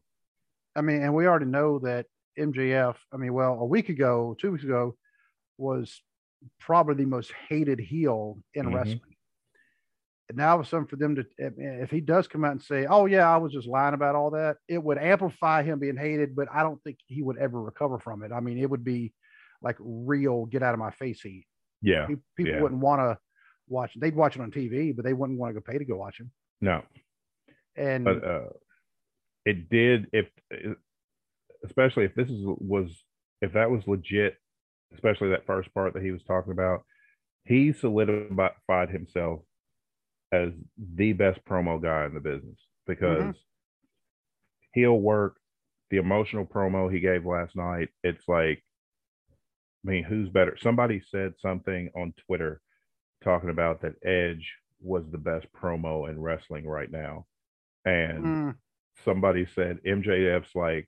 [0.77, 2.06] I mean, and we already know that
[2.38, 4.98] MJF, I mean, well, a week ago, two weeks ago,
[5.57, 6.02] was
[6.60, 8.73] probably the most hated heel in Mhm.
[8.76, 9.15] wrestling.
[10.34, 13.30] Now, a sudden, for them to, if- he does come out and say, "Oh yeah,
[13.31, 16.35] I was just lying about all that," it would amplify him being hated.
[16.35, 18.31] But I don't think he would ever recover from it.
[18.31, 19.14] I mean, it would be
[19.61, 21.45] like real get out of my face heat.
[21.81, 22.61] yeah Pe- People Yeah.
[22.61, 23.18] wouldn't want to
[23.68, 23.93] watch.
[23.99, 26.19] They'd watch it on TV, but they wouldn't want to go pay to go watch
[26.19, 26.31] him.
[26.61, 26.81] no
[27.76, 28.49] And but uh
[29.45, 30.27] it did if
[31.64, 33.03] especially if this is was
[33.41, 34.38] if that was legit
[34.93, 36.84] especially that first part that he was talking about
[37.45, 39.41] he solidified himself
[40.36, 40.52] as
[40.95, 42.57] the best promo guy in the business
[42.88, 43.36] because
[44.74, 45.38] he'll work
[45.90, 47.90] the emotional promo he gave last night.
[48.03, 48.64] It's like
[49.86, 50.57] i mean who's better?
[50.62, 52.62] Somebody said something on twitter
[53.24, 57.26] talking about that edge was the best promo in wrestling right now.
[57.86, 58.56] And mm,
[59.03, 60.88] somebody said MJF's like,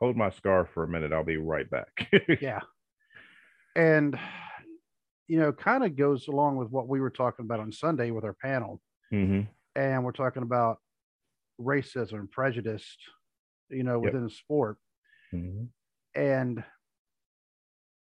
[0.00, 2.08] hold my scarf for a minute, I'll be right back.
[2.40, 2.60] yeah,
[3.74, 4.18] and
[5.28, 8.24] you know, kind of goes along with what we were talking about on Sunday with
[8.24, 8.80] our panel.
[9.10, 9.42] hmm
[9.74, 10.78] and we're talking about
[11.60, 12.96] racism and prejudice,
[13.68, 14.04] you know, Yep.
[14.04, 14.78] within the sport.
[15.30, 15.64] hmm
[16.14, 16.64] And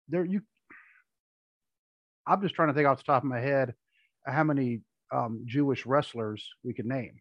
[0.08, 0.42] there, you,
[2.26, 3.74] I'm just trying to think off the top of my head
[4.26, 4.82] how many
[5.12, 7.20] um, Jewish wrestlers we could name.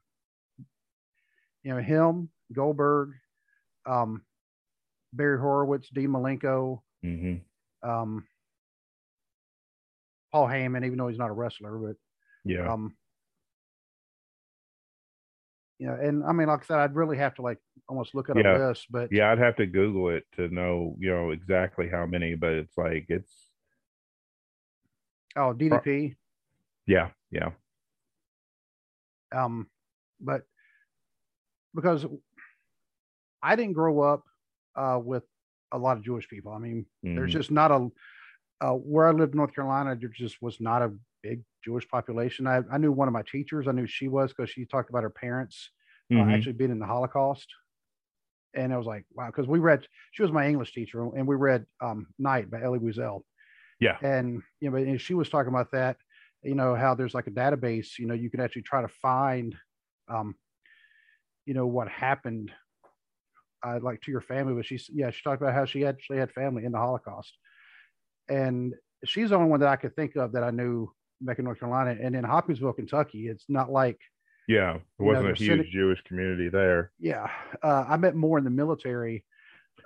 [1.64, 3.10] You know, him, Goldberg,
[3.86, 4.22] um,
[5.12, 7.34] Barry Horowitz, Dean Malenko, hmm
[7.82, 8.24] um,
[10.32, 11.96] Paul Heyman, even though he's not a wrestler, but
[12.44, 12.70] Yeah.
[12.72, 12.96] um
[15.78, 18.28] you know and i mean like i said i'd really have to like almost look
[18.28, 18.56] at Yeah.
[18.56, 22.04] a list but yeah, I'd have to Google it to know, you know, exactly how
[22.04, 23.32] many, but it's like it's
[25.36, 26.16] oh ddp
[26.86, 27.50] yeah, yeah.
[29.32, 29.68] um
[30.20, 30.42] but
[31.74, 32.06] because
[33.42, 34.24] i didn't grow up
[34.74, 35.22] uh with
[35.72, 37.34] a lot of jewish people i mean there's Mhm.
[37.34, 37.88] just not a
[38.60, 42.46] uh, where i lived in north carolina there just was not a big jewish population
[42.46, 45.02] i, I knew one of my teachers i knew she was because she talked about
[45.02, 45.70] her parents
[46.10, 46.32] uh, Mhm.
[46.34, 47.48] actually being in the Holocaust.
[48.54, 51.36] And I was like, wow, because we read, she was my English teacher, and we
[51.36, 53.24] read um, Night by Elie Wiesel.
[53.78, 53.98] Yeah.
[54.00, 55.98] And, you know, and she was talking about that,
[56.42, 59.54] you know, how there's like a database, you know, you can actually try to find
[60.08, 60.34] um,
[61.44, 62.52] you know, what happened,
[63.62, 64.54] uh, like to your family.
[64.54, 67.36] But she's, yeah, she talked about how she actually had family in the Holocaust.
[68.28, 68.74] And
[69.04, 71.58] she's the only one that I could think of that I knew back in North
[71.60, 71.96] Carolina.
[72.00, 73.98] And in Hopkinsville, Kentucky, it's not like,
[74.46, 76.92] yeah, it You know, wasn't a huge Senate- Jewish community there.
[76.98, 77.30] yeah,
[77.62, 79.24] uh, I met more in the military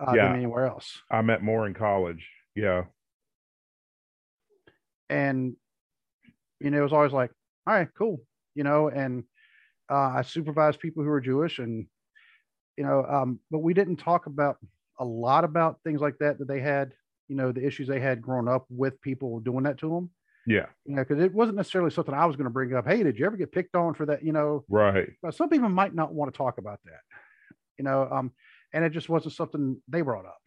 [0.00, 0.28] uh, Yeah.
[0.28, 1.02] than anywhere else.
[1.10, 2.26] I met more in college.
[2.54, 2.84] Yeah.
[5.10, 5.54] and
[6.60, 7.30] you know it was always like
[7.66, 8.18] all right cool
[8.54, 9.24] you know and
[9.90, 11.86] uh, i supervised people who were jewish and
[12.76, 14.56] you know um, but we didn't talk about
[14.98, 16.92] a lot about things like that that they had
[17.32, 20.10] you know the issues they had growing up with people doing that to them
[20.46, 20.66] Yeah.
[20.84, 23.18] you know because it wasn't necessarily something i was going to bring up hey did
[23.18, 25.08] you ever get picked on for that you know Right.
[25.22, 27.00] but some people might not want to talk about that
[27.78, 28.32] you know um
[28.74, 30.42] and it just wasn't something they brought up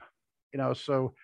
[0.54, 1.16] you know so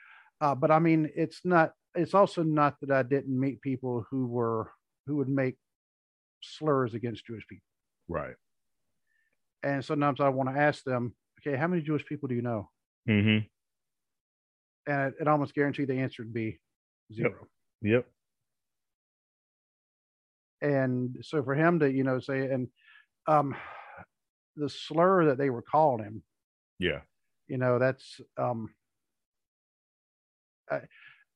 [0.42, 4.26] uh but i mean it's not it's also not that i didn't meet people who
[4.26, 4.72] were
[5.06, 5.58] who would make
[6.42, 7.68] slurs against jewish people
[8.10, 8.34] Right.
[9.62, 12.70] and sometimes i want to ask them okay how many jewish people do you know
[13.10, 13.40] Mm-hmm.
[14.88, 16.60] And it, almost guaranteed the answer would be
[17.14, 17.48] zero
[17.82, 18.06] Yep.
[20.62, 22.68] and so for him to you know say and
[23.28, 23.56] um
[24.56, 26.24] the slur that they were calling him
[26.80, 27.02] Yeah.
[27.48, 28.74] you know that's um
[30.70, 30.80] uh,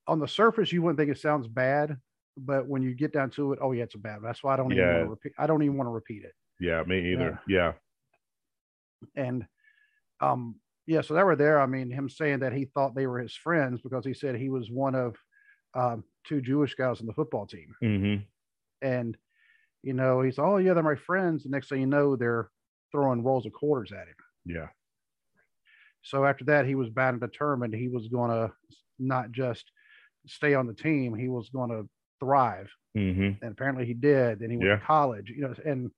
[0.08, 1.98] on the surface you wouldn't think it sounds bad
[2.38, 4.58] but when you get down to it oh yeah it's a bad that's why i
[4.58, 6.84] don't even want to repeat i don't even want to repeat it Yeah.
[6.84, 7.40] Me either.
[7.48, 7.74] Yeah.
[9.16, 9.46] and
[10.22, 10.56] um
[10.88, 13.36] yeah so they were there i mean him saying that he thought they were his
[13.36, 15.16] friends because he said he was one of
[15.74, 18.24] um two jewish guys on the football team Mm-hmm.
[18.88, 19.18] and
[19.84, 22.50] you know he's oh yeah they're my friends the next thing you know they're
[22.92, 24.68] throwing rolls of quarters at him Yeah.
[26.04, 28.54] So after that, he was bound and determined he was going to
[29.00, 29.66] not just
[30.28, 31.90] stay on the team, he was going to
[32.20, 32.70] thrive.
[32.96, 33.44] Mm-hmm.
[33.44, 34.40] And apparently he did.
[34.40, 34.76] Then he went Yeah.
[34.78, 35.90] to college, you know, and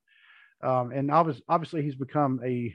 [0.64, 2.74] um, and obviously, obviously he's become a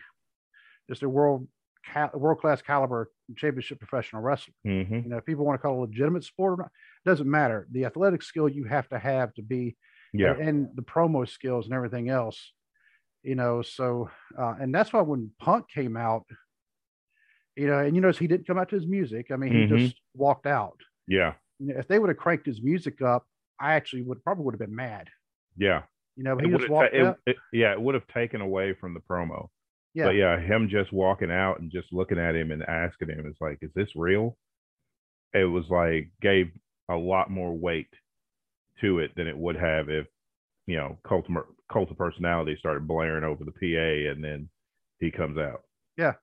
[0.91, 1.49] just a world
[1.93, 4.55] ca- world class caliber championship professional wrestler.
[4.67, 4.95] Mm-hmm.
[4.95, 6.67] You know, if people want to call it a legitimate sport or not,
[7.05, 7.67] it doesn't matter.
[7.71, 9.77] The athletic skill you have to have to be
[10.13, 10.35] Yeah.
[10.39, 12.53] and the promo skills and everything else
[13.25, 16.27] you know so uh, and that's why when punk came out
[17.57, 19.59] you know and you notice he didn't come out to his music i mean he
[19.67, 19.79] Mhm.
[19.79, 21.35] just walked out Yeah.
[21.61, 23.25] If they would have cranked his music up
[23.61, 25.09] i actually would probably would have been mad
[25.57, 25.83] Yeah.
[26.17, 27.73] you know he just walked ta- it- it- yeah.
[27.73, 29.49] It would have taken away from the promo.
[29.95, 33.27] Yeah But yeah, him just walking out and just looking at him and asking him,
[33.27, 34.37] it's like, is this real?
[35.35, 36.51] It was like gave
[36.89, 37.89] a lot more weight
[38.81, 40.07] to it than it would have if,
[40.67, 44.49] you know, cult of, cult of personality started blaring over the PA and then
[44.99, 45.63] he comes out.
[45.97, 46.15] Yeah.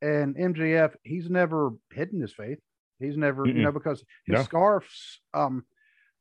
[0.00, 2.58] And mjf he's never hidden his faith
[2.98, 3.62] he's never you Mm-mm.
[3.62, 4.42] know because his No.
[4.42, 5.64] scarves um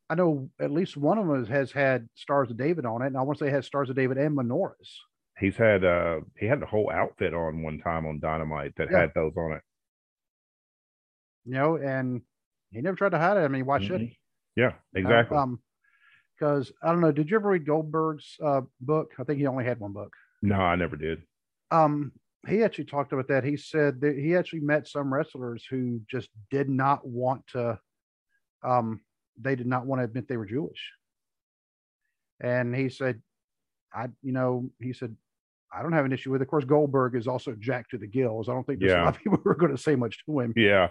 [0.10, 3.08] i know at least one of them has, has had stars of david on it
[3.08, 4.98] and i want to say it has stars of david and menorahs
[5.42, 9.00] He's had uh he had the whole outfit on one time on Dynamite that Yeah.
[9.02, 9.64] had those on it.
[11.44, 12.22] you know, and
[12.70, 13.40] he never tried to hide it.
[13.42, 14.10] I mean, why should Mhm.
[14.10, 14.20] he?
[14.56, 15.36] Yeah, exactly.
[15.38, 15.60] Um,
[16.38, 17.12] because I don't know.
[17.12, 19.14] Did you ever read Goldberg's uh, book?
[19.20, 20.14] I think he only had one book.
[20.44, 21.24] no, I never did.
[21.72, 22.12] Um,
[22.48, 23.44] he actually talked about that.
[23.44, 27.80] He said that he actually met some wrestlers who just did not want to.
[28.64, 29.02] Um,
[29.38, 30.94] they did not want to admit they were Jewish.
[32.40, 33.22] And he said,
[33.94, 35.16] "I, you know," he said,
[35.74, 38.08] "I don't have an issue with it." Of course, Goldberg is also jacked to the
[38.08, 38.50] gills.
[38.50, 39.04] I don't think there's a Yeah.
[39.06, 40.54] lot of people who are going to say much to him.
[40.56, 40.90] Yeah.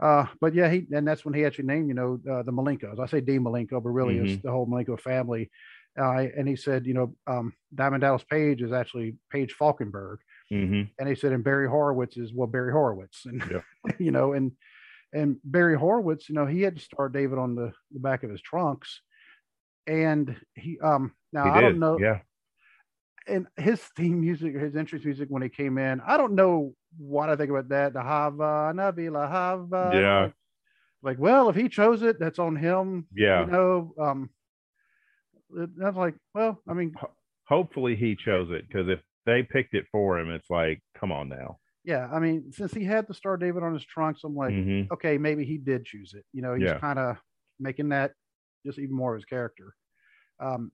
[0.00, 2.98] Uh, but yeah, he and that's when he actually named, you know, uh, the Malenkos.
[2.98, 5.50] I say Dean Malenko, but really it's the whole Malenko family.
[5.96, 10.16] Uh, and he said, you know, um, Diamond Dallas Page is actually Page Falkinburg,
[10.50, 13.60] hmm and he said, and Barry Horowitz is well Barry Horowitz, and Yeah.
[14.00, 14.50] you know, and
[15.12, 18.30] and Barry Horowitz, you know, he had to start David on the, the back of
[18.30, 19.00] his trunks,
[19.86, 21.66] and he um now He I did.
[21.68, 22.18] don't know, Yeah.
[23.26, 27.28] And his theme music, his entrance music when he came in, I don't know what
[27.28, 27.92] I think about that.
[27.92, 29.90] The Hava Nagila Hava.
[29.94, 30.20] Yeah.
[30.22, 30.32] Like,
[31.02, 33.06] like, well, if he chose it, that's on him.
[33.14, 33.44] Yeah.
[33.44, 34.30] You know, um,
[35.76, 36.94] that's like, well, I mean,
[37.46, 41.28] Hopefully he chose it because if they picked it for him, it's like, come on
[41.28, 41.58] now.
[41.84, 44.82] yeah, I mean, since he had the Star David on his trunks, I'm like, hmm
[44.92, 46.24] okay, maybe he did choose it.
[46.32, 46.78] You know, he's Yeah.
[46.78, 47.16] kind of
[47.60, 48.12] making that
[48.64, 49.74] just even more of his character.
[50.40, 50.72] Um,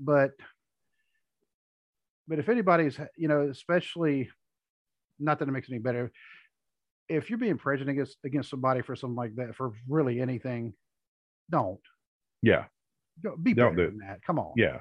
[0.00, 0.32] but
[2.30, 4.30] but if anybody's, you know, especially
[5.18, 6.10] not that it makes it any better,
[7.08, 10.72] if you're being prejudiced against, against somebody for something like that, for really anything,
[11.50, 11.80] don't
[12.40, 12.66] Yeah.
[13.22, 14.22] Go- be Don't better do than that.
[14.22, 14.80] Come on, Yeah.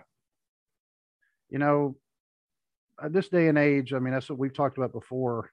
[1.49, 1.97] you know,
[3.01, 5.49] at this day and age, I mean, that's what we've talked about before.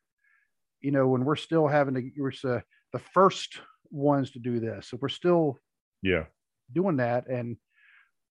[0.82, 2.60] You know, when we're still having to, we're uh,
[2.93, 3.60] the first
[3.90, 5.59] ones to do this, so we're still
[6.02, 6.27] Yeah.
[6.73, 7.56] doing that, and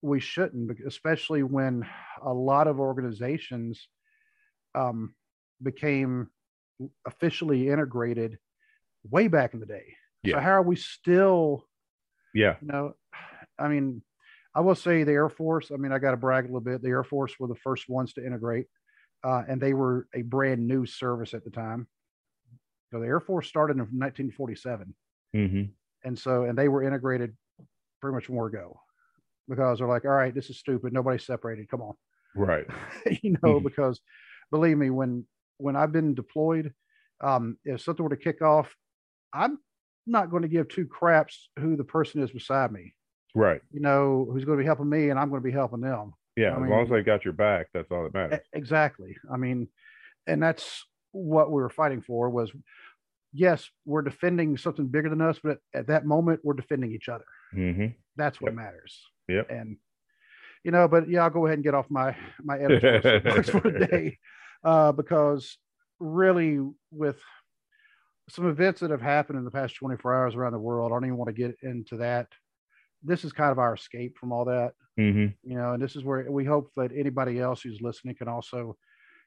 [0.06, 1.86] we shouldn't, especially when
[2.22, 3.90] a lot of organizations
[4.76, 5.16] um,
[5.62, 6.30] became
[7.06, 8.38] officially integrated
[9.10, 9.96] way back in the day.
[10.26, 11.68] So how are we still,
[12.34, 12.58] Yeah.
[12.62, 12.96] you know,
[13.60, 14.04] I mean,
[14.56, 16.82] I will say the Air Force, I mean, I got to brag a little bit.
[16.82, 18.68] The Air Force were the first ones to integrate,
[19.24, 21.88] uh, and they were a brand new service at the time.
[22.92, 24.96] So the Air Force started in 1947
[25.34, 25.64] hmm
[26.04, 27.36] and so and they were integrated
[28.02, 28.80] pretty much more ago
[29.50, 31.94] because they're like all right this is stupid nobody's separated come on
[32.36, 32.66] Right.
[33.24, 33.64] you know Mhm.
[33.64, 34.02] because
[34.52, 35.26] believe me when
[35.58, 36.74] when i've been deployed
[37.22, 38.76] um if something were to kick off
[39.34, 39.58] i'm
[40.08, 42.94] not going to give two craps who the person is beside me
[43.34, 43.62] Right.
[43.72, 46.14] you know who's going to be helping me and i'm going to be helping them
[46.36, 46.52] Yeah.
[46.56, 48.40] I as long as mean- they got your back, that's all that matters.
[48.54, 49.68] exactly i mean
[50.28, 52.52] and that's what we were fighting for was
[53.32, 57.26] yes we're defending something bigger than us but at that moment we're defending each other
[57.54, 58.56] hmm that's what Yep.
[58.56, 59.50] matters Yep.
[59.50, 59.78] and
[60.64, 64.18] you know but yeah i'll go ahead and get off my my editorial for today
[64.64, 65.58] uh because
[66.00, 66.60] really
[66.92, 67.18] with
[68.30, 71.06] some events that have happened in the past 24 hours around the world i don't
[71.06, 72.28] even want to get into that.
[73.04, 74.74] This is kind of our escape from all that.
[74.98, 78.28] Hmm you know and this is where we hope that anybody else who's listening can
[78.28, 78.76] also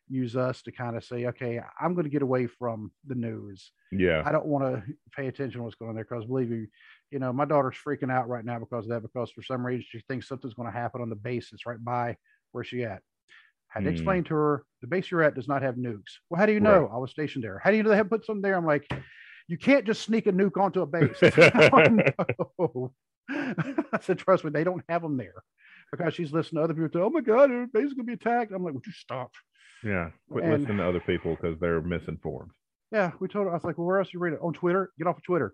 [0.08, 3.72] use us to kind of say okay i'm going to get away from the news.
[3.92, 4.22] Yeah.
[4.24, 4.82] I don't want to
[5.16, 6.04] pay attention to what's going on there.
[6.04, 6.66] Because believe me,
[7.10, 9.84] you know, my daughter's freaking out right now because of that, because for some reason
[9.88, 12.16] she thinks something's going to happen on the base that's right by
[12.52, 13.00] where she at.
[13.70, 13.94] I had to Hmm.
[13.96, 16.18] explain to her the base you're at does not have nukes.
[16.30, 16.88] Well, how do you know?
[16.92, 17.58] I was stationed there.
[17.62, 18.56] How do you know they have put some there?
[18.56, 18.86] I'm like,
[19.46, 21.18] you can't just sneak a nuke onto a base.
[23.30, 25.34] I said, trust me, they don't have them there
[25.92, 26.88] because she's listening to other people.
[26.92, 28.52] Say, oh my God, the base is going to be attacked.
[28.52, 29.30] I'm like, would you stop?
[29.84, 30.10] Yeah.
[30.30, 32.50] Quit And- listening to other people because they're misinformed.
[32.90, 33.50] Yeah, we told her.
[33.50, 34.38] I was like, well, where else you read it?
[34.42, 34.90] On Twitter?
[34.98, 35.52] Get off of Twitter.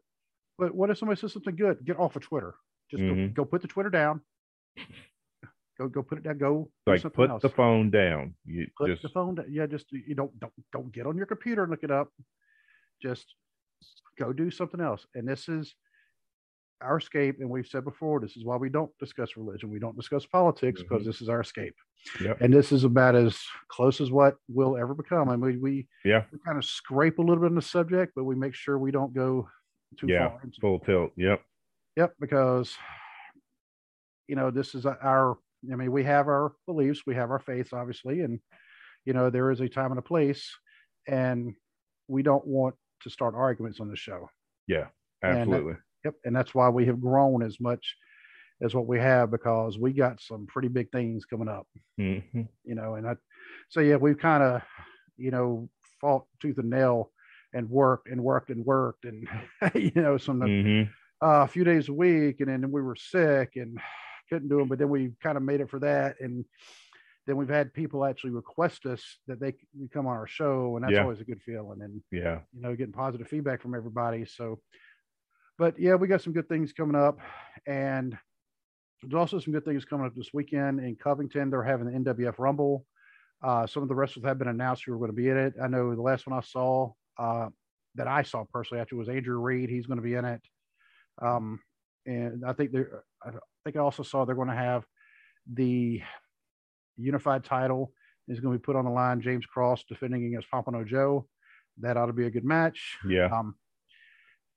[0.58, 1.84] But what if somebody says something good?
[1.84, 2.54] Get off of Twitter.
[2.90, 3.34] Just Mhm.
[3.34, 4.20] go, go put the Twitter down.
[5.76, 6.38] Go go put it down.
[6.38, 7.42] Go Like put else.
[7.42, 8.36] the phone down.
[8.44, 9.46] You put just the phone down.
[9.50, 12.10] Yeah, just you don't don't don't get on your computer and look it up.
[13.02, 13.34] Just
[14.16, 15.04] go do something else.
[15.16, 15.74] And this is
[16.80, 17.40] our escape.
[17.40, 19.68] And we've said before, this is why we don't discuss religion.
[19.68, 21.06] We don't discuss politics because Mhm.
[21.06, 21.74] this is our escape.
[22.20, 22.40] Yep.
[22.40, 25.28] And this is about as close as what we'll ever become.
[25.28, 26.26] I mean, we yeah.
[26.30, 28.92] we kind of scrape a little bit on the subject, but we make sure we
[28.92, 29.48] don't go
[29.98, 30.32] too Yeah.
[30.60, 31.12] Full tilt.
[31.16, 31.40] Yep.
[31.96, 32.74] Yep, because
[34.28, 35.36] you know this is our.
[35.72, 38.38] I mean, we have our beliefs, we have our faiths, obviously, and
[39.06, 40.50] you know there is a time and a place,
[41.08, 41.54] and
[42.08, 44.28] we don't want to start arguments on the show.
[44.66, 44.86] Yeah.
[45.22, 45.74] And that- Absolutely.
[46.04, 47.96] Yep, and that's why we have grown as much
[48.62, 51.66] as what we have because we got some pretty big things coming up.
[51.96, 52.18] hmm
[52.62, 53.16] you know, and I,
[53.70, 54.62] so yeah, we've kind of,
[55.16, 55.68] you know,
[56.00, 57.10] fought tooth and nail
[57.54, 59.28] and worked and worked and worked and,
[59.74, 60.82] you know, some, hmm
[61.22, 62.40] uh, a few days a week.
[62.40, 63.78] And then we were sick and
[64.28, 66.20] couldn't do them, but then we kind of made it for that.
[66.20, 66.44] And
[67.26, 69.54] then we've had people actually request us that they
[69.92, 70.76] come on our show.
[70.76, 71.02] And that's Yeah.
[71.02, 71.80] always a good feeling.
[71.80, 72.40] And, Yeah.
[72.52, 74.26] you know, getting positive feedback from everybody.
[74.26, 74.60] So,
[75.56, 77.20] but yeah, we got some good things coming up.
[77.66, 78.18] And
[79.00, 81.48] there's also some good things coming up this weekend in Covington.
[81.48, 82.84] They're having the NWF Rumble.
[83.42, 85.54] Uh, some of the wrestlers have been announced who are going to be in it.
[85.62, 87.48] I know the last one I saw uh,
[87.94, 89.70] that I saw personally actually was Andrew Reed.
[89.70, 90.40] He's going to be in it.
[91.22, 91.60] Um,
[92.06, 93.30] and I think they're, I
[93.64, 94.84] think I also saw they're going to have
[95.52, 96.02] the
[96.96, 97.92] unified title
[98.28, 99.20] is going to be put on the line.
[99.20, 101.26] James Cross defending against Pompano Joe.
[101.78, 102.96] That ought to be a good match.
[103.08, 103.26] Yeah.
[103.26, 103.54] Um,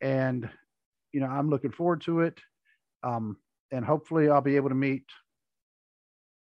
[0.02, 0.50] and
[1.14, 2.40] you know, I'm looking forward to it.
[3.04, 3.38] Um,
[3.72, 5.06] and hopefully, I'll be able to meet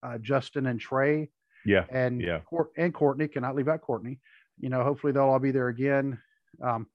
[0.03, 1.29] uh, Justin and Trey
[1.65, 1.85] Yeah.
[1.89, 2.39] and Yeah.
[2.41, 3.27] Court and Courtney.
[3.27, 4.19] Cannot leave out Courtney.
[4.59, 6.19] You know, hopefully they'll all be there again.
[6.61, 6.87] Um,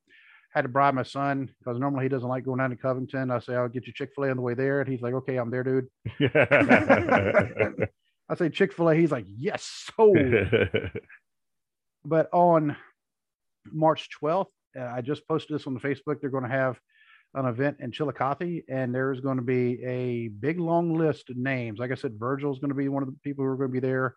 [0.52, 3.30] had to bribe my son because normally he doesn't like going down to Covington.
[3.30, 5.14] I say I'll get you Chick Fil A on the way there, and he's like,
[5.14, 5.86] "Okay, I'm there, dude."
[8.28, 8.94] I say Chick Fil A.
[8.94, 10.12] He's like, "Yes, so."
[12.04, 12.76] but on
[13.70, 14.46] March 12th,
[14.78, 16.20] uh, I just posted this on the Facebook.
[16.20, 16.80] They're going to have
[17.34, 21.78] an event in Chillicothe, and there's going to be a big long list of names.
[21.78, 23.80] Like I said, Virgil's going to be one of the people who are going to
[23.80, 24.16] be there.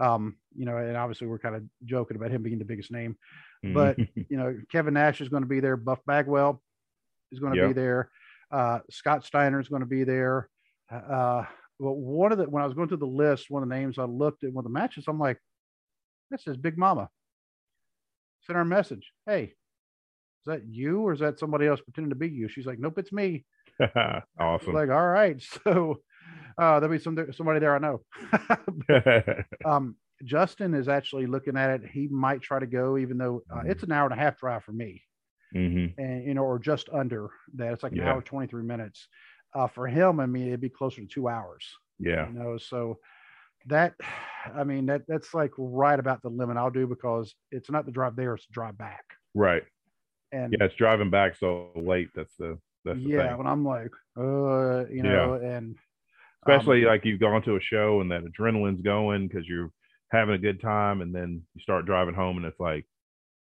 [0.00, 3.16] Um, you know, and obviously we're kind of joking about him being the biggest name.
[3.62, 5.76] But you know, Kevin Nash is going to be there.
[5.76, 6.62] Buff Bagwell
[7.32, 8.10] is going to be there.
[8.50, 10.48] Uh, Scott Steiner is going to be there.
[10.90, 11.44] Uh,
[11.78, 13.98] well, one of the when I was going through the list, one of the names
[13.98, 15.38] I looked at one of the matches, I'm like,
[16.30, 17.08] this is Big Mama.
[18.42, 19.12] Send her a message.
[19.26, 22.48] Hey, is that you or is that somebody else pretending to be you?
[22.48, 23.44] She's like, nope, it's me.
[24.40, 24.74] Awesome.
[24.74, 25.40] like, all right.
[25.64, 26.00] So
[26.58, 28.02] uh, there'll be some somebody there I know.
[29.64, 31.90] um, Justin is actually looking at it.
[31.90, 34.64] He might try to go, even though uh, it's an hour and a half drive
[34.64, 35.02] for me,
[35.52, 37.72] hmm and you know, or just under that.
[37.72, 39.08] It's like an hour twenty three minutes.
[39.54, 41.64] Uh, for him, I mean, it'd be closer to two hours.
[41.98, 42.28] Yeah.
[42.28, 42.98] You know, so
[43.66, 43.94] that
[44.54, 47.92] I mean that that's like right about the limit I'll do because it's not the
[47.92, 49.04] drive there, it's the drive back.
[49.34, 49.62] Right.
[50.32, 52.08] And Yeah, it's driving back so late.
[52.14, 53.38] That's the that's the yeah, thing.
[53.38, 55.76] when I'm like, uh, you know, and
[56.48, 59.70] Especially um, like you've gone to a show and that adrenaline's going because you're
[60.10, 62.86] having a good time, and then you start driving home and it's like,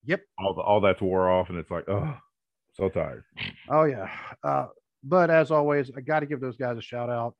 [0.06, 0.22] Yep.
[0.40, 2.16] all the, all that's wore off, and it's like, oh,
[2.74, 3.24] so tired.
[3.70, 4.10] oh yeah.
[4.44, 4.68] Uh,
[5.04, 7.36] but as always, I got to give those guys a shout out.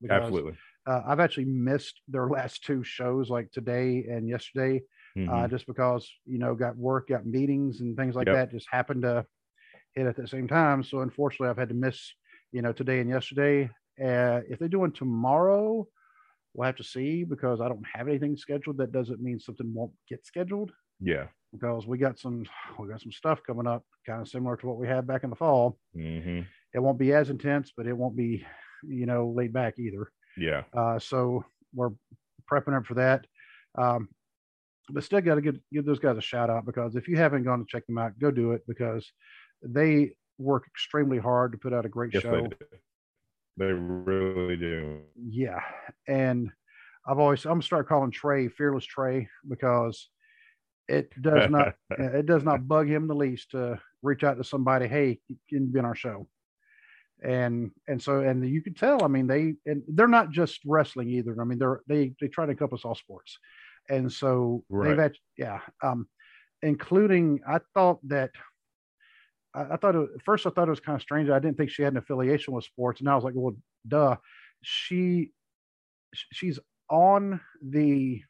[0.00, 0.56] because, Absolutely.
[0.86, 4.82] Uh, I've actually missed their last two shows, like today and yesterday,
[5.18, 5.50] uh, Mhm.
[5.50, 8.34] just because you know got work, got meetings, and things like Yep.
[8.36, 8.50] that.
[8.52, 9.26] Just happened to
[9.94, 10.82] hit at the same time.
[10.82, 12.14] So unfortunately, I've had to miss
[12.52, 13.68] you know today and yesterday.
[14.02, 15.86] Uh, if they're doing tomorrow,
[16.54, 18.78] we'll have to see because I don't have anything scheduled.
[18.78, 21.26] That doesn't mean something won't get scheduled yeah.
[21.52, 22.44] because we got some
[22.78, 25.30] we got some stuff coming up, kind of similar to what we had back in
[25.30, 25.78] the fall.
[25.94, 26.40] hmm
[26.74, 28.44] It won't be as intense, but it won't be
[28.82, 30.10] you know laid back either.
[30.36, 30.62] Yeah.
[30.76, 31.44] Uh, so
[31.74, 31.90] we're
[32.50, 33.26] prepping up for that.
[33.76, 34.08] Um,
[34.90, 37.44] but still got to give, give those guys a shout out because if you haven't
[37.44, 39.10] gone to check them out, go do it because
[39.62, 42.48] they work extremely hard to put out a great Yes, show.
[43.58, 45.00] They really do.
[45.16, 45.60] Yeah.
[46.06, 46.50] And
[47.06, 50.08] I've always, I'm gonna start calling Trey Fearless Trey because
[50.88, 54.86] it does not, it does not bug him the least to reach out to somebody.
[54.86, 56.28] Hey, can you be on our show?
[57.22, 61.10] And, and so, and you can tell, I mean, they, and they're not just wrestling
[61.10, 61.34] either.
[61.40, 63.38] I mean, they're, they, they try to encompass all sports.
[63.90, 65.00] And so they've Right.
[65.00, 65.60] actually, yeah.
[65.82, 66.06] Um,
[66.62, 68.30] including, I thought that,
[69.58, 71.30] I, I thought it, at first I thought it was kind of strange.
[71.30, 73.00] I didn't think she had an affiliation with sports.
[73.00, 73.56] And I was like, well,
[73.86, 74.16] duh.
[74.62, 75.32] She,
[76.32, 76.58] she's
[76.90, 78.22] on the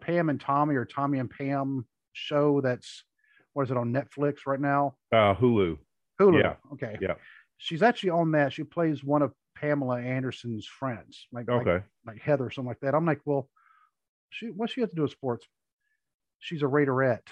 [0.00, 3.04] Pam and Tommy or Tommy and Pam show that's
[3.52, 4.96] what is it on Netflix right now?
[5.12, 5.78] Uh, Hulu.
[6.20, 6.40] Hulu.
[6.42, 6.54] Yeah.
[6.72, 6.96] Okay.
[7.00, 7.14] Yeah.
[7.58, 8.52] She's actually on that.
[8.52, 11.84] She plays one of Pamela Anderson's friends, like like, Okay.
[12.06, 12.94] like Heather, or something like that.
[12.94, 13.48] I'm like, well,
[14.30, 15.46] she what she has to do with sports?
[16.40, 17.28] She's a Raiderette.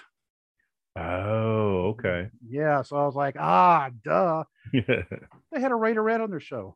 [0.95, 2.29] Oh, okay.
[2.47, 2.81] Yeah.
[2.83, 4.43] So I was like, ah, duh.
[4.73, 6.75] They had a Raiderette on their show.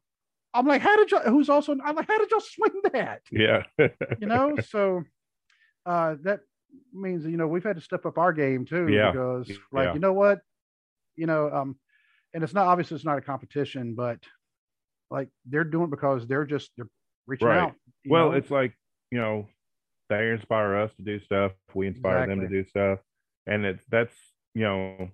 [0.53, 1.19] I'm like, how did you?
[1.19, 1.75] Who's also?
[1.83, 3.21] I'm like, how did y'all swing that?
[3.31, 3.63] yeah.
[4.19, 5.03] you know so
[5.85, 6.41] uh that
[6.93, 9.11] means you know we've had to step up our game too Yeah.
[9.11, 9.93] because like Yeah.
[9.93, 10.39] you know what
[11.15, 11.77] you know um
[12.33, 14.19] and it's not obviously it's not a competition but
[15.09, 16.89] like they're doing it because they're just they're
[17.25, 17.59] reaching Right.
[17.59, 17.73] out
[18.05, 18.37] well, know?
[18.37, 18.73] it's like,
[19.11, 19.47] you know,
[20.09, 21.51] they inspire us to do stuff.
[21.73, 22.99] We inspire them to do stuff.
[23.47, 24.13] And it's, that's,
[24.53, 25.09] you know,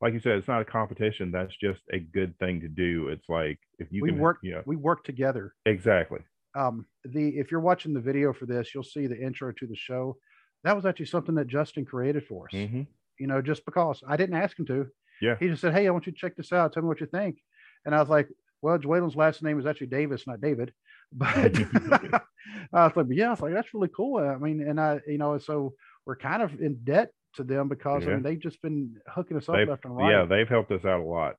[0.00, 1.30] like you said, it's not a competition.
[1.30, 3.08] That's just a good thing to do.
[3.08, 6.20] It's like, if you we can, work yeah, we work together exactly.
[6.54, 9.76] um the if you're watching the video for this you'll see the intro to the
[9.76, 10.16] show
[10.64, 12.82] that was actually something that justin created for us hmm
[13.18, 14.86] you know, just because I didn't ask him to.
[15.20, 15.36] Yeah.
[15.38, 16.72] He just said, Hey, I want you to check this out.
[16.72, 17.38] Tell me what you think.
[17.84, 18.28] And I was like,
[18.62, 20.72] Well, Dwaylen's last name is actually Davis, not David.
[21.12, 21.54] But
[22.72, 24.18] I was like, Yeah, I was like, that's really cool.
[24.18, 25.74] I mean, and I, you know, so
[26.06, 29.48] we're kind of in debt to them because I mean, they've just been hooking us
[29.48, 30.10] up They've, left and right.
[30.10, 31.34] yeah, they've helped us out a lot.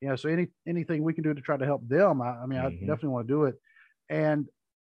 [0.00, 2.46] you know so any anything we can do to try to help them i, I
[2.46, 2.80] mean i Mhm.
[2.80, 3.54] definitely want to do it
[4.08, 4.48] and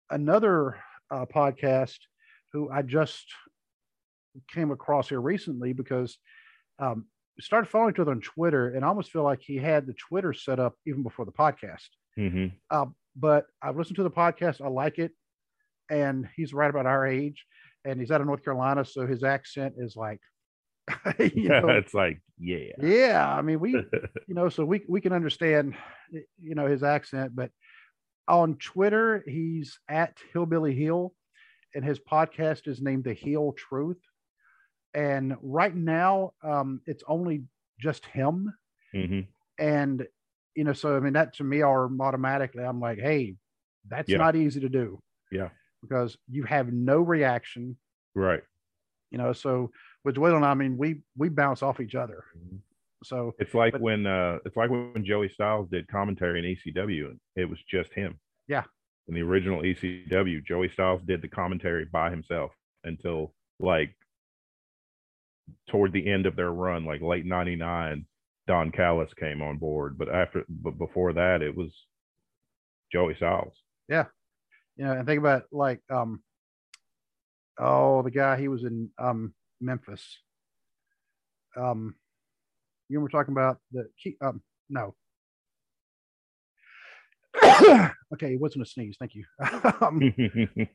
[0.09, 0.77] another
[1.11, 1.97] uh, podcast
[2.53, 3.25] who i just
[4.51, 6.17] came across here recently because
[6.79, 7.05] um
[7.39, 10.33] started following each other on twitter and I almost feel like he had the twitter
[10.33, 12.85] set up even before the podcast hmm uh,
[13.15, 15.11] but i've listened to the podcast i like it
[15.89, 17.45] and he's right about our age
[17.85, 20.19] and he's out of north carolina so his accent is like
[21.19, 22.73] you know, it's like, yeah.
[22.81, 23.71] yeah i mean we
[24.27, 25.75] you know, so we we can understand,
[26.11, 27.35] you know, his accent.
[27.35, 27.51] But
[28.27, 31.13] on Twitter, he's at Hillbilly Hill,
[31.75, 34.01] and his podcast is named The Heel Truth.
[34.93, 37.43] And right now, um, it's only
[37.79, 38.53] just him.
[38.93, 39.21] hmm
[39.59, 40.07] And
[40.55, 43.35] you know, so I mean, that to me, are automatically, I'm like, hey,
[43.87, 44.17] that's Yeah.
[44.17, 44.99] not easy to do.
[45.31, 45.49] Yeah.
[45.81, 47.77] Because you have no reaction.
[48.13, 48.39] Right.
[48.39, 49.11] Mm-hmm.
[49.11, 49.71] You know, so
[50.03, 52.23] with Dwayne and I, I mean, we we bounce off each other.
[53.03, 57.11] So It's like But- when uh it's like when Joey Styles did commentary in ECW
[57.11, 58.19] and it was just him.
[58.47, 58.63] Yeah.
[59.07, 62.51] In the original ECW, Joey Styles did the commentary by himself
[62.83, 63.95] until like
[65.69, 68.05] toward the end of their run, like late '99.
[68.47, 71.71] Don Callis came on board, but after but before that, it was
[72.91, 73.53] Joey Styles.
[74.77, 76.21] You know, and think about like um
[77.59, 80.17] oh the guy he was in um Memphis.
[81.55, 81.95] Um
[82.89, 84.95] you were talking about the key um no.
[88.13, 89.25] okay, it wasn't a sneeze, thank you.
[89.81, 90.13] um,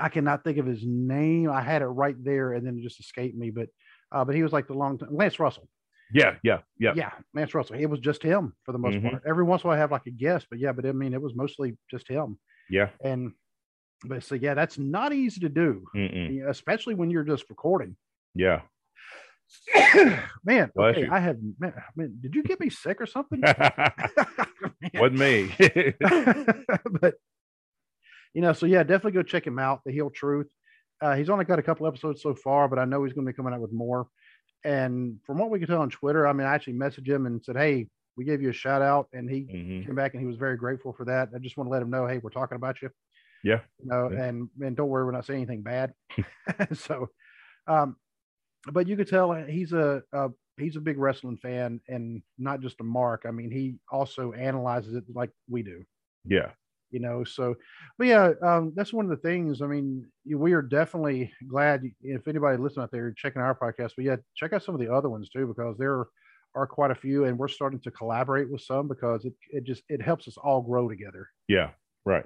[0.00, 1.50] I cannot think of his name.
[1.50, 3.68] I had it right there and then it just escaped me, but
[4.12, 5.68] uh but he was like the long time Lance Russell.
[6.12, 6.92] Yeah, yeah, yeah.
[6.94, 7.76] Yeah, Lance Russell.
[7.76, 9.10] It was just him for the most Mhm.
[9.10, 9.22] part.
[9.26, 11.14] Every once in a while, I have like a guest, but yeah, but I mean,
[11.14, 12.38] it was mostly just him.
[12.72, 12.88] Yeah.
[13.04, 13.32] And
[14.04, 16.48] but so yeah, that's not easy to do, Mm-mm.
[16.48, 17.96] especially when you're just recording.
[18.34, 18.62] Yeah.
[20.44, 21.06] man, okay.
[21.06, 21.36] I have.
[21.58, 23.42] Man, man, did you get me sick or something?
[24.94, 25.54] Wasn't me.
[27.00, 27.14] but
[28.32, 29.82] you know, so yeah, definitely go check him out.
[29.84, 30.48] The Heel Truth.
[31.02, 33.32] Uh, he's only got a couple episodes so far, but I know he's going to
[33.32, 34.06] be coming out with more.
[34.64, 37.44] And from what we can tell on Twitter, I mean, I actually messaged him and
[37.44, 39.86] said, "Hey, we gave you a shout out," and he Mhm.
[39.86, 41.30] came back and he was very grateful for that.
[41.34, 42.90] I just want to let him know, hey, we're talking about you.
[43.44, 43.60] Yeah.
[43.80, 44.24] You know, Yeah.
[44.24, 45.94] and and don't worry, we're not saying anything bad.
[46.72, 47.08] so,
[47.66, 47.96] um,
[48.72, 52.80] but you could tell he's a, a he's a big wrestling fan and not just
[52.80, 53.22] a mark.
[53.26, 55.84] I mean, he also analyzes it like we do.
[56.24, 56.52] Yeah.
[56.90, 57.56] You know, so
[57.96, 59.62] but yeah, um, that's one of the things.
[59.62, 63.92] I mean, we are definitely glad if anybody listening out there checking our podcast.
[63.96, 66.08] But yeah, check out some of the other ones too because there are
[66.54, 70.02] quite a few, and we're starting to collaborate with some because it it just it
[70.02, 71.28] helps us all grow together.
[71.48, 71.70] Yeah.
[72.04, 72.24] Right.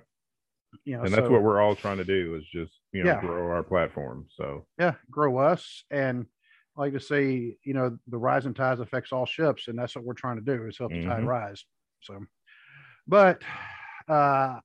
[0.85, 3.13] You know, And that's so- what we're all trying to do is just, you know,
[3.13, 3.21] Yeah.
[3.21, 4.27] grow our platform.
[4.35, 6.27] So yeah, grow us and
[6.77, 10.13] like to say, you know, the rising tides affects all ships, and that's what we're
[10.15, 11.27] trying to do is help the tide Mhm.
[11.29, 11.65] rise.
[12.03, 12.19] So,
[13.07, 13.43] but
[14.09, 14.61] uh,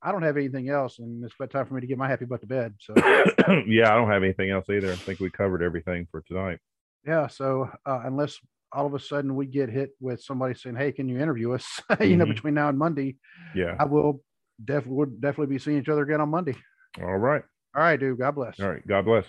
[0.00, 2.24] I don't have anything else, and it's about time for me to get my happy
[2.24, 2.74] butt to bed.
[2.80, 2.94] So,
[3.66, 4.90] yeah, I don't have anything else either.
[4.92, 6.60] I think we covered everything for tonight.
[7.04, 7.26] yeah.
[7.26, 8.38] So, uh, unless
[8.72, 11.80] all of a sudden we get hit with somebody saying, "Hey, can you interview us?"
[12.00, 12.34] you know, Mhm.
[12.34, 13.16] between now and Monday,
[13.54, 13.76] Yeah.
[13.78, 14.22] I will
[14.64, 16.54] definitely would definitely be seeing each other again on Monday.
[17.00, 17.42] All right.
[17.74, 18.18] All right, dude.
[18.18, 18.58] God bless.
[18.60, 18.86] All right.
[18.86, 19.24] God bless.